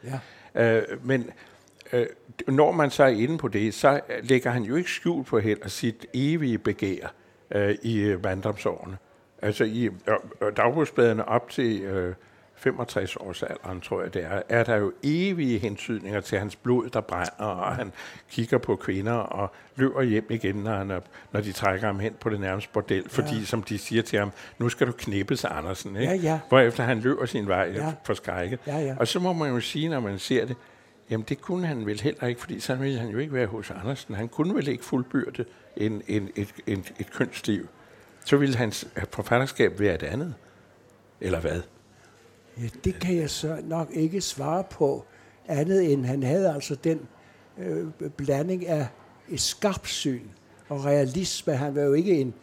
Ja. 0.55 0.77
Øh, 0.77 0.83
men 1.05 1.29
øh, 1.93 2.06
når 2.47 2.71
man 2.71 2.89
så 2.89 3.04
er 3.04 3.08
inde 3.08 3.38
på 3.38 3.47
det, 3.47 3.73
så 3.73 4.00
lægger 4.23 4.52
han 4.52 4.63
jo 4.63 4.76
ikke 4.76 4.91
skjul 4.91 5.23
på 5.23 5.39
heller 5.39 5.67
sit 5.67 6.06
evige 6.13 6.58
begær 6.58 7.13
øh, 7.56 7.76
i 7.82 8.00
øh, 8.00 8.23
manddomsårene. 8.23 8.97
Altså 9.41 9.63
i 9.63 9.86
øh, 9.86 9.91
øh, 10.41 10.58
dagbogsbladene 10.58 11.28
op 11.28 11.50
til 11.50 11.82
øh, 11.82 12.13
65 12.60 13.15
års 13.15 13.43
alderen, 13.43 13.82
tror 13.82 14.02
jeg 14.02 14.13
det 14.13 14.23
er, 14.23 14.41
er 14.50 14.63
der 14.63 14.76
jo 14.76 14.93
evige 15.04 15.60
hentydninger 15.60 16.21
til 16.21 16.39
hans 16.39 16.56
blod, 16.56 16.89
der 16.89 17.02
brænder, 17.02 17.45
og 17.45 17.76
han 17.76 17.91
kigger 18.32 18.58
på 18.58 18.76
kvinder 18.76 19.13
og 19.13 19.52
løber 19.76 20.02
hjem 20.02 20.28
igen, 20.30 20.56
når, 20.56 20.76
han 20.76 20.91
er, 20.91 21.00
når 21.32 21.41
de 21.41 21.52
trækker 21.52 21.88
ham 21.88 22.00
hen 22.00 22.13
på 22.19 22.30
det 22.30 22.39
nærmeste 22.39 22.69
bordel, 22.73 23.10
fordi 23.10 23.45
som 23.45 23.63
de 23.63 23.78
siger 23.78 24.02
til 24.02 24.19
ham, 24.19 24.32
nu 24.58 24.69
skal 24.69 24.88
du 24.88 24.91
knippes 24.91 25.45
Andersen, 25.45 25.95
ikke? 25.95 26.13
Ja, 26.13 26.19
ja. 26.19 26.39
Hvorefter 26.50 26.84
han 26.84 27.00
løber 27.00 27.26
sin 27.26 27.47
vej 27.47 27.71
Ja. 27.76 27.86
ja. 27.86 27.93
for 28.04 28.13
skrækket. 28.13 28.60
Ja, 28.67 28.78
ja. 28.78 28.95
Og 29.00 29.08
så 29.08 29.19
må 29.19 29.34
man 29.34 29.50
jo 29.54 29.60
sige, 29.60 29.89
når 29.89 30.00
man 30.00 30.19
ser 30.19 30.45
det, 30.45 30.56
jamen 31.09 31.25
det 31.29 31.41
kunne 31.41 31.67
han 31.67 31.85
vel 31.85 32.01
heller 32.01 32.27
ikke, 32.27 32.41
fordi 32.41 32.59
så 32.59 32.75
ville 32.75 32.99
han 32.99 33.09
jo 33.09 33.17
ikke 33.17 33.33
være 33.33 33.47
hos 33.47 33.71
Andersen. 33.71 34.15
Han 34.15 34.27
kunne 34.27 34.55
vel 34.55 34.67
ikke 34.67 34.85
fuldbyrde 34.85 35.45
en, 35.77 36.01
en, 36.07 36.29
et, 36.35 36.53
en, 36.67 36.85
et 36.99 37.11
kønsliv. 37.11 37.67
Så 38.25 38.37
ville 38.37 38.55
hans 38.55 38.87
forfatterskab 39.11 39.79
være 39.79 39.95
et 39.95 40.03
andet. 40.03 40.35
Eller 41.21 41.39
hvad? 41.39 41.61
Ja, 42.57 42.67
det 42.83 42.99
kan 42.99 43.15
jeg 43.15 43.29
så 43.29 43.59
nok 43.63 43.89
ikke 43.91 44.21
svare 44.21 44.63
på, 44.63 45.05
andet 45.47 45.93
end 45.93 46.05
han 46.05 46.23
havde 46.23 46.53
altså 46.53 46.75
den 46.75 47.07
øh, 47.57 47.87
blanding 48.17 48.67
af 48.67 48.87
et 49.29 49.41
skarpsyn 49.41 50.27
og 50.69 50.85
realisme. 50.85 51.53
Han 51.53 51.75
var 51.75 51.81
jo 51.81 51.93
ikke 51.93 52.21
en 52.21 52.33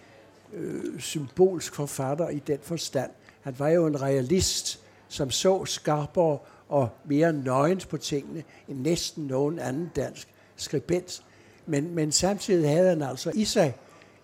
øh, 0.53 1.01
symbolsk 1.01 1.75
forfatter 1.75 2.29
i 2.29 2.39
den 2.39 2.59
forstand. 2.63 3.11
Han 3.41 3.55
var 3.59 3.69
jo 3.69 3.87
en 3.87 4.03
realist, 4.03 4.81
som 5.09 5.31
så 5.31 5.65
skarpere 5.65 6.39
og 6.69 6.89
mere 7.05 7.33
nøgent 7.33 7.89
på 7.89 7.97
tingene 7.97 8.43
end 8.69 8.79
næsten 8.81 9.27
nogen 9.27 9.59
anden 9.59 9.91
dansk 9.97 10.29
skribent. 10.57 11.23
Men, 11.67 11.95
men 11.95 12.13
samtidig 12.13 12.71
havde 12.71 12.89
han 12.89 13.03
altså 13.03 13.31
i 13.35 13.45
sig 13.45 13.75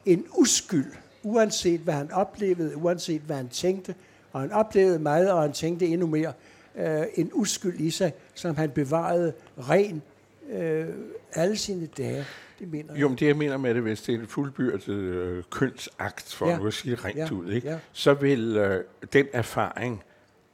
en 0.06 0.24
uskyld, 0.38 0.92
uanset 1.22 1.80
hvad 1.80 1.94
han 1.94 2.12
oplevede, 2.12 2.76
uanset 2.76 3.20
hvad 3.20 3.36
han 3.36 3.48
tænkte, 3.48 3.94
og 4.32 4.40
han 4.40 4.52
oplevede 4.52 4.98
meget, 4.98 5.32
og 5.32 5.42
han 5.42 5.52
tænkte 5.52 5.86
endnu 5.86 6.06
mere, 6.06 6.32
øh, 6.76 7.02
en 7.14 7.30
uskyld 7.32 7.80
i 7.80 7.90
sig, 7.90 8.12
som 8.34 8.56
han 8.56 8.70
bevarede 8.70 9.32
ren 9.58 10.02
øh, 10.52 10.86
alle 11.32 11.56
sine 11.56 11.86
dage. 11.86 12.24
Det 12.58 12.68
mener 12.68 12.92
jeg. 12.94 13.00
Jo, 13.00 13.08
men 13.08 13.18
det 13.18 13.26
jeg 13.26 13.36
mener 13.36 13.56
med 13.56 13.74
det, 13.74 13.82
hvis 13.82 14.02
det 14.02 14.14
er 14.14 14.22
et 14.22 14.28
fuldbyrdet 14.28 14.88
øh, 14.88 15.44
kønsakt, 15.50 16.34
for 16.34 16.48
Ja. 16.48 16.66
at 16.66 16.74
sige 16.74 16.94
rent 16.94 17.16
ja. 17.16 17.28
ud, 17.32 17.52
ikke? 17.52 17.68
Ja. 17.68 17.78
så 17.92 18.14
vil 18.14 18.56
øh, 18.56 18.84
den 19.12 19.26
erfaring 19.32 20.02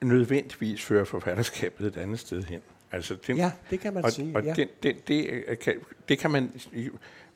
nødvendigvis 0.00 0.82
føre 0.82 1.06
forfatterskabet 1.06 1.86
et 1.86 1.96
andet 1.96 2.18
sted 2.18 2.42
hen. 2.42 2.60
Altså, 2.92 3.16
den, 3.26 3.36
Ja, 3.36 3.52
det 3.70 3.80
kan 3.80 3.94
man 3.94 4.04
og, 4.04 4.12
sige, 4.12 4.36
Og 4.36 4.44
ja. 4.44 4.52
den, 4.54 4.68
den, 4.82 4.96
det, 5.08 5.26
øh, 5.48 5.58
kan, 5.58 5.74
det 6.08 6.18
kan 6.18 6.30
man... 6.30 6.50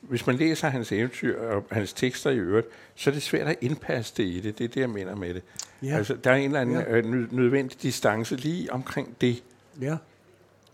Hvis 0.01 0.27
man 0.27 0.35
læser 0.35 0.69
hans 0.69 0.91
eventyr 0.91 1.39
og 1.39 1.63
hans 1.71 1.93
tekster 1.93 2.29
i 2.31 2.37
øvrigt, 2.37 2.67
så 2.95 3.09
er 3.09 3.13
det 3.13 3.23
svært 3.23 3.47
at 3.47 3.55
indpasse 3.61 4.13
det 4.17 4.23
i 4.23 4.39
det. 4.39 4.57
Det 4.57 4.63
er 4.63 4.67
det, 4.67 4.81
jeg 4.81 4.89
mener 4.89 5.15
med 5.15 5.33
det. 5.33 5.43
Ja. 5.83 5.97
Altså, 5.97 6.13
der 6.23 6.31
er 6.31 6.35
en 6.35 6.43
eller 6.45 6.59
anden 6.61 6.75
Ja. 6.75 6.81
ja. 6.81 6.97
øh, 6.97 7.05
nød- 7.05 7.27
nødvendig 7.31 7.81
distance 7.81 8.35
lige 8.35 8.73
omkring 8.73 9.15
det. 9.21 9.43
Ja. 9.81 9.97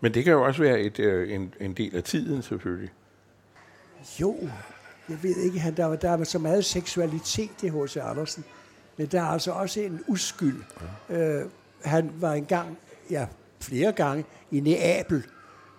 Men 0.02 0.14
det 0.14 0.24
kan 0.24 0.34
jo 0.34 0.44
også 0.46 0.62
være 0.62 0.80
et, 0.82 1.00
øh, 1.00 1.32
en, 1.34 1.54
en 1.60 1.74
del 1.74 1.96
af 1.96 2.04
tiden, 2.04 2.42
selvfølgelig. 2.42 2.90
Jo, 4.22 4.50
jeg 5.10 5.24
ved 5.24 5.38
ikke, 5.38 5.60
han, 5.60 5.78
der, 5.78 5.86
var- 5.86 5.96
der 5.96 6.18
var 6.18 6.24
så 6.24 6.40
meget 6.40 6.66
seksualitet 6.66 7.64
i 7.64 7.68
H.C. 7.70 7.98
Andersen, 7.98 8.44
men 8.98 9.08
der 9.08 9.22
er 9.22 9.26
altså 9.26 9.52
også 9.52 9.80
en 9.82 10.04
uskyld. 10.08 10.64
Øh, 11.10 11.42
han 11.88 12.12
var 12.20 12.34
engang, 12.34 12.78
ja, 13.10 13.28
flere 13.60 13.92
gange, 13.92 14.26
i 14.52 14.60
Neapel, 14.60 15.24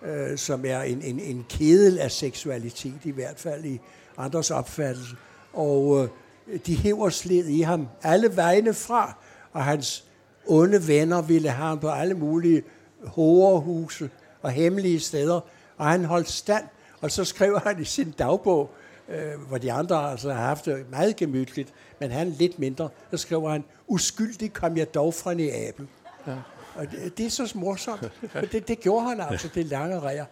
øh, 0.05 0.37
som 0.37 0.65
er 0.65 0.81
en, 0.81 1.01
en, 1.01 1.19
en 1.19 1.45
kedel 1.49 1.99
af 1.99 2.11
seksualitet, 2.11 2.99
i 3.03 3.11
hvert 3.11 3.39
fald 3.39 3.65
i 3.65 3.79
andres 4.17 4.51
opfattelse. 4.51 5.15
Og 5.53 6.03
øh, 6.47 6.59
de 6.65 6.75
hæver 6.75 7.09
sled 7.09 7.45
i 7.45 7.61
ham 7.61 7.87
alle 8.03 8.35
vegne 8.35 8.73
fra, 8.73 9.17
og 9.53 9.63
hans 9.63 10.05
onde 10.47 10.87
venner 10.87 11.21
ville 11.21 11.49
have 11.49 11.67
ham 11.67 11.79
på 11.79 11.89
alle 11.89 12.13
mulige 12.13 12.63
hårehuse 13.05 14.09
og 14.41 14.51
hemmelige 14.51 14.99
steder, 14.99 15.39
og 15.77 15.85
han 15.85 16.05
holdt 16.05 16.29
stand, 16.29 16.63
og 17.01 17.11
så 17.11 17.25
skrev 17.25 17.59
han 17.59 17.81
i 17.81 17.85
sin 17.85 18.11
dagbog, 18.11 18.69
øh, 19.09 19.41
hvor 19.47 19.57
de 19.57 19.71
andre 19.71 20.11
altså 20.11 20.33
har 20.33 20.45
haft 20.45 20.65
det 20.65 20.85
meget 20.91 21.15
gemytligt, 21.15 21.73
men 21.99 22.11
han 22.11 22.29
lidt 22.29 22.59
mindre, 22.59 22.89
så 23.11 23.17
skriver 23.17 23.51
han, 23.51 23.63
uskyldig 23.87 24.53
kom 24.53 24.77
jeg 24.77 24.93
dog 24.93 25.13
fra 25.13 25.33
Neapel. 25.33 25.87
Ja. 26.29 26.37
Og 26.75 26.91
det, 26.91 27.17
det 27.17 27.25
er 27.25 27.29
så 27.29 27.51
morsomt, 27.55 28.11
for 28.29 28.41
det, 28.41 28.67
det 28.67 28.79
gjorde 28.79 29.05
han 29.05 29.21
altså, 29.21 29.49
det 29.55 29.65
lange 29.65 29.99
ræer. 29.99 30.25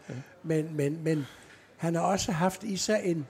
Men, 0.44 0.76
men, 0.76 1.04
men 1.04 1.26
han 1.78 1.96
har 1.96 2.02
også 2.02 2.32
haft 2.32 2.64
i 2.64 2.78
sig 2.78 3.02
en, 3.04 3.28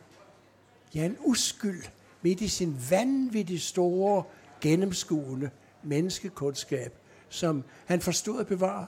ja, 0.96 1.06
en 1.06 1.18
uskyld 1.20 1.84
midt 2.22 2.42
i 2.42 2.48
sin 2.48 2.78
vanvittigt 2.90 3.62
store, 3.62 4.24
gennemskuende 4.62 5.50
menneskekundskab, 5.84 6.94
som 7.30 7.64
han 7.86 8.02
forstod 8.02 8.40
at 8.40 8.48
bevare. 8.48 8.86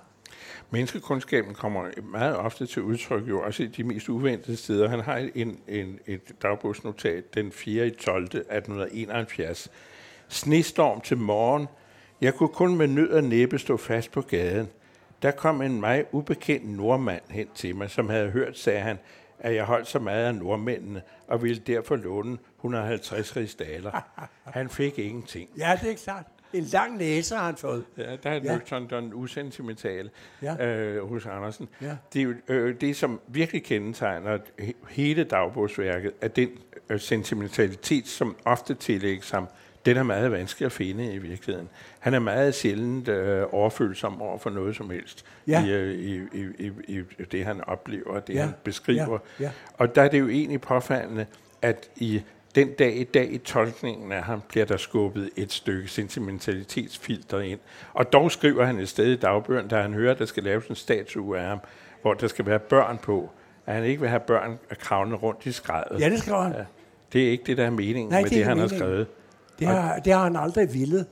Menneskekundskaben 0.71 1.53
kommer 1.53 1.89
meget 2.03 2.35
ofte 2.35 2.65
til 2.65 2.81
udtryk, 2.81 3.27
jo 3.27 3.41
også 3.41 3.63
i 3.63 3.67
de 3.67 3.83
mest 3.83 4.09
uventede 4.09 4.57
steder. 4.57 4.89
Han 4.89 4.99
har 4.99 5.29
en, 5.35 5.59
en, 5.67 5.99
et 6.05 6.21
dagbogsnotat 6.41 7.33
den 7.33 7.51
4. 7.51 7.87
i 7.87 7.89
12. 7.89 8.23
1871. 8.23 9.71
Snestorm 10.27 11.01
til 11.01 11.17
morgen. 11.17 11.67
Jeg 12.21 12.33
kunne 12.35 12.49
kun 12.49 12.77
med 12.77 12.87
nød 12.87 13.09
og 13.09 13.23
næppe 13.23 13.59
stå 13.59 13.77
fast 13.77 14.11
på 14.11 14.21
gaden. 14.21 14.67
Der 15.21 15.31
kom 15.31 15.61
en 15.61 15.79
mig 15.79 16.05
ubekendt 16.11 16.69
nordmand 16.69 17.21
hen 17.29 17.47
til 17.55 17.75
mig, 17.75 17.89
som 17.89 18.09
havde 18.09 18.29
hørt, 18.29 18.57
sagde 18.57 18.79
han, 18.79 18.97
at 19.39 19.55
jeg 19.55 19.63
holdt 19.65 19.87
så 19.87 19.99
meget 19.99 20.25
af 20.25 20.35
nordmændene, 20.35 21.01
og 21.27 21.43
ville 21.43 21.61
derfor 21.67 21.95
låne 21.95 22.37
150 22.57 23.35
rigsdaler. 23.37 23.91
Han 24.53 24.69
fik 24.69 24.99
ingenting. 24.99 25.49
Ja, 25.57 25.79
det 25.83 25.91
er 25.91 25.95
klart. 25.95 26.23
En 26.53 26.63
lang 26.63 26.97
næse 26.97 27.35
har 27.35 27.45
han 27.45 27.55
fået. 27.55 27.83
Ja, 27.97 28.15
der 28.23 28.29
er 28.29 28.33
Ja. 28.43 28.55
Newton 28.55 28.89
den 28.89 29.13
usentimentale 29.13 30.09
Ja. 30.41 30.65
øh, 30.67 31.09
hos 31.09 31.25
Andersen. 31.25 31.69
Ja. 31.81 31.95
Det 32.13 32.21
er 32.21 32.33
øh, 32.47 32.81
det, 32.81 32.95
som 32.95 33.19
virkelig 33.27 33.63
kendetegner 33.63 34.37
he- 34.61 34.73
hele 34.89 35.23
dagbogsværket, 35.23 36.11
er 36.21 36.27
den 36.27 36.49
øh, 36.89 36.99
sentimentalitet, 36.99 38.07
som 38.07 38.35
ofte 38.45 38.73
tillægges 38.73 39.29
ham. 39.29 39.47
Den 39.89 39.97
er 39.97 40.03
meget 40.03 40.31
vanskelig 40.31 40.65
at 40.65 40.71
finde 40.71 41.13
i 41.13 41.17
virkeligheden. 41.17 41.69
Han 41.99 42.13
er 42.13 42.19
meget 42.19 42.55
sjældent 42.55 43.07
øh, 43.07 43.45
overfølsom 43.51 44.21
over 44.21 44.37
for 44.37 44.49
noget 44.49 44.75
som 44.75 44.89
helst 44.89 45.25
Ja. 45.47 45.65
i, 45.65 45.69
øh, 45.71 45.93
i, 45.93 46.15
i, 46.33 46.71
i, 46.87 46.97
i 47.19 47.23
det, 47.31 47.45
han 47.45 47.61
oplever, 47.67 48.19
det 48.19 48.33
Ja. 48.33 48.41
han 48.41 48.53
beskriver. 48.63 49.19
Ja. 49.39 49.43
Ja. 49.45 49.51
Og 49.73 49.95
der 49.95 50.01
er 50.01 50.07
det 50.07 50.19
jo 50.19 50.27
egentlig 50.29 50.61
påfaldende, 50.61 51.25
at 51.61 51.89
i 51.95 52.21
den 52.55 52.71
dag 52.73 52.97
i 52.97 53.03
dag 53.03 53.31
i 53.33 53.37
tolkningen 53.37 54.11
af 54.11 54.23
ham, 54.23 54.41
bliver 54.49 54.65
der 54.65 54.77
skubbet 54.77 55.29
et 55.35 55.51
stykke 55.53 55.87
sentimentalitetsfilter 55.87 57.39
ind. 57.39 57.59
Og 57.93 58.13
dog 58.13 58.31
skriver 58.31 58.65
han 58.65 58.79
et 58.79 58.89
sted 58.89 59.05
i 59.11 59.15
dagbøgerne, 59.15 59.67
da 59.67 59.81
han 59.81 59.93
hører, 59.93 60.11
at 60.11 60.19
der 60.19 60.25
skal 60.25 60.43
laves 60.43 60.67
en 60.67 60.75
statue 60.75 61.37
af 61.39 61.45
ham, 61.47 61.59
hvor 62.01 62.13
der 62.13 62.27
skal 62.27 62.45
være 62.45 62.59
børn 62.59 62.97
på, 62.97 63.29
at 63.65 63.73
han 63.75 63.83
ikke 63.83 63.99
vil 64.01 64.09
have 64.09 64.19
børn 64.19 64.59
kravlende 64.79 65.17
rundt 65.17 65.45
i 65.45 65.51
skredet. 65.51 65.99
Ja, 66.01 66.09
det 66.09 66.19
skriver 66.19 66.41
han. 66.41 66.51
Ja. 66.53 66.63
Det 67.13 67.27
er 67.27 67.31
ikke 67.31 67.43
det, 67.47 67.57
der 67.57 67.65
er 67.65 67.69
meningen 67.69 68.09
Nej, 68.09 68.21
med 68.21 68.29
det 68.29 68.37
det, 68.37 68.45
han 68.45 68.57
ikke 68.57 68.61
har 68.61 68.67
meningen. 68.67 68.79
skrevet. 68.79 69.07
Det 69.59 69.67
har, 69.67 69.99
det 69.99 70.13
har 70.13 70.23
han 70.23 70.35
aldrig 70.35 70.73
villet. 70.73 71.05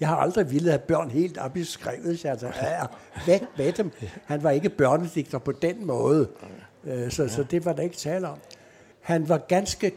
Jeg 0.00 0.08
har 0.08 0.16
aldrig 0.16 0.50
villet 0.50 0.70
have 0.72 0.78
børn 0.78 1.10
helt 1.10 1.38
op 1.38 1.56
i 1.56 1.64
skrevet. 1.64 2.18
Så 2.18 2.28
altså, 2.28 2.46
ja, 2.62 2.82
væk 3.26 3.42
med 3.58 3.72
dem. 3.72 3.90
Han 4.24 4.42
var 4.42 4.50
ikke 4.50 4.68
børnedigter 4.68 5.38
på 5.38 5.52
den 5.52 5.86
måde. 5.86 6.28
Øh, 6.84 7.10
Så, 7.10 7.28
så 7.28 7.42
det 7.42 7.64
var 7.64 7.72
der 7.72 7.82
ikke 7.82 7.96
tale 7.96 8.28
om. 8.28 8.38
Han 9.00 9.28
var 9.28 9.38
ganske 9.38 9.92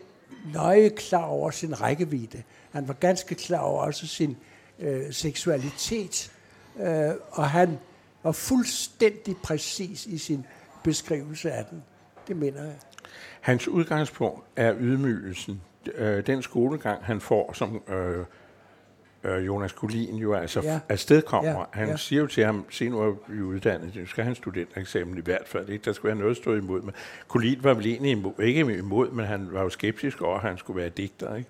nøje 0.53 0.89
klar 0.89 1.25
over 1.25 1.51
sin 1.51 1.81
rækkevidde. 1.81 2.43
Han 2.71 2.87
var 2.87 2.93
ganske 2.93 3.35
klar 3.35 3.59
over 3.59 3.81
også 3.81 4.07
sin 4.07 4.37
øh, 4.79 5.13
seksualitet. 5.13 6.31
Øh, 6.79 7.11
og 7.31 7.49
han 7.49 7.77
var 8.23 8.31
fuldstændig 8.31 9.37
præcis 9.43 10.05
i 10.05 10.17
sin 10.17 10.45
beskrivelse 10.83 11.51
af 11.51 11.65
den. 11.65 11.83
Det 12.27 12.35
mener 12.35 12.63
jeg. 12.63 12.75
Hans 13.41 13.67
udgangspunkt 13.67 14.43
er 14.55 14.73
ydmygelsen. 14.79 15.61
Øh, 15.95 16.27
Den 16.27 16.41
skolegang, 16.41 17.03
han 17.05 17.21
får, 17.21 17.53
som 17.53 17.81
øh, 17.89 18.25
øh, 19.23 19.45
Jonas 19.45 19.71
Kulin 19.71 20.15
jo 20.15 20.33
altså 20.33 20.61
Ja. 20.61 20.73
ja. 20.73 20.79
afsted 20.89 21.21
kommer. 21.21 21.51
Ja. 21.51 21.63
Han 21.71 21.87
ja. 21.89 21.97
siger 21.97 22.21
jo 22.21 22.27
til 22.27 22.45
ham, 22.45 22.65
se 22.69 22.89
nu 22.89 22.99
er 22.99 23.13
vi 23.27 23.41
uddannet, 23.41 23.95
nu 23.95 24.05
skal 24.05 24.23
han 24.23 24.35
studentereksamen 24.35 25.17
i 25.17 25.21
hvert 25.21 25.47
fald. 25.47 25.69
Ikke? 25.69 25.85
Der 25.85 25.93
skal 25.93 26.07
være 26.07 26.17
noget 26.17 26.37
stå 26.37 26.53
imod. 26.55 26.81
Men 26.81 26.93
Kulin 27.27 27.63
var 27.63 27.73
vel 27.73 27.85
egentlig 27.85 28.11
imod, 28.11 28.33
ikke 28.39 28.59
imod, 28.77 29.11
men 29.11 29.25
han 29.25 29.47
var 29.51 29.63
jo 29.63 29.69
skeptisk 29.69 30.21
over, 30.21 30.35
at 30.35 30.41
han 30.41 30.57
skulle 30.57 30.81
være 30.81 30.89
digter. 30.89 31.35
Ikke? 31.35 31.49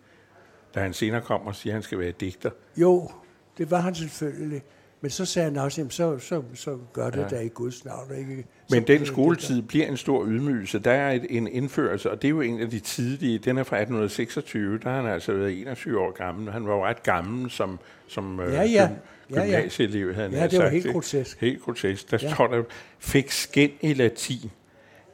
Da 0.75 0.79
han 0.79 0.93
senere 0.93 1.21
kommer 1.21 1.47
og 1.47 1.55
siger, 1.55 1.73
at 1.73 1.75
han 1.75 1.83
skal 1.83 1.99
være 1.99 2.11
digter. 2.11 2.49
Jo, 2.77 3.11
det 3.57 3.71
var 3.71 3.79
han 3.79 3.95
selvfølgelig. 3.95 4.63
Men 5.01 5.11
så 5.11 5.25
sagde 5.25 5.47
han 5.49 5.57
også, 5.57 5.81
jamen, 5.81 5.91
så, 5.91 6.19
så, 6.19 6.43
så 6.53 6.77
gør 6.93 7.09
det 7.09 7.17
ja. 7.17 7.21
Ja. 7.21 7.27
da 7.27 7.39
i 7.39 7.47
Guds 7.47 7.85
navn. 7.85 8.15
Ikke? 8.17 8.45
Så 8.67 8.75
Men 8.75 8.87
den 8.87 8.99
det 8.99 9.07
skoletid 9.07 9.61
bliver 9.61 9.85
en 9.87 9.97
stor 9.97 10.25
ydmygelse. 10.25 10.79
Der 10.79 10.91
er 10.91 11.11
et, 11.11 11.25
en 11.29 11.47
indførelse, 11.47 12.11
og 12.11 12.21
det 12.21 12.27
er 12.27 12.29
jo 12.29 12.41
en 12.41 12.59
af 12.61 12.69
de 12.69 12.79
tidlige. 12.79 13.37
Den 13.39 13.57
er 13.57 13.63
fra 13.63 13.75
1826, 13.77 14.77
der 14.79 14.89
har 14.89 15.01
han 15.01 15.11
altså 15.11 15.33
været 15.33 15.61
21 15.61 15.99
år 15.99 16.11
gammel. 16.11 16.51
Han 16.53 16.65
var 16.67 16.73
jo 16.75 16.85
ret 16.85 17.03
gammel 17.03 17.51
som, 17.51 17.79
som 18.07 18.39
øh, 18.39 18.53
Ja, 18.53 18.63
ja. 18.63 18.87
gym- 18.87 19.35
Ja, 19.35 19.43
ja. 19.43 19.45
gymnasieelev, 19.57 20.13
havde 20.13 20.29
han 20.29 20.31
Ja, 20.33 20.39
nær 20.39 20.47
det 20.47 20.59
var 20.59 20.65
sagt, 20.65 20.73
helt 20.73 20.91
grotesk. 20.93 21.41
Helt 21.41 21.61
grotesk. 21.61 22.11
Der 22.11 22.17
Ja. 22.21 22.27
ja. 22.27 22.33
står 22.33 22.47
der, 22.47 22.63
fik 22.99 23.31
skænd 23.31 23.71
i 23.81 23.93
latin. 23.93 24.51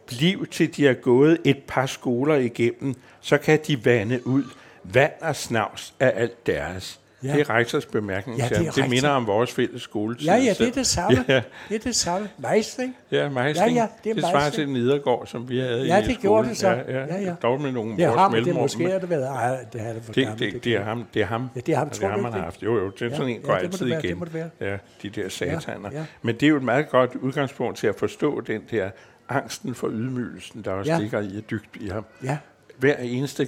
Bliv 0.07 0.47
til 0.47 0.75
de 0.77 0.85
har 0.85 0.93
gået 0.93 1.37
et 1.43 1.57
par 1.67 1.85
skoler 1.85 2.35
igennem, 2.35 2.95
så 3.21 3.37
kan 3.37 3.59
de 3.67 3.85
vande 3.85 4.27
ud. 4.27 4.43
Vand 4.83 5.11
og 5.21 5.35
snavs 5.35 5.93
er 5.99 6.09
alt 6.11 6.47
deres. 6.47 6.99
Ja. 7.23 7.27
Ja. 7.29 7.33
Det 7.37 7.41
er 7.49 7.53
rektors 7.53 7.85
bemærkning 7.85 8.37
Ja, 8.39 8.47
det 8.49 8.67
er 8.67 8.71
Det 8.71 8.89
minder 8.89 9.09
om 9.09 9.27
vores 9.27 9.51
fælles 9.53 9.81
skoletid. 9.81 10.25
Ja, 10.27 10.35
ja, 10.35 10.53
det 10.59 10.67
er 10.67 10.71
det 10.71 10.87
samme. 10.87 11.25
Ja, 11.27 11.41
Det 11.69 11.75
er 11.75 11.79
det 11.79 11.95
samme. 11.95 12.29
Mejstring. 12.37 12.97
Ja, 13.11 13.29
mejsling. 13.29 13.75
Ja, 13.75 13.81
ja, 13.81 13.87
det 14.03 14.09
er 14.09 14.13
det 14.13 14.23
svarer 14.23 14.49
til 14.49 14.69
Nedergaard, 14.69 15.27
som 15.27 15.49
vi 15.49 15.59
havde 15.59 15.85
Ja, 15.85 15.97
i 15.97 16.01
det 16.01 16.03
skolen. 16.03 16.21
gjorde 16.21 16.49
det 16.49 16.57
så. 16.57 16.67
Ja, 16.69 16.75
ja, 16.99 17.05
Ja, 17.05 17.21
ja. 17.21 17.33
Dog 17.41 17.61
med 17.61 17.71
nogle 17.71 17.95
Det 17.97 18.03
er 18.03 18.17
ham, 18.17 18.31
det 18.33 18.47
er 18.47 18.53
måske 18.53 18.91
har 18.91 18.99
det 18.99 19.09
været. 19.09 19.27
Ej, 19.27 19.65
det 19.73 19.81
har 19.81 19.93
det 19.93 20.03
for 20.03 20.13
det, 20.13 20.25
gammelt. 20.27 20.53
det, 20.53 20.63
det, 20.63 20.73
er 20.75 20.83
ham, 20.83 21.03
det 21.13 21.21
er 21.21 21.25
ham. 21.25 21.49
Ja, 21.55 21.59
det 21.61 21.73
er 21.73 21.77
ham, 21.77 21.89
det 21.89 21.97
tror 21.99 22.07
er 22.07 22.15
du 22.15 22.21
ham, 22.21 22.25
har 22.25 22.31
det? 22.31 22.41
haft. 22.43 22.63
Jo, 22.63 22.75
jo, 22.77 22.89
det 22.89 23.01
er 23.01 23.05
Ja, 23.09 23.15
sådan 23.15 23.29
en 23.29 23.41
ja, 23.41 23.47
går 23.47 23.53
det 23.53 23.61
må 23.63 23.67
det 23.67 23.73
altid 23.73 23.85
være, 23.85 23.97
det 24.01 24.03
igen. 24.07 24.19
må 24.19 24.25
det 24.25 24.33
være. 24.33 24.49
Ja, 24.61 24.77
de 25.03 25.09
der 25.09 25.29
sataner. 25.29 25.89
ja. 25.91 26.05
Men 26.21 26.35
det 26.35 26.43
er 26.43 26.47
jo 26.49 26.57
et 26.57 26.63
meget 26.63 26.89
godt 26.89 27.15
udgangspunkt 27.15 27.77
til 27.77 27.87
at 27.87 27.95
forstå 27.95 28.41
den 28.41 28.61
der 28.71 28.89
angsten 29.29 29.75
for 29.75 29.87
ydmygelsen, 29.89 30.61
der 30.61 30.71
også 30.71 30.91
Ja. 30.91 30.97
ligger 30.99 31.19
i 31.21 31.37
at 31.37 31.49
dygt 31.51 31.69
i 31.79 31.87
ham. 31.87 32.05
Ja, 32.23 32.37
Hver 32.77 32.95
eneste 32.97 33.47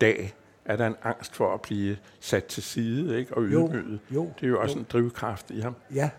dag 0.00 0.32
er 0.64 0.76
der 0.76 0.86
en 0.86 0.96
angst 1.02 1.34
for 1.34 1.54
at 1.54 1.60
blive 1.62 1.96
sat 2.20 2.44
til 2.44 2.62
side 2.62 3.18
ikke? 3.18 3.34
og 3.36 3.42
Jo, 3.52 3.68
ydmyget. 3.68 4.00
jo, 4.10 4.32
det 4.40 4.46
er 4.46 4.50
jo 4.50 4.60
også 4.60 4.74
jo. 4.74 4.80
en 4.80 4.86
drivkraft 4.92 5.50
i 5.50 5.60
ham. 5.60 5.74
ja. 5.94 6.10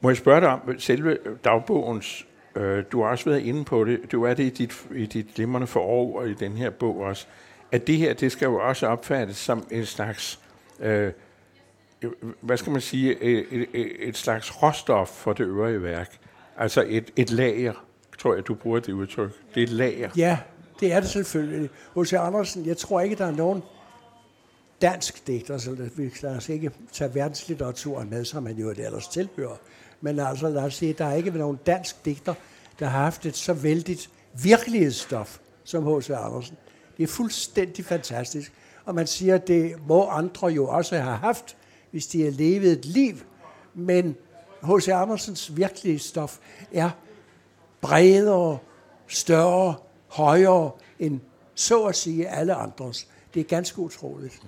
Må 0.00 0.10
jeg 0.10 0.16
spørge 0.16 0.40
dig 0.40 0.48
om 0.48 0.78
selve 0.78 1.18
dagbogens, 1.44 2.26
øh, 2.56 2.84
du 2.92 3.02
har 3.02 3.08
også 3.10 3.30
været 3.30 3.40
inde 3.40 3.64
på 3.64 3.84
det, 3.84 4.12
du 4.12 4.22
er 4.22 4.34
det 4.34 4.44
i 4.44 4.50
dit, 4.50 4.86
i 4.94 5.06
dit 5.06 5.26
glimrende 5.34 5.66
forår 5.66 6.20
og 6.20 6.28
i 6.28 6.34
den 6.34 6.52
her 6.52 6.70
bog 6.70 6.96
også, 7.00 7.26
at 7.72 7.86
det 7.86 7.96
her, 7.96 8.14
det 8.14 8.32
skal 8.32 8.46
jo 8.46 8.54
også 8.54 8.86
opfattes 8.86 9.36
som 9.36 9.66
en 9.70 9.84
slags, 9.86 10.40
øh, 10.80 11.12
hvad 12.40 12.56
skal 12.56 12.72
man 12.72 12.80
sige, 12.80 13.22
et, 13.22 13.46
et, 13.74 14.08
et 14.08 14.16
slags 14.16 14.62
råstof 14.62 15.08
for 15.08 15.32
det 15.32 15.44
øvrige 15.44 15.82
værk. 15.82 16.18
Altså 16.56 16.84
et, 16.88 17.10
et 17.16 17.30
lager, 17.30 17.84
tror 18.18 18.34
jeg, 18.34 18.46
du 18.46 18.54
bruger 18.54 18.80
det 18.80 18.92
udtryk. 18.92 19.30
Det 19.54 19.60
er 19.60 19.64
et 19.64 19.72
lager. 19.72 20.10
Ja, 20.16 20.38
det 20.80 20.92
er 20.92 21.00
det 21.00 21.08
selvfølgelig. 21.08 21.70
H.C. 21.96 22.12
Andersen, 22.12 22.66
jeg 22.66 22.76
tror 22.76 23.00
ikke, 23.00 23.16
der 23.16 23.26
er 23.26 23.30
nogen 23.30 23.62
dansk 24.82 25.26
digter, 25.26 25.58
så 25.58 25.70
vi 25.96 26.10
lad 26.22 26.36
os 26.36 26.48
ikke 26.48 26.70
tage 26.92 27.14
verdenslitteraturen 27.14 28.10
med, 28.10 28.24
som 28.24 28.46
han 28.46 28.56
jo 28.56 28.70
ellers 28.70 29.08
tilhører. 29.08 29.56
Men 30.00 30.18
altså, 30.18 30.48
lad 30.48 30.62
os 30.62 30.74
sige, 30.74 30.92
der 30.92 31.04
er 31.04 31.14
ikke 31.14 31.30
nogen 31.30 31.58
dansk 31.66 32.04
digter, 32.04 32.34
der 32.78 32.86
har 32.86 33.02
haft 33.02 33.26
et 33.26 33.36
så 33.36 33.52
vældigt 33.52 34.10
virkelighedsstof 34.42 35.38
som 35.64 35.98
H.C. 35.98 36.10
Andersen. 36.10 36.56
Det 36.96 37.02
er 37.02 37.06
fuldstændig 37.06 37.84
fantastisk. 37.84 38.52
Og 38.84 38.94
man 38.94 39.06
siger, 39.06 39.34
at 39.34 39.48
det 39.48 39.74
må 39.86 40.06
andre 40.06 40.46
jo 40.46 40.68
også 40.68 40.98
have 40.98 41.16
haft, 41.16 41.56
hvis 41.90 42.06
de 42.06 42.24
har 42.24 42.30
levet 42.30 42.72
et 42.72 42.84
liv. 42.84 43.14
Men 43.74 44.16
H.C. 44.62 44.88
Andersens 44.88 45.56
virkelighedsstof 45.56 46.38
er 46.72 46.90
bredere, 47.80 48.58
større, 49.06 49.74
højere 50.08 50.70
end 50.98 51.20
så 51.54 51.84
at 51.84 51.96
sige 51.96 52.28
alle 52.28 52.54
andres. 52.54 53.08
Det 53.34 53.40
er 53.40 53.44
ganske 53.44 53.78
utroligt. 53.78 54.40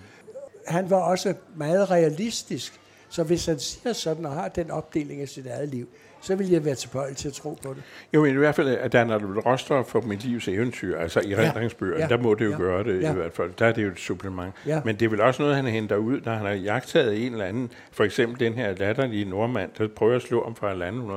Han 0.66 0.90
var 0.90 0.96
også 0.96 1.34
meget 1.56 1.90
realistisk, 1.90 2.80
så 3.08 3.22
hvis 3.22 3.46
han 3.46 3.58
siger 3.58 3.92
sådan 3.92 4.26
og 4.26 4.32
har 4.32 4.48
den 4.48 4.70
opdeling 4.70 5.20
af 5.20 5.28
sit 5.28 5.46
eget 5.46 5.68
liv, 5.68 5.88
så 6.20 6.36
vil 6.36 6.50
jeg 6.50 6.64
være 6.64 6.74
tilbøjelig 6.74 7.16
til 7.16 7.28
at 7.28 7.34
tro 7.34 7.58
på 7.62 7.74
det. 7.74 7.82
Jo, 8.14 8.22
men 8.22 8.34
i 8.34 8.36
hvert 8.38 8.54
fald, 8.54 8.68
at 8.68 8.92
der 8.92 9.00
er 9.00 9.04
noget 9.04 9.46
råstof 9.46 9.86
for 9.86 10.00
mit 10.00 10.24
livs 10.24 10.48
eventyr, 10.48 10.98
altså 10.98 11.20
i 11.20 11.36
rendringsbøger, 11.36 11.98
ja, 11.98 12.06
der 12.06 12.18
må 12.18 12.34
det 12.34 12.44
jo 12.44 12.50
ja, 12.50 12.56
gøre 12.56 12.84
det 12.84 13.02
ja. 13.02 13.10
i 13.12 13.14
hvert 13.14 13.32
fald. 13.32 13.50
Der 13.58 13.66
er 13.66 13.72
det 13.72 13.82
jo 13.84 13.88
et 13.88 13.98
supplement. 13.98 14.54
Ja. 14.66 14.80
Men 14.84 14.96
det 14.96 15.04
er 15.04 15.10
vel 15.10 15.20
også 15.20 15.42
noget, 15.42 15.56
han 15.56 15.66
henter 15.66 15.96
ud, 15.96 16.20
når 16.24 16.32
han 16.32 16.46
har 16.46 16.52
jagtaget 16.52 17.26
en 17.26 17.32
eller 17.32 17.44
anden, 17.44 17.70
for 17.92 18.04
eksempel 18.04 18.40
den 18.40 18.52
her 18.54 18.74
latterlige 18.76 19.24
nordmand, 19.24 19.70
der 19.78 19.88
prøver 19.88 20.16
at 20.16 20.22
slå 20.22 20.44
ham 20.44 20.54
for 20.54 20.66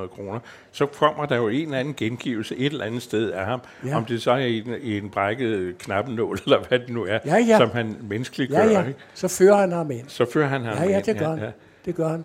1.500 0.04 0.06
kroner, 0.16 0.38
så 0.72 0.86
kommer 0.86 1.26
der 1.26 1.36
jo 1.36 1.48
en 1.48 1.64
eller 1.64 1.78
anden 1.78 1.94
gengivelse 1.94 2.56
et 2.56 2.72
eller 2.72 2.84
andet 2.84 3.02
sted 3.02 3.30
af 3.30 3.44
ham, 3.46 3.60
Ja. 3.84 3.88
ja. 3.88 3.96
om 3.96 4.04
det 4.04 4.22
så 4.22 4.30
er 4.30 4.36
i 4.36 4.58
en, 4.58 4.74
i 4.82 4.98
en 4.98 5.10
brækket 5.10 5.78
knappenål, 5.78 6.38
eller 6.44 6.58
hvad 6.68 6.78
det 6.78 6.88
nu 6.90 7.04
er, 7.04 7.18
Ja, 7.24 7.36
ja. 7.36 7.58
som 7.58 7.70
han 7.70 7.96
menneskeligt 8.02 8.52
Ja, 8.52 8.64
gør. 8.64 8.70
ja, 8.70 8.86
Ikke? 8.86 8.98
så 9.14 9.28
fører 9.28 9.56
han 9.56 9.72
ham 9.72 9.90
ind. 9.90 10.04
Så 10.08 10.24
fører 10.32 10.48
han 10.48 10.60
ham 10.62 10.76
Ja, 10.78 10.88
ja, 10.90 10.96
ind, 10.96 11.04
det 11.04 11.18
gør 11.18 11.28
han. 11.36 11.50
Det 11.84 11.94
gør 11.94 12.08
han. 12.08 12.24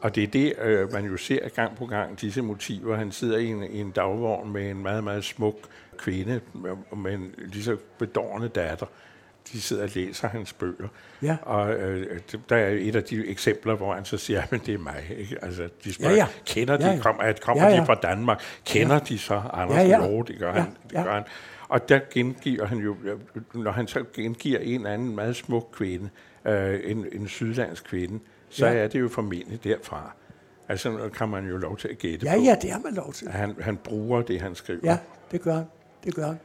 Og 0.00 0.14
det 0.14 0.22
er 0.22 0.26
det, 0.26 0.54
øh, 0.62 0.92
man 0.92 1.04
jo 1.04 1.16
ser 1.16 1.48
gang 1.48 1.76
på 1.76 1.86
gang, 1.86 2.20
disse 2.20 2.42
motiver. 2.42 2.96
Han 2.96 3.12
sidder 3.12 3.38
i 3.38 3.46
en, 3.46 3.62
i 3.62 3.80
en 3.80 3.90
dagvogn 3.90 4.52
med 4.52 4.70
en 4.70 4.82
meget, 4.82 5.04
meget 5.04 5.24
smuk 5.24 5.54
kvinde, 5.98 6.40
med, 6.52 6.70
med 6.96 7.14
en 7.14 7.34
lige 7.38 7.64
så 7.64 7.76
bedårende 7.98 8.48
datter. 8.48 8.86
De 9.52 9.60
sidder 9.60 9.82
og 9.82 9.90
læser 9.94 10.28
hans 10.28 10.52
bøger. 10.52 10.88
Ja. 11.22 11.36
Og 11.42 11.72
øh, 11.74 12.18
der 12.48 12.56
er 12.56 12.68
et 12.68 12.96
af 12.96 13.04
de 13.04 13.26
eksempler, 13.26 13.74
hvor 13.74 13.94
han 13.94 14.04
så 14.04 14.16
siger, 14.16 14.42
at 14.42 14.50
det 14.66 14.74
er 14.74 14.78
mig. 14.78 15.04
Ikke? 15.18 15.36
Altså, 15.44 15.68
de 15.84 15.92
spørger, 15.92 16.12
Ja, 16.14 16.18
ja. 16.18 16.26
kender 16.46 16.76
de, 16.76 16.86
Ja, 16.86 16.92
ja. 16.92 17.00
kommer, 17.00 17.22
at 17.22 17.40
kommer 17.40 17.64
Ja, 17.64 17.74
ja. 17.74 17.80
de 17.80 17.86
fra 17.86 17.94
Danmark? 17.94 18.42
Kender 18.66 18.98
de 18.98 19.18
så 19.18 19.42
Anders 19.52 19.76
Ja, 19.76 19.82
ja. 19.82 20.06
Jo, 20.06 20.22
det 20.22 20.38
gør 20.38 20.54
Ja, 20.54 20.60
han. 20.60 20.70
Det 20.88 20.92
ja. 20.92 21.02
gør 21.02 21.12
han. 21.12 21.22
Og 21.68 21.88
der 21.88 22.00
gengiver 22.14 22.66
han 22.66 22.78
jo, 22.78 22.96
når 23.54 23.70
han 23.70 23.86
så 23.86 24.04
gengiver 24.14 24.58
en 24.58 24.86
anden 24.86 25.14
meget 25.14 25.36
smuk 25.36 25.68
kvinde, 25.72 26.08
øh, 26.44 26.80
en, 26.84 27.06
en 27.12 27.28
sydlandsk 27.28 27.84
kvinde, 27.84 28.18
så 28.50 28.66
Ja. 28.66 28.72
ja. 28.72 28.78
er 28.78 28.88
det 28.88 29.00
jo 29.00 29.08
formentlig 29.08 29.64
derfra. 29.64 30.12
Altså, 30.68 30.90
nu 30.90 31.08
kan 31.08 31.28
man 31.28 31.48
jo 31.48 31.56
lov 31.56 31.76
til 31.76 31.88
at 31.88 31.98
gætte 31.98 32.26
Ja, 32.26 32.36
på. 32.36 32.42
ja, 32.42 32.56
det 32.62 32.70
har 32.72 32.78
man 32.80 32.94
lov 32.94 33.12
til. 33.12 33.28
Han, 33.28 33.54
han 33.60 33.76
bruger 33.76 34.22
det, 34.22 34.40
han 34.40 34.54
skriver. 34.54 34.80
Ja, 34.84 34.98
det 35.32 35.40
gør 35.42 35.54
han. 35.54 35.64
Det 36.04 36.14
gør 36.14 36.26
han. 36.26 36.38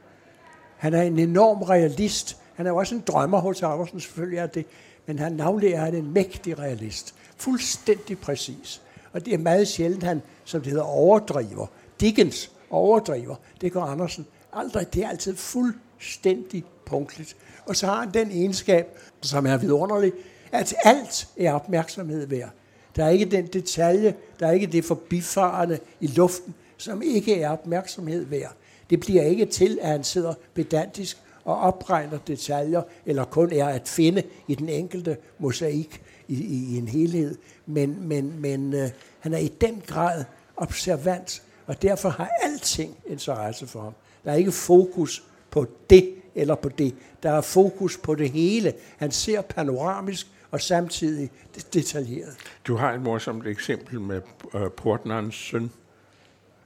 Han 0.76 0.94
er 0.94 1.02
en 1.02 1.18
enorm 1.18 1.62
realist. 1.62 2.36
Han 2.54 2.66
er 2.66 2.70
jo 2.70 2.76
også 2.76 2.94
en 2.94 3.00
drømmer 3.06 3.38
hos 3.38 3.62
Andersen, 3.62 4.00
selvfølgelig 4.00 4.38
er 4.38 4.46
det. 4.46 4.66
Men 5.06 5.18
han 5.18 5.32
navnlig 5.32 5.72
er 5.72 5.80
han 5.80 5.94
en 5.94 6.12
mægtig 6.12 6.58
realist. 6.58 7.14
Fuldstændig 7.36 8.18
præcis. 8.18 8.82
Og 9.12 9.26
det 9.26 9.34
er 9.34 9.38
meget 9.38 9.68
sjældent, 9.68 10.02
han, 10.02 10.22
som 10.44 10.60
det 10.60 10.70
hedder, 10.70 10.84
overdriver. 10.84 11.66
Dickens 12.00 12.50
overdriver. 12.70 13.34
Det 13.60 13.72
gør 13.72 13.80
Andersen 13.80 14.26
Aldrig. 14.52 14.94
Det 14.94 15.04
er 15.04 15.08
altid 15.08 15.36
fuldstændig 15.36 16.64
punktligt. 16.86 17.36
Og 17.66 17.76
så 17.76 17.86
har 17.86 18.00
han 18.00 18.10
den 18.14 18.30
egenskab, 18.30 18.86
som 19.20 19.46
er 19.46 19.56
vidunderlig, 19.56 20.12
at 20.54 20.74
alt 20.84 21.28
er 21.36 21.52
opmærksomhed 21.52 22.26
værd. 22.26 22.50
Der 22.96 23.04
er 23.04 23.08
ikke 23.08 23.24
den 23.24 23.46
detalje, 23.46 24.14
der 24.40 24.46
er 24.46 24.52
ikke 24.52 24.66
det 24.66 24.84
forbifarende 24.84 25.78
i 26.00 26.06
luften, 26.06 26.54
som 26.76 27.02
ikke 27.02 27.40
er 27.40 27.50
opmærksomhed 27.50 28.24
værd. 28.24 28.52
Det 28.90 29.00
bliver 29.00 29.22
ikke 29.22 29.46
til, 29.46 29.78
at 29.82 29.88
han 29.88 30.04
sidder 30.04 30.34
pedantisk 30.54 31.18
og 31.44 31.58
opregner 31.58 32.18
detaljer, 32.26 32.82
eller 33.06 33.24
kun 33.24 33.52
er 33.52 33.66
at 33.66 33.88
finde 33.88 34.22
i 34.48 34.54
den 34.54 34.68
enkelte 34.68 35.16
mosaik 35.38 36.02
i, 36.28 36.34
i, 36.34 36.74
i 36.74 36.78
en 36.78 36.88
helhed. 36.88 37.38
Men, 37.66 38.08
men, 38.08 38.40
men 38.40 38.74
øh, 38.74 38.90
han 39.20 39.34
er 39.34 39.38
i 39.38 39.48
den 39.48 39.82
grad 39.86 40.24
observant, 40.56 41.42
og 41.66 41.82
derfor 41.82 42.08
har 42.08 42.30
alting 42.42 42.96
interesse 43.06 43.66
for 43.66 43.80
ham. 43.80 43.94
Der 44.24 44.30
er 44.30 44.36
ikke 44.36 44.52
fokus 44.52 45.24
på 45.50 45.66
det 45.90 46.14
eller 46.34 46.54
på 46.54 46.68
det. 46.68 46.94
Der 47.22 47.30
er 47.30 47.40
fokus 47.40 47.98
på 47.98 48.14
det 48.14 48.30
hele. 48.30 48.72
Han 48.96 49.10
ser 49.10 49.40
panoramisk 49.40 50.26
og 50.54 50.60
samtidig 50.60 51.30
detaljeret. 51.74 52.36
Du 52.66 52.76
har 52.76 52.92
et 52.92 53.00
morsomt 53.02 53.46
eksempel 53.46 54.00
med 54.00 54.20
uh, 54.54 54.60
portnerens 54.76 55.34
søn. 55.34 55.70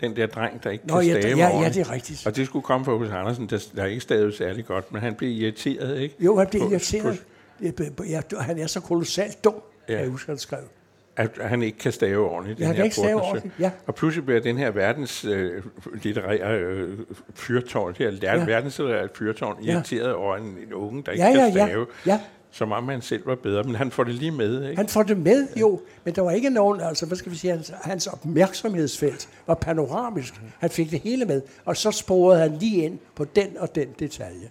Den 0.01 0.17
der 0.17 0.27
dreng, 0.27 0.65
der 0.65 0.71
ikke 0.71 0.87
Nå, 0.87 1.01
kan 1.01 1.09
ja, 1.11 1.21
stave 1.21 1.37
ja, 1.39 1.61
ja, 1.61 1.69
det 1.69 1.77
er 1.81 1.91
rigtigt. 1.93 2.27
Og 2.27 2.37
det 2.37 2.47
skulle 2.47 2.63
komme 2.63 2.85
fra 2.85 2.93
Hus 2.97 3.09
Andersen, 3.09 3.47
der, 3.47 3.67
der 3.77 3.85
ikke 3.85 4.01
stavede 4.01 4.37
særlig 4.37 4.67
godt, 4.67 4.93
men 4.93 5.03
han 5.03 5.15
blev 5.15 5.31
irriteret, 5.31 5.99
ikke? 6.01 6.15
Jo, 6.21 6.37
han 6.39 6.47
blev 6.51 6.63
På- 6.63 6.71
irriteret. 6.71 7.25
på- 7.97 8.05
Ja, 8.05 8.21
han 8.41 8.59
er 8.59 8.67
så 8.67 8.81
kolossalt 8.81 9.45
dum, 9.45 9.55
Ja. 9.89 9.95
ja. 9.95 10.01
jeg 10.01 10.09
husker, 10.09 10.33
han 10.33 10.39
skrev. 10.39 10.59
at 11.17 11.31
han 11.41 11.63
ikke 11.63 11.79
kan 11.79 11.93
stave 11.93 12.29
ordentligt. 12.31 12.61
Ja, 12.61 12.65
den 12.65 12.67
han 12.67 12.77
her 12.77 12.81
kan 12.83 12.85
ikke 12.87 12.97
stave 12.97 13.23
ordentligt, 13.23 13.55
ja. 13.61 13.71
Og 13.87 13.95
pludselig 13.95 14.25
bliver 14.27 14.41
den 14.41 14.59
her 14.59 14.71
verdens 14.71 15.25
øh, 15.25 15.63
litterære 16.03 16.59
øh, 16.59 16.99
fyrtårn, 17.35 17.95
det 17.99 17.99
her 17.99 18.33
ja. 18.33 18.39
Ja. 18.39 18.45
verdenslitterære 18.45 19.09
fyrtårn, 19.15 19.65
Ja. 19.65 19.73
irriteret 19.73 20.13
over 20.15 20.37
en, 20.37 20.45
en 20.67 20.73
unge, 20.73 21.03
der 21.03 21.13
ikke 21.13 21.25
Ja, 21.25 21.31
kan 21.33 21.41
ja, 21.41 21.47
ja. 21.63 21.67
stave, 21.67 21.87
ja. 22.07 22.21
Som 22.51 22.73
om 22.73 22.89
han 22.89 23.03
selv 23.03 23.27
var 23.27 23.35
bedre, 23.35 23.63
men 23.63 23.75
han 23.75 23.91
får 23.91 24.05
det 24.05 24.15
lige 24.15 24.31
med, 24.31 24.65
ikke? 24.65 24.77
Han 24.77 24.89
får 24.89 25.03
det 25.03 25.19
med, 25.19 25.49
jo, 25.57 25.81
men 26.05 26.15
der 26.15 26.23
var 26.23 26.31
ikke 26.31 26.51
nogen, 26.51 26.81
altså 26.81 27.07
hvad 27.07 27.17
skal 27.17 27.33
vi 27.33 27.37
sige, 27.37 27.51
hans, 27.51 27.73
hans 27.83 28.07
opmærksomhedsfelt 28.07 29.29
var 29.47 29.55
panoramisk. 29.55 30.35
Han 30.59 30.71
fik 30.71 30.91
det 30.91 31.01
hele 31.01 31.25
med, 31.25 31.43
og 31.65 31.77
så 31.77 31.91
sporede 31.91 32.41
han 32.41 32.57
lige 32.57 32.85
ind 32.85 32.99
på 33.15 33.25
den 33.25 33.59
og 33.59 33.75
den 33.75 33.89
detalje. 33.99 34.51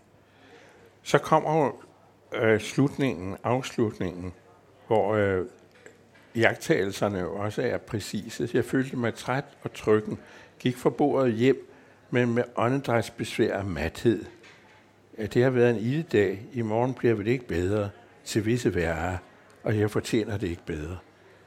Så 1.04 1.18
kommer 1.18 1.72
øh, 2.36 2.60
slutningen, 2.60 3.36
afslutningen, 3.44 4.34
hvor 4.88 5.14
øh, 5.14 5.46
jagttagelserne 6.36 7.20
jo 7.20 7.36
også 7.36 7.62
er 7.62 7.78
præcise. 7.78 8.50
Jeg 8.54 8.66
følte 8.66 8.98
mig 8.98 9.14
træt 9.14 9.46
og 9.64 9.74
trykken, 9.74 10.18
gik 10.60 10.78
fra 10.78 10.90
bordet 10.90 11.34
hjem, 11.34 11.72
men 12.12 12.34
med 12.34 12.44
åndedrætsbesvær 12.56 13.58
og 13.58 13.66
mathed. 13.66 14.26
Ja, 15.18 15.26
det 15.26 15.44
har 15.44 15.50
været 15.50 15.70
en 15.70 15.78
ildedag. 15.78 16.40
I 16.54 16.62
morgen 16.62 16.94
bliver 16.94 17.16
det 17.16 17.28
ikke 17.28 17.48
bedre. 17.48 17.90
Til 18.24 18.46
visse 18.46 18.76
værre. 18.76 19.18
Og 19.64 19.80
jeg 19.80 19.92
fortjener 19.92 20.38
det 20.38 20.48
ikke 20.48 20.66
bedre. 20.66 20.98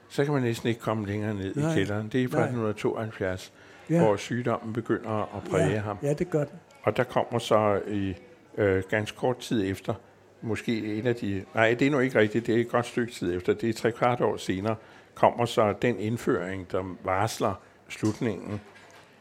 Så 0.08 0.24
kan 0.24 0.34
man 0.34 0.42
næsten 0.42 0.68
ikke 0.68 0.80
komme 0.80 1.06
længere 1.06 1.34
ned 1.34 1.54
Nej. 1.54 1.70
i 1.70 1.74
kælderen. 1.74 2.08
Det 2.08 2.22
er 2.22 2.28
fra 2.28 2.36
Nej. 2.36 2.44
1972, 2.46 3.52
Ja. 3.90 3.98
hvor 4.02 4.16
sygdommen 4.16 4.72
begynder 4.72 5.36
at 5.36 5.50
præge 5.50 5.70
ja, 5.70 5.78
ham. 5.78 5.98
Ja, 6.02 6.12
det 6.12 6.30
gør 6.30 6.44
den. 6.44 6.58
Og 6.82 6.96
der 6.96 7.04
kommer 7.04 7.38
så 7.38 7.80
i 7.88 8.14
øh, 8.58 8.82
ganske 8.90 9.16
kort 9.16 9.38
tid 9.38 9.70
efter, 9.70 9.94
måske 10.42 10.98
en 10.98 11.06
af 11.06 11.14
de... 11.14 11.44
Nej, 11.54 11.74
det 11.74 11.86
er 11.86 11.90
nu 11.90 11.98
ikke 11.98 12.18
rigtigt, 12.18 12.46
det 12.46 12.56
er 12.56 12.60
et 12.60 12.68
godt 12.68 12.86
stykke 12.86 13.12
tid 13.12 13.36
efter. 13.36 13.52
Det 13.54 13.68
er 13.68 13.72
tre 13.72 13.92
kvart 13.92 14.20
år 14.20 14.36
senere, 14.36 14.76
kommer 15.14 15.44
så 15.46 15.74
den 15.82 15.98
indføring, 15.98 16.72
der 16.72 16.96
varsler 17.04 17.54
slutningen. 17.88 18.60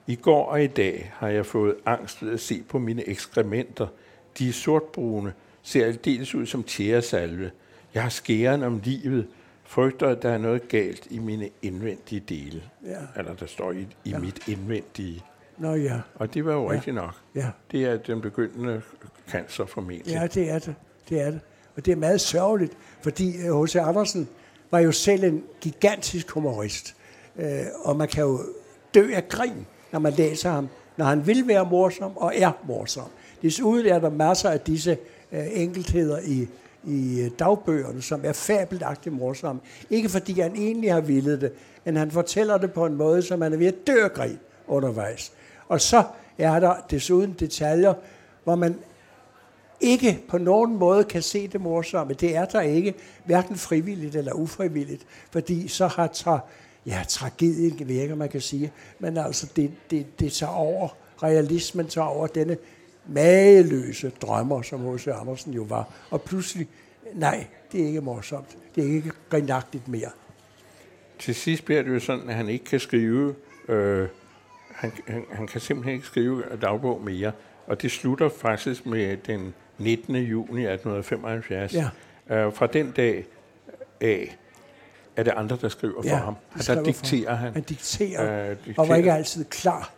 I 0.07 0.15
går 0.15 0.45
og 0.45 0.63
i 0.63 0.67
dag 0.67 1.11
har 1.15 1.27
jeg 1.27 1.45
fået 1.45 1.75
angst 1.85 2.25
ved 2.25 2.33
at 2.33 2.39
se 2.39 2.63
på 2.69 2.79
mine 2.79 3.09
ekskrementer. 3.09 3.87
De 4.39 4.49
er 4.49 4.53
sortbrune, 4.53 5.33
ser 5.63 5.85
aldeles 5.85 6.35
ud 6.35 6.45
som 6.45 6.63
tjæresalve. 6.63 7.51
Jeg 7.93 8.01
har 8.03 8.09
skæren 8.09 8.63
om 8.63 8.81
livet, 8.83 9.27
frygter, 9.63 10.07
at 10.07 10.21
der 10.21 10.29
er 10.29 10.37
noget 10.37 10.67
galt 10.67 11.07
i 11.09 11.19
mine 11.19 11.49
indvendige 11.61 12.19
dele. 12.29 12.63
Ja. 12.85 12.95
Eller 13.19 13.33
der 13.35 13.45
står 13.45 13.71
i, 13.71 13.87
i 14.05 14.09
Ja. 14.09 14.19
mit 14.19 14.47
indvendige. 14.47 15.23
Nå 15.57 15.73
ja, 15.73 15.99
Og 16.15 16.33
det 16.33 16.45
var 16.45 16.53
jo 16.53 16.63
Ja. 16.63 16.71
rigtigt 16.77 16.95
nok. 16.95 17.13
ja. 17.35 17.47
Det 17.71 17.83
er 17.85 17.97
den 17.97 18.21
begyndende 18.21 18.81
cancer 19.29 19.65
formentlig. 19.65 20.13
Ja, 20.13 20.27
det 20.27 20.49
er 20.51 20.59
det. 20.59 20.75
Det 21.09 21.21
er 21.21 21.31
det. 21.31 21.39
Og 21.75 21.85
det 21.85 21.91
er 21.91 21.95
meget 21.95 22.21
sørgeligt, 22.21 22.73
fordi 23.01 23.31
H.C. 23.31 23.75
Andersen 23.75 24.29
var 24.71 24.79
jo 24.79 24.91
selv 24.91 25.23
en 25.23 25.43
gigantisk 25.61 26.29
humorist. 26.31 26.95
Øh, 27.37 27.47
og 27.83 27.95
man 27.95 28.07
kan 28.07 28.23
jo 28.23 28.39
dø 28.93 29.11
af 29.13 29.27
grin, 29.29 29.65
når 29.91 29.99
man 29.99 30.13
læser 30.13 30.49
ham, 30.51 30.69
når 30.97 31.05
han 31.05 31.27
vil 31.27 31.47
være 31.47 31.65
morsom 31.65 32.17
og 32.17 32.33
er 32.35 32.51
morsom. 32.67 33.09
Desuden 33.41 33.85
er 33.85 33.99
der 33.99 34.09
masser 34.09 34.49
af 34.49 34.59
disse 34.59 34.97
øh, 35.31 35.45
enkeltheder 35.51 36.19
i, 36.19 36.47
i 36.83 37.21
øh, 37.21 37.31
dagbøgerne, 37.39 38.01
som 38.01 38.21
er 38.23 38.33
fabelagtigt 38.33 39.15
morsomme. 39.15 39.61
Ikke 39.89 40.09
fordi 40.09 40.39
han 40.39 40.55
egentlig 40.55 40.93
har 40.93 41.01
villet 41.01 41.41
det, 41.41 41.51
men 41.85 41.95
han 41.95 42.11
fortæller 42.11 42.57
det 42.57 42.73
på 42.73 42.85
en 42.85 42.95
måde, 42.95 43.21
som 43.21 43.39
man 43.39 43.53
er 43.53 43.57
ved 43.57 43.67
at 43.67 43.87
dø 43.87 44.07
grin 44.07 44.39
undervejs. 44.67 45.31
Og 45.67 45.81
så 45.81 46.03
er 46.37 46.59
der 46.59 46.73
desuden 46.91 47.35
detaljer, 47.39 47.93
hvor 48.43 48.55
man 48.55 48.75
ikke 49.81 50.23
på 50.27 50.37
nogen 50.37 50.75
måde 50.75 51.03
kan 51.03 51.21
se 51.21 51.47
det 51.47 51.61
morsomme. 51.61 52.13
Det 52.13 52.35
er 52.35 52.45
der 52.45 52.61
ikke, 52.61 52.93
hverken 53.25 53.55
frivilligt 53.55 54.15
eller 54.15 54.33
ufrivilligt, 54.33 55.05
fordi 55.31 55.67
så 55.67 55.87
har 55.87 56.07
tra, 56.07 56.39
ja, 56.85 57.03
tragedien 57.07 57.87
virker, 57.87 58.15
man 58.15 58.29
kan 58.29 58.41
sige, 58.41 58.71
men 58.99 59.17
altså 59.17 59.47
det, 59.55 59.71
det, 59.91 60.19
det 60.19 60.33
tager 60.33 60.53
over, 60.53 60.89
realismen 61.23 61.87
tager 61.87 62.07
over 62.07 62.27
denne 62.27 62.57
mageløse 63.07 64.11
drømmer, 64.21 64.61
som 64.61 64.95
H.C. 64.95 65.07
Andersen 65.07 65.53
jo 65.53 65.63
var. 65.63 65.93
Og 66.09 66.21
pludselig, 66.21 66.67
nej, 67.13 67.47
det 67.71 67.81
er 67.81 67.87
ikke 67.87 68.01
morsomt. 68.01 68.57
Det 68.75 68.89
er 68.89 68.95
ikke 68.95 69.11
grinagtigt 69.29 69.87
mere. 69.87 70.09
Til 71.19 71.35
sidst 71.35 71.65
bliver 71.65 71.81
det 71.81 71.93
jo 71.93 71.99
sådan, 71.99 72.29
at 72.29 72.35
han 72.35 72.49
ikke 72.49 72.65
kan 72.65 72.79
skrive, 72.79 73.35
øh, 73.67 74.07
han, 74.71 74.91
han, 75.07 75.25
han 75.31 75.47
kan 75.47 75.61
simpelthen 75.61 75.95
ikke 75.95 76.07
skrive 76.07 76.43
dagbog 76.61 77.01
mere. 77.01 77.31
Og 77.67 77.81
det 77.81 77.91
slutter 77.91 78.29
faktisk 78.29 78.85
med 78.85 79.17
den 79.17 79.53
19. 79.77 80.15
juni 80.15 80.65
1875. 80.65 81.73
Ja. 81.73 81.89
Øh, 82.29 82.53
fra 82.53 82.67
den 82.67 82.91
dag 82.91 83.25
af 84.01 84.37
er 85.15 85.23
det 85.23 85.33
andre, 85.35 85.57
der 85.61 85.69
skriver 85.69 86.01
for 86.01 86.15
ham. 86.15 86.35
Og 86.51 86.67
der 86.67 86.75
for 86.75 86.83
dikterer 86.83 87.35
han. 87.35 87.53
Han 87.53 87.63
dikterer, 87.63 88.49
øh, 88.49 88.57
dikterer. 88.57 88.75
og 88.77 88.89
var 88.89 88.95
ikke 88.95 89.13
altid 89.13 89.45
klar 89.45 89.93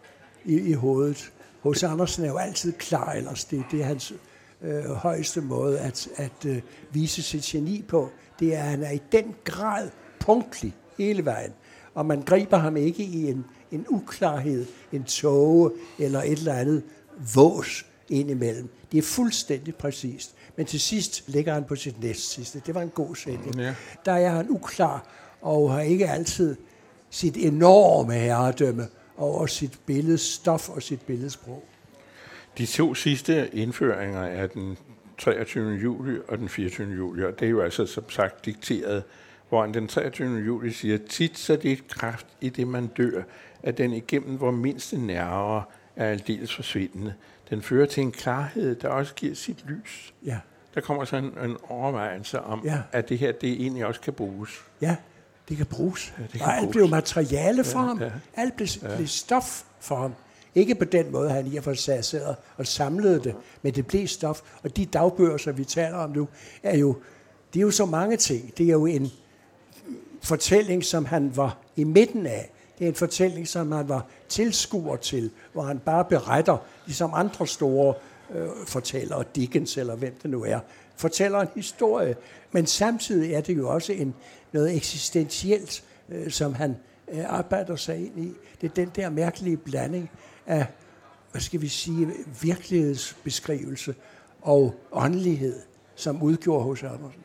i, 0.45 0.59
i 0.59 0.73
hovedet. 0.73 1.31
H.C. 1.63 1.83
Andersen 1.83 2.23
er 2.23 2.29
jo 2.29 2.37
altid 2.37 2.73
klar 2.73 3.11
ellers. 3.11 3.45
Det, 3.45 3.63
det 3.71 3.81
er 3.81 3.85
hans 3.85 4.13
øh, 4.61 4.83
højeste 4.83 5.41
måde 5.41 5.79
at, 5.79 6.07
at 6.15 6.45
øh, 6.45 6.61
vise 6.91 7.21
sit 7.21 7.43
geni 7.43 7.81
på. 7.87 8.09
Det 8.39 8.55
er, 8.55 8.59
at 8.59 8.69
han 8.69 8.83
er 8.83 8.91
i 8.91 9.01
den 9.11 9.35
grad 9.43 9.89
punktlig 10.19 10.75
hele 10.97 11.25
vejen. 11.25 11.51
Og 11.93 12.05
man 12.05 12.21
griber 12.21 12.57
ham 12.57 12.77
ikke 12.77 13.03
i 13.03 13.29
en, 13.29 13.45
en 13.71 13.85
uklarhed, 13.89 14.65
en 14.91 15.03
tåge 15.03 15.71
eller 15.99 16.21
et 16.21 16.31
eller 16.31 16.53
andet 16.53 16.83
vås 17.35 17.85
indimellem. 18.09 18.69
Det 18.91 18.97
er 18.97 19.01
fuldstændig 19.01 19.75
præcist. 19.75 20.35
Men 20.57 20.65
til 20.65 20.79
sidst 20.79 21.23
ligger 21.27 21.53
han 21.53 21.63
på 21.63 21.75
sit 21.75 22.01
næst 22.01 22.31
sidste. 22.31 22.61
Det 22.65 22.75
var 22.75 22.81
en 22.81 22.89
god 22.89 23.15
sætning. 23.15 23.55
Ja. 23.55 23.75
Der 24.05 24.11
er 24.11 24.29
han 24.29 24.49
uklar 24.49 25.07
og 25.41 25.73
har 25.73 25.81
ikke 25.81 26.09
altid 26.09 26.55
sit 27.09 27.37
enorme 27.37 28.13
herredømme 28.13 28.87
over 29.17 29.45
sit 29.45 29.79
billedstof 29.85 30.69
og 30.69 30.83
sit 30.83 31.01
billedsprog. 31.01 31.63
De 32.57 32.65
to 32.65 32.93
sidste 32.93 33.49
indføringer 33.55 34.21
er 34.21 34.47
den 34.47 34.77
23. 35.17 35.71
juli 35.75 36.19
og 36.27 36.37
den 36.37 36.49
24. 36.49 36.93
juli, 36.95 37.23
og 37.25 37.39
det 37.39 37.45
er 37.45 37.49
jo 37.49 37.61
altså 37.61 37.85
som 37.85 38.09
sagt 38.09 38.45
dikteret, 38.45 39.03
hvor 39.49 39.65
den 39.65 39.87
23. 39.87 40.37
juli 40.39 40.71
siger, 40.71 40.97
tit 41.09 41.37
så 41.37 41.55
det 41.55 41.65
er 41.69 41.73
et 41.73 41.87
kraft 41.87 42.27
i 42.41 42.49
det, 42.49 42.67
man 42.67 42.87
dør, 42.87 43.21
at 43.63 43.77
den 43.77 43.93
igennem 43.93 44.37
hvor 44.37 44.51
mindste 44.51 44.97
nerver 44.97 45.61
er 45.95 46.05
aldeles 46.05 46.55
forsvindende. 46.55 47.13
Den 47.49 47.61
fører 47.61 47.85
til 47.85 48.03
en 48.03 48.11
klarhed, 48.11 48.75
der 48.75 48.87
også 48.89 49.13
giver 49.13 49.35
sit 49.35 49.65
lys. 49.67 50.13
Ja, 50.25 50.39
Der 50.75 50.81
kommer 50.81 51.05
så 51.05 51.15
en, 51.17 51.25
en 51.43 51.57
overvejelse 51.69 52.41
om, 52.41 52.61
Ja. 52.65 52.81
at 52.91 53.09
det 53.09 53.17
her, 53.17 53.31
det 53.31 53.51
egentlig 53.51 53.85
også 53.85 54.01
kan 54.01 54.13
bruges. 54.13 54.49
ja, 54.81 54.95
det 55.49 55.57
kan 55.57 55.65
bruges. 55.65 56.13
Ja, 56.17 56.23
det 56.23 56.31
kan 56.31 56.41
og 56.41 56.53
alt 56.53 56.61
bruges. 56.63 56.75
blev 56.75 56.87
materiale 56.89 57.63
for 57.63 57.79
Ja, 57.79 57.85
ham. 57.85 57.99
ja. 58.01 58.09
Alt 58.35 58.55
blev, 58.55 58.67
blev 58.95 59.07
stof 59.07 59.63
for 59.79 59.95
ham. 59.95 60.13
Ikke 60.55 60.75
på 60.75 60.85
den 60.85 61.11
måde, 61.11 61.29
han 61.29 61.47
i 61.47 61.55
og 61.57 61.63
for 61.63 61.73
sig 61.73 62.05
sad 62.05 62.35
og 62.57 62.67
samlede 62.67 63.23
det, 63.23 63.35
men 63.61 63.73
det 63.75 63.87
blev 63.87 64.07
stof. 64.07 64.41
Og 64.63 64.77
de 64.77 64.85
dagbøger, 64.85 65.37
som 65.37 65.57
vi 65.57 65.63
taler 65.65 65.97
om 65.97 66.09
nu, 66.09 66.27
er 66.63 66.77
jo, 66.77 66.97
det 67.53 67.59
er 67.59 67.63
jo 67.63 67.71
så 67.71 67.85
mange 67.85 68.17
ting. 68.17 68.57
Det 68.57 68.65
er 68.65 68.71
jo 68.71 68.85
en 68.85 69.11
fortælling, 70.21 70.83
som 70.85 71.05
han 71.05 71.35
var 71.35 71.57
i 71.75 71.83
midten 71.83 72.25
af. 72.27 72.51
Det 72.79 72.85
er 72.85 72.89
en 72.89 72.95
fortælling, 72.95 73.47
som 73.47 73.71
han 73.71 73.89
var 73.89 74.05
tilskuer 74.29 74.95
til, 74.95 75.31
hvor 75.53 75.61
han 75.63 75.79
bare 75.79 76.05
beretter, 76.05 76.57
ligesom 76.85 77.11
andre 77.13 77.47
store 77.47 77.93
øh, 78.35 78.47
fortællere, 78.67 79.23
Dickens 79.35 79.77
eller 79.77 79.95
hvem 79.95 80.13
det 80.23 80.29
nu 80.31 80.43
er, 80.43 80.59
fortæller 80.95 81.39
en 81.39 81.47
historie. 81.55 82.15
Men 82.51 82.65
samtidig 82.65 83.33
er 83.33 83.41
det 83.41 83.57
jo 83.57 83.69
også 83.69 83.93
en, 83.93 84.15
noget 84.51 84.75
eksistentielt, 84.75 85.83
øh, 86.09 86.31
som 86.31 86.53
han 86.53 86.75
øh, 87.11 87.23
arbejder 87.27 87.75
sig 87.75 87.97
ind 87.97 88.19
i. 88.19 88.33
Det 88.61 88.69
er 88.69 88.73
den 88.73 88.91
der 88.95 89.09
mærkelige 89.09 89.57
blanding 89.57 90.11
af 90.47 90.65
hvad 91.31 91.41
skal 91.41 91.61
vi 91.61 91.67
sige, 91.67 92.07
virkelighedsbeskrivelse 92.41 93.95
og 94.41 94.75
åndelighed, 94.91 95.59
som 95.95 96.23
udgjorde 96.23 96.63
hos 96.63 96.83
Andersen. 96.83 97.21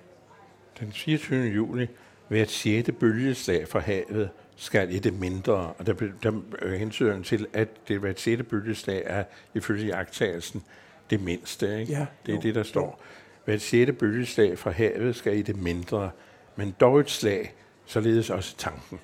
Den 0.81 0.93
24. 0.93 1.47
juli, 1.47 1.87
hvert 2.29 2.51
sjette 2.51 2.93
bølgeslag 2.93 3.69
fra 3.69 3.79
havet, 3.79 4.31
skal 4.57 4.95
i 4.95 4.99
det 4.99 5.21
mindre, 5.21 5.55
og 5.55 5.87
der, 5.87 5.95
der 6.23 6.77
hensyder 6.77 7.23
til, 7.23 7.47
at 7.53 7.69
det 7.89 8.01
hvert 8.01 8.21
sjette 8.21 8.45
bølgeslag 8.45 9.03
er 9.07 9.25
ifølge 9.55 9.87
jagttagelsen 9.87 10.63
det 11.11 11.23
mindste. 11.23 11.81
Ikke? 11.81 11.93
Ja, 11.93 12.07
det 12.27 12.33
er 12.33 12.37
jo, 12.37 12.43
det, 12.43 12.55
der 12.55 12.63
står. 12.63 13.01
Hvert 13.47 13.61
sjette 13.61 13.93
bølgeslag 13.93 14.59
fra 14.59 14.71
havet 14.71 15.17
skal 15.17 15.39
i 15.39 15.43
det 15.43 15.57
mindre, 15.57 16.11
men 16.57 16.75
dog 16.81 17.01
et 17.01 17.11
slag, 17.11 17.55
således 17.85 18.31
også 18.31 18.57
tanken. 18.57 18.99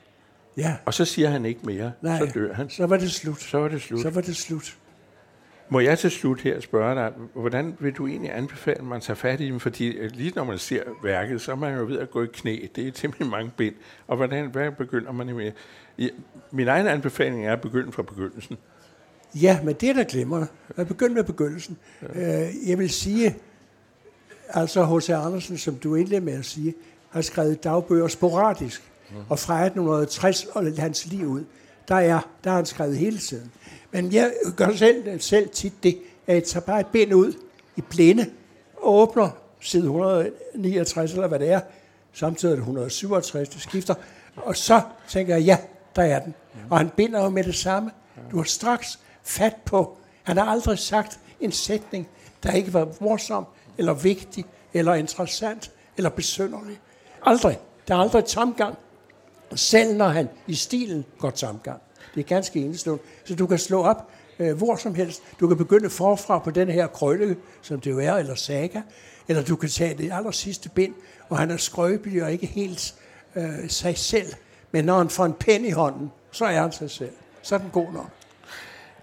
Ja. 0.57 0.77
Og 0.85 0.95
så 0.95 1.05
siger 1.05 1.29
han 1.29 1.45
ikke 1.45 1.61
mere, 1.65 1.93
Nej, 2.03 2.19
så 2.19 2.31
dør 2.35 2.55
han. 2.55 2.71
Så 2.71 2.87
var 2.87 2.97
det 2.97 3.11
slut. 3.11 3.41
Så 3.41 3.59
var 3.59 3.69
det 3.69 3.83
slut. 3.83 4.01
Så 4.01 4.11
var 4.11 4.21
det 4.21 4.37
slut. 4.37 4.77
Må 5.69 5.81
jeg 5.81 5.99
til 5.99 6.11
slut 6.11 6.41
her 6.41 6.61
spørge 6.61 6.95
dig, 6.95 7.13
hvordan 7.35 7.77
vil 7.81 7.93
du 7.93 8.07
egentlig 8.07 8.37
anbefale, 8.37 8.79
at 8.79 8.85
man 8.85 9.01
tager 9.01 9.15
fat 9.15 9.41
i 9.41 9.47
dem? 9.47 9.61
Fordi 9.61 9.87
øh, 9.89 10.11
lige 10.15 10.33
når 10.37 10.45
man 10.45 10.59
ser 10.59 10.83
værket, 11.03 11.41
så 11.41 11.53
er 11.53 11.57
man 11.57 11.79
jo 11.79 11.85
ved 11.85 11.99
at 11.99 12.11
gå 12.11 12.23
i 12.23 12.27
knæ. 12.33 12.67
Det 12.77 12.89
er 12.89 12.93
temmelig 12.93 13.27
mange 13.27 13.53
bind. 13.57 13.75
Og 14.07 14.17
hvordan, 14.17 14.47
hvad 14.47 14.71
begynder 14.71 15.13
man 15.13 15.27
med? 15.37 15.53
Min 16.51 16.69
egen 16.69 16.87
anbefaling 16.87 17.47
er 17.47 17.53
at 17.53 17.61
begynde 17.61 17.93
fra 17.93 18.03
begyndelsen. 18.03 18.59
Ja, 19.35 19.61
men 19.65 19.75
det 19.75 19.89
er 19.89 19.95
der 19.95 20.05
glemmer. 20.05 20.47
Jeg 20.77 20.87
begynder 20.87 21.15
med 21.15 21.25
begyndelsen. 21.25 21.79
Ja. 22.15 22.47
Øh, 22.47 22.51
jeg 22.67 22.79
vil 22.79 22.91
sige, 22.91 23.37
altså 24.55 24.85
H.C. 24.85 25.11
Andersen, 25.11 25.59
som 25.59 25.75
du 25.75 25.95
indledte 25.95 26.25
med 26.25 26.39
at 26.39 26.45
sige, 26.45 26.75
har 27.11 27.23
skrevet 27.23 27.65
dagbøger 27.65 28.09
sporadisk. 28.09 28.83
Mm. 29.11 29.17
Og 29.29 29.39
fra 29.39 29.65
1860 29.65 30.45
og 30.45 30.73
hans 30.79 31.07
liv 31.07 31.27
ud, 31.27 31.45
der, 31.89 31.95
er, 31.95 32.21
der 32.45 32.51
har 32.51 32.57
han 32.57 32.67
skrevet 32.67 32.97
hele 32.97 33.19
tiden. 33.19 33.53
Men 33.91 34.13
jeg 34.13 34.33
gør 34.57 34.77
selv, 34.77 35.21
selv 35.21 35.49
tit 35.49 35.73
det, 35.83 35.99
at 36.27 36.35
jeg 36.35 36.45
tager 36.45 36.65
bare 36.65 36.81
et 36.81 36.87
bind 36.87 37.15
ud 37.15 37.33
i 37.77 37.81
blinde, 37.81 38.27
og 38.77 38.95
åbner 38.95 39.31
side 39.61 39.85
169, 39.85 41.13
eller 41.13 41.29
hvad 41.29 41.39
det 41.39 41.51
er, 41.51 41.61
samtidig 42.13 42.53
er 42.53 42.57
det 42.57 42.61
167, 42.61 43.49
det 43.49 43.63
skifter, 43.63 43.95
og 44.37 44.57
så 44.57 44.81
tænker 45.09 45.35
jeg, 45.35 45.45
ja, 45.45 45.59
der 45.97 46.03
er 46.03 46.19
den. 46.19 46.35
Og 46.71 46.79
han 46.79 46.91
binder 46.97 47.23
jo 47.23 47.29
med 47.29 47.45
det 47.45 47.55
samme. 47.55 47.91
Du 48.31 48.37
har 48.37 48.45
straks 48.45 48.99
fat 49.23 49.57
på. 49.65 49.97
Han 50.23 50.37
har 50.37 50.45
aldrig 50.45 50.79
sagt 50.79 51.21
en 51.41 51.53
sætning, 51.53 52.09
der 52.43 52.53
ikke 52.53 52.73
var 52.73 52.89
morsom, 53.01 53.47
eller 53.79 53.95
vigtig, 53.95 54.45
eller 54.73 54.95
interessant, 54.95 55.71
eller 55.97 56.11
besønderlig. 56.11 56.81
Aldrig. 57.23 57.59
Der 57.89 57.95
er 57.95 57.99
aldrig 57.99 58.25
tomgang. 58.25 58.79
Selv 59.55 59.97
når 59.97 60.09
han 60.09 60.29
i 60.47 60.55
stilen 60.55 61.05
går 61.19 61.31
tomgang. 61.31 61.81
Det 62.15 62.21
er 62.21 62.25
ganske 62.25 62.61
enestående. 62.61 63.05
Så 63.25 63.35
du 63.35 63.47
kan 63.47 63.59
slå 63.59 63.83
op 63.83 64.11
øh, 64.39 64.57
hvor 64.57 64.77
som 64.77 64.95
helst. 64.95 65.23
Du 65.41 65.49
kan 65.49 65.57
begynde 65.57 65.91
forfra 65.91 66.39
på 66.39 66.51
den 66.51 66.69
her 66.69 66.87
krølle, 66.87 67.37
som 67.63 67.81
det 67.81 67.91
jo 67.91 67.99
er, 67.99 68.13
eller 68.13 68.35
saga. 68.35 68.83
Eller 69.29 69.43
du 69.43 69.57
kan 69.57 69.69
tage 69.69 69.99
det 69.99 70.13
aller 70.13 70.31
sidste 70.31 70.69
bind, 70.69 70.95
og 71.29 71.39
han 71.39 71.51
er 71.51 71.57
skrøbelig 71.57 72.23
og 72.23 72.33
ikke 72.33 72.47
helt 72.47 72.95
øh, 73.37 73.69
sig 73.69 73.99
selv. 73.99 74.33
Men 74.73 74.85
når 74.85 74.99
han 74.99 75.11
får 75.11 75.25
en 75.25 75.33
pen 75.33 75.65
i 75.65 75.71
hånden, 75.71 76.11
så 76.31 76.45
er 76.45 76.61
han 76.61 76.73
sig 76.73 76.91
selv. 76.91 77.13
Så 77.43 77.55
er 77.55 77.59
den 77.59 77.71
god 77.73 77.93
nok. 77.93 78.11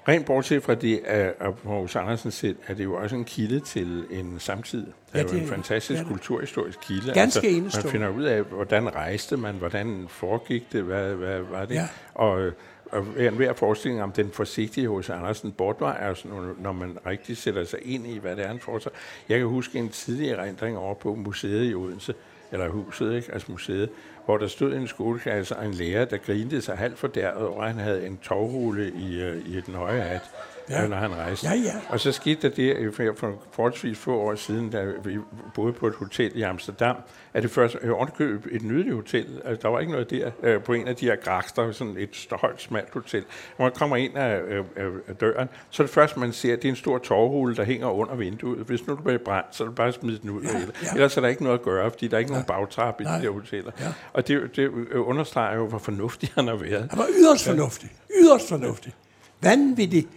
Rent 0.10 0.26
bortset 0.26 0.64
fra 0.64 0.76
det, 0.76 1.01
at 1.05 1.53
Hos 1.64 1.95
Andersen 1.95 2.32
selv, 2.32 2.55
er 2.68 2.74
det 2.74 2.84
jo 2.84 2.95
også 2.95 3.16
en 3.16 3.26
kilde 3.26 3.60
til 3.60 4.05
en 4.12 4.36
samtid. 4.39 4.80
Det 4.80 4.91
er 5.14 5.20
ja, 5.20 5.24
det, 5.24 5.34
jo 5.34 5.38
en 5.38 5.47
fantastisk 5.47 6.01
ja, 6.01 6.07
kulturhistorisk 6.07 6.80
kilde. 6.82 7.14
Ganske 7.14 7.47
altså, 7.47 7.57
enestående. 7.57 7.88
Man 7.88 7.91
finder 7.91 8.10
ud 8.10 8.24
af, 8.24 8.43
hvordan 8.43 8.95
rejste 8.95 9.38
man, 9.38 9.55
hvordan 9.55 10.05
foregik 10.10 10.72
det, 10.72 10.84
hvad, 10.84 11.14
hvad 11.14 11.39
var 11.39 11.66
det. 11.66 11.76
Ja. 11.76 11.88
Og 12.14 12.51
og 12.91 13.01
hver 13.01 13.53
forestilling 13.53 14.03
om 14.03 14.12
den 14.12 14.32
forsigtige 14.32 14.88
hos 14.88 15.10
Andersen 15.10 15.51
bortvejer, 15.51 16.07
altså, 16.07 16.28
når 16.60 16.72
man 16.72 16.97
rigtig 17.05 17.38
sætter 17.38 17.64
sig 17.64 17.80
ind 17.82 18.07
i, 18.07 18.18
hvad 18.18 18.36
det 18.36 18.43
er, 18.43 18.47
han 18.47 18.60
sig. 18.80 18.91
Jeg 19.30 19.38
kan 19.38 19.47
huske 19.47 19.80
en 19.80 19.89
tidlig 19.89 20.30
erindring 20.30 20.78
over 20.78 20.93
på 20.93 21.16
museet 21.16 21.72
i 21.72 21.74
Odense, 21.74 22.14
eller 22.51 22.70
huset, 22.70 23.16
ikke? 23.16 23.34
altså 23.34 23.51
museet, 23.51 23.89
hvor 24.30 24.38
der 24.38 24.48
stod 24.48 24.74
en 24.74 24.88
skoleklasse 24.88 25.56
og 25.56 25.66
en 25.66 25.74
lærer, 25.74 26.06
der 26.06 26.18
grinede 26.18 26.62
sig 26.62 26.78
halvt 26.78 27.00
for 27.00 27.08
der, 27.08 27.30
og 27.30 27.68
han 27.68 27.78
havde 27.78 28.08
en 28.08 28.20
tovrulle 28.24 28.92
i, 28.92 29.22
øh, 29.22 29.38
i 29.46 29.62
den 29.62 29.76
høje 29.76 30.02
hat 30.02 30.22
ja. 30.70 30.88
når 30.88 30.98
han 30.98 31.16
rejste. 31.16 31.48
Ja, 31.48 31.54
ja. 31.54 31.74
Og 31.90 32.00
så 32.00 32.12
skete 32.12 32.50
der 32.50 32.56
det 32.56 32.96
for, 32.96 33.14
for 33.18 33.34
forholdsvis 33.52 33.98
få 33.98 34.20
år 34.20 34.36
siden, 34.36 34.70
da 34.70 34.86
vi 35.04 35.18
boede 35.56 35.74
på 35.74 35.88
et 35.88 35.96
hotel 35.96 36.32
i 36.36 36.42
Amsterdam, 36.42 36.96
at 37.34 37.44
det 37.44 37.52
først 37.52 37.78
øh, 37.82 37.92
ordentligt 37.92 38.48
et 38.52 38.62
nydeligt 38.62 38.96
hotel. 38.96 39.42
Altså, 39.46 39.62
der 39.62 39.68
var 39.68 39.80
ikke 39.80 39.92
noget 39.92 40.10
der 40.10 40.32
øh, 40.44 40.64
på 40.64 40.74
en 40.74 40.88
af 40.88 40.96
de 40.96 41.06
her 41.06 41.16
grækster, 41.16 41.72
sådan 41.72 41.96
et 41.98 42.28
højt, 42.32 42.62
smalt 42.62 42.94
hotel. 42.94 43.24
Når 43.58 43.66
man 43.66 43.72
kommer 43.72 43.96
ind 43.96 44.18
af, 44.18 44.40
øh, 44.48 44.64
af 45.08 45.16
døren, 45.16 45.50
så 45.70 45.84
er 45.84 45.88
det 45.88 45.94
først, 45.94 46.18
man 46.18 46.34
ser, 46.34 46.54
at 46.54 46.62
det 46.62 46.68
er 46.68 46.72
en 46.72 46.76
stor 46.76 46.98
tårhule, 46.98 47.56
der 47.56 47.64
hænger 47.64 47.88
under 47.88 48.16
vinduet. 48.16 48.60
Hvis 48.60 48.88
nu 48.88 48.96
du 48.96 49.02
bliver 49.02 49.20
brændt, 49.26 49.56
så 49.56 49.64
er 49.64 49.68
det 49.68 49.76
bare 49.76 49.92
smide 49.92 50.20
den 50.22 50.30
ud. 50.30 50.44
Ja, 50.44 50.50
ja. 50.84 50.94
Ellers 50.94 51.18
er 51.18 51.22
der 51.22 51.28
ikke 51.28 51.44
noget 51.44 51.60
at 51.60 51.64
gøre, 51.64 51.92
fordi 51.92 52.08
der 52.08 52.16
er 52.16 52.20
ikke 52.20 52.32
ja. 52.32 52.34
nogen 52.34 52.46
bagtrap 52.48 53.02
i 53.02 53.04
Nej. 53.04 53.18
de 53.18 53.24
der 53.24 53.32
hoteller. 53.32 53.72
Ja. 53.80 53.94
Og 54.14 54.28
det, 54.28 54.56
det 54.56 54.68
understreger 54.94 55.56
jo, 55.56 55.68
hvor 55.68 55.78
fornuftig 55.78 56.32
han 56.36 56.48
har 56.48 56.56
været. 56.56 56.88
Han 56.90 57.00
var 57.00 57.08
yderst 57.20 57.46
fornuftig. 57.46 57.90
Yderst 58.22 58.50
fornuftig. 58.50 58.94
Vanvittigt 59.42 60.08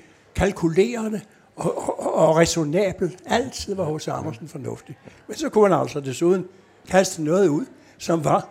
kalkulerende 0.43 1.21
og, 1.57 1.89
og, 1.89 2.15
og 2.15 2.37
resonabel. 2.37 3.17
Altid 3.27 3.75
var 3.75 3.85
hos 3.85 4.09
Andersen 4.09 4.49
fornuftig. 4.49 4.99
Men 5.27 5.37
så 5.37 5.49
kunne 5.49 5.69
han 5.69 5.81
altså 5.81 6.01
desuden 6.01 6.47
kaste 6.89 7.25
noget 7.25 7.49
ud, 7.49 7.67
som 7.99 8.25
var 8.25 8.49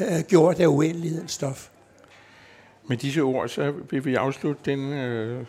øh, 0.00 0.22
gjort 0.28 0.60
af 0.60 0.66
uendelighedens 0.66 1.32
stof. 1.32 1.68
Med 2.88 2.96
disse 2.96 3.20
ord, 3.20 3.48
så 3.48 3.74
vil 3.90 4.04
vi 4.04 4.14
afslutte 4.14 4.60
den 4.64 4.92
øh, 4.92 5.44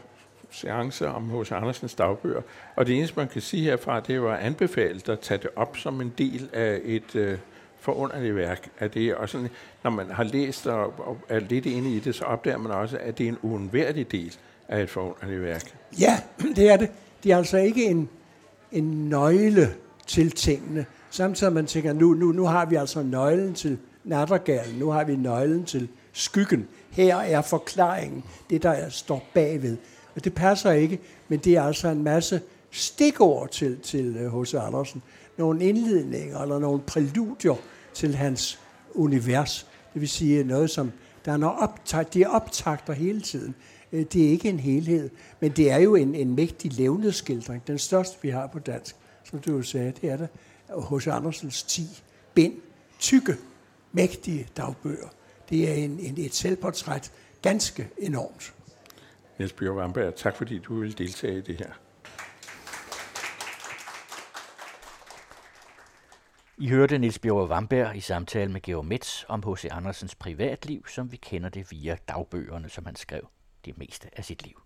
seance 0.51 1.07
om 1.07 1.29
H.C. 1.29 1.51
Andersens 1.51 1.95
dagbøger. 1.95 2.41
Og 2.75 2.87
det 2.87 2.97
eneste, 2.97 3.17
man 3.17 3.27
kan 3.27 3.41
sige 3.41 3.63
herfra, 3.63 3.99
det 3.99 4.21
var 4.21 4.37
anbefalet 4.37 5.09
at 5.09 5.19
tage 5.19 5.37
det 5.37 5.49
op 5.55 5.77
som 5.77 6.01
en 6.01 6.13
del 6.17 6.49
af 6.53 6.79
et 6.83 7.15
øh, 7.15 7.37
forunderligt 7.79 8.35
værk. 8.35 8.69
At 8.79 8.93
det, 8.93 9.15
og 9.15 9.29
sådan, 9.29 9.49
når 9.83 9.91
man 9.91 10.11
har 10.11 10.23
læst 10.23 10.67
og, 10.67 10.99
og 10.99 11.17
er 11.29 11.39
lidt 11.39 11.65
inde 11.65 11.95
i 11.95 11.99
det, 11.99 12.15
så 12.15 12.25
opdager 12.25 12.57
man 12.57 12.71
også, 12.71 12.97
at 12.97 13.17
det 13.17 13.23
er 13.23 13.29
en 13.29 13.39
uundværlig 13.41 14.11
del 14.11 14.37
er 14.67 14.79
et 14.79 14.89
forunderligt 14.89 15.41
værk. 15.41 15.75
Ja, 15.99 16.19
det 16.55 16.69
er 16.71 16.77
det. 16.77 16.89
Det 17.23 17.31
er 17.31 17.37
altså 17.37 17.57
ikke 17.57 17.85
en, 17.85 18.09
en 18.71 19.09
nøgle 19.09 19.73
til 20.07 20.31
tingene. 20.31 20.85
Samtidig 21.09 21.53
man 21.53 21.65
tænker, 21.65 21.93
nu, 21.93 22.13
nu, 22.13 22.31
nu 22.31 22.45
har 22.45 22.65
vi 22.65 22.75
altså 22.75 23.03
nøglen 23.03 23.53
til 23.53 23.77
nattergalen, 24.03 24.79
nu 24.79 24.89
har 24.89 25.03
vi 25.03 25.15
nøglen 25.15 25.65
til 25.65 25.87
skyggen. 26.13 26.67
Her 26.91 27.17
er 27.17 27.41
forklaringen, 27.41 28.23
det 28.49 28.63
der 28.63 28.89
står 28.89 29.25
bagved. 29.33 29.77
Og 30.15 30.23
det 30.23 30.33
passer 30.33 30.71
ikke, 30.71 30.99
men 31.27 31.39
det 31.39 31.53
er 31.53 31.63
altså 31.63 31.87
en 31.87 32.03
masse 32.03 32.41
stikord 32.71 33.49
til, 33.49 33.79
til 33.79 34.15
øh, 34.15 34.41
H.C. 34.41 34.53
Andersen. 34.53 35.01
Nogle 35.37 35.65
indledninger 35.65 36.39
eller 36.39 36.59
nogle 36.59 36.81
præludier 36.81 37.55
til 37.93 38.15
hans 38.15 38.59
univers. 38.93 39.67
Det 39.93 40.01
vil 40.01 40.09
sige 40.09 40.43
noget, 40.43 40.69
som 40.69 40.91
der 41.25 41.31
er 41.31 41.37
noget 41.37 41.59
optag, 41.59 42.05
de 42.13 42.23
er 42.23 42.27
optagter 42.27 42.93
hele 42.93 43.21
tiden. 43.21 43.55
Øh, 43.93 44.05
det 44.13 44.25
er 44.25 44.29
ikke 44.29 44.49
en 44.49 44.59
helhed, 44.59 45.09
men 45.39 45.51
det 45.51 45.71
er 45.71 45.77
jo 45.77 45.95
en, 45.95 46.15
en 46.15 46.35
mægtig 46.35 46.73
levnedsskildring. 46.73 47.67
Den 47.67 47.77
største, 47.77 48.17
vi 48.21 48.29
har 48.29 48.47
på 48.47 48.59
dansk, 48.59 48.95
som 49.23 49.39
du 49.39 49.51
jo 49.55 49.61
sagde, 49.61 49.93
det 50.01 50.09
er 50.09 50.17
der 50.17 50.27
hos 50.69 51.07
Andersens 51.07 51.63
10 51.63 51.81
bind, 52.33 52.53
tykke, 52.99 53.33
mægtige 53.91 54.47
dagbøger. 54.57 55.07
Det 55.49 55.69
er 55.69 55.73
en, 55.73 55.99
en, 55.99 56.17
et 56.17 56.35
selvportræt 56.35 57.11
ganske 57.41 57.89
enormt. 57.97 58.53
Niels 59.37 59.53
Bjørn 59.53 59.77
Wamberg, 59.77 60.15
tak 60.15 60.37
fordi 60.37 60.59
du 60.59 60.79
vil 60.79 60.97
deltage 60.97 61.37
i 61.37 61.41
det 61.41 61.57
her. 61.57 61.71
I 66.57 66.69
hørte 66.69 66.97
Niels 66.97 67.19
Bjørn 67.19 67.49
Wamberg 67.49 67.95
i 67.95 67.99
samtale 67.99 68.51
med 68.51 68.61
Georg 68.61 68.85
Metz 68.85 69.23
om 69.27 69.43
H.C. 69.43 69.65
Andersens 69.71 70.15
privatliv, 70.15 70.87
som 70.87 71.11
vi 71.11 71.17
kender 71.17 71.49
det 71.49 71.71
via 71.71 71.97
dagbøgerne, 72.07 72.69
som 72.69 72.85
han 72.85 72.95
skrev 72.95 73.27
det 73.65 73.77
meste 73.77 74.17
af 74.17 74.25
sit 74.25 74.43
liv. 74.43 74.61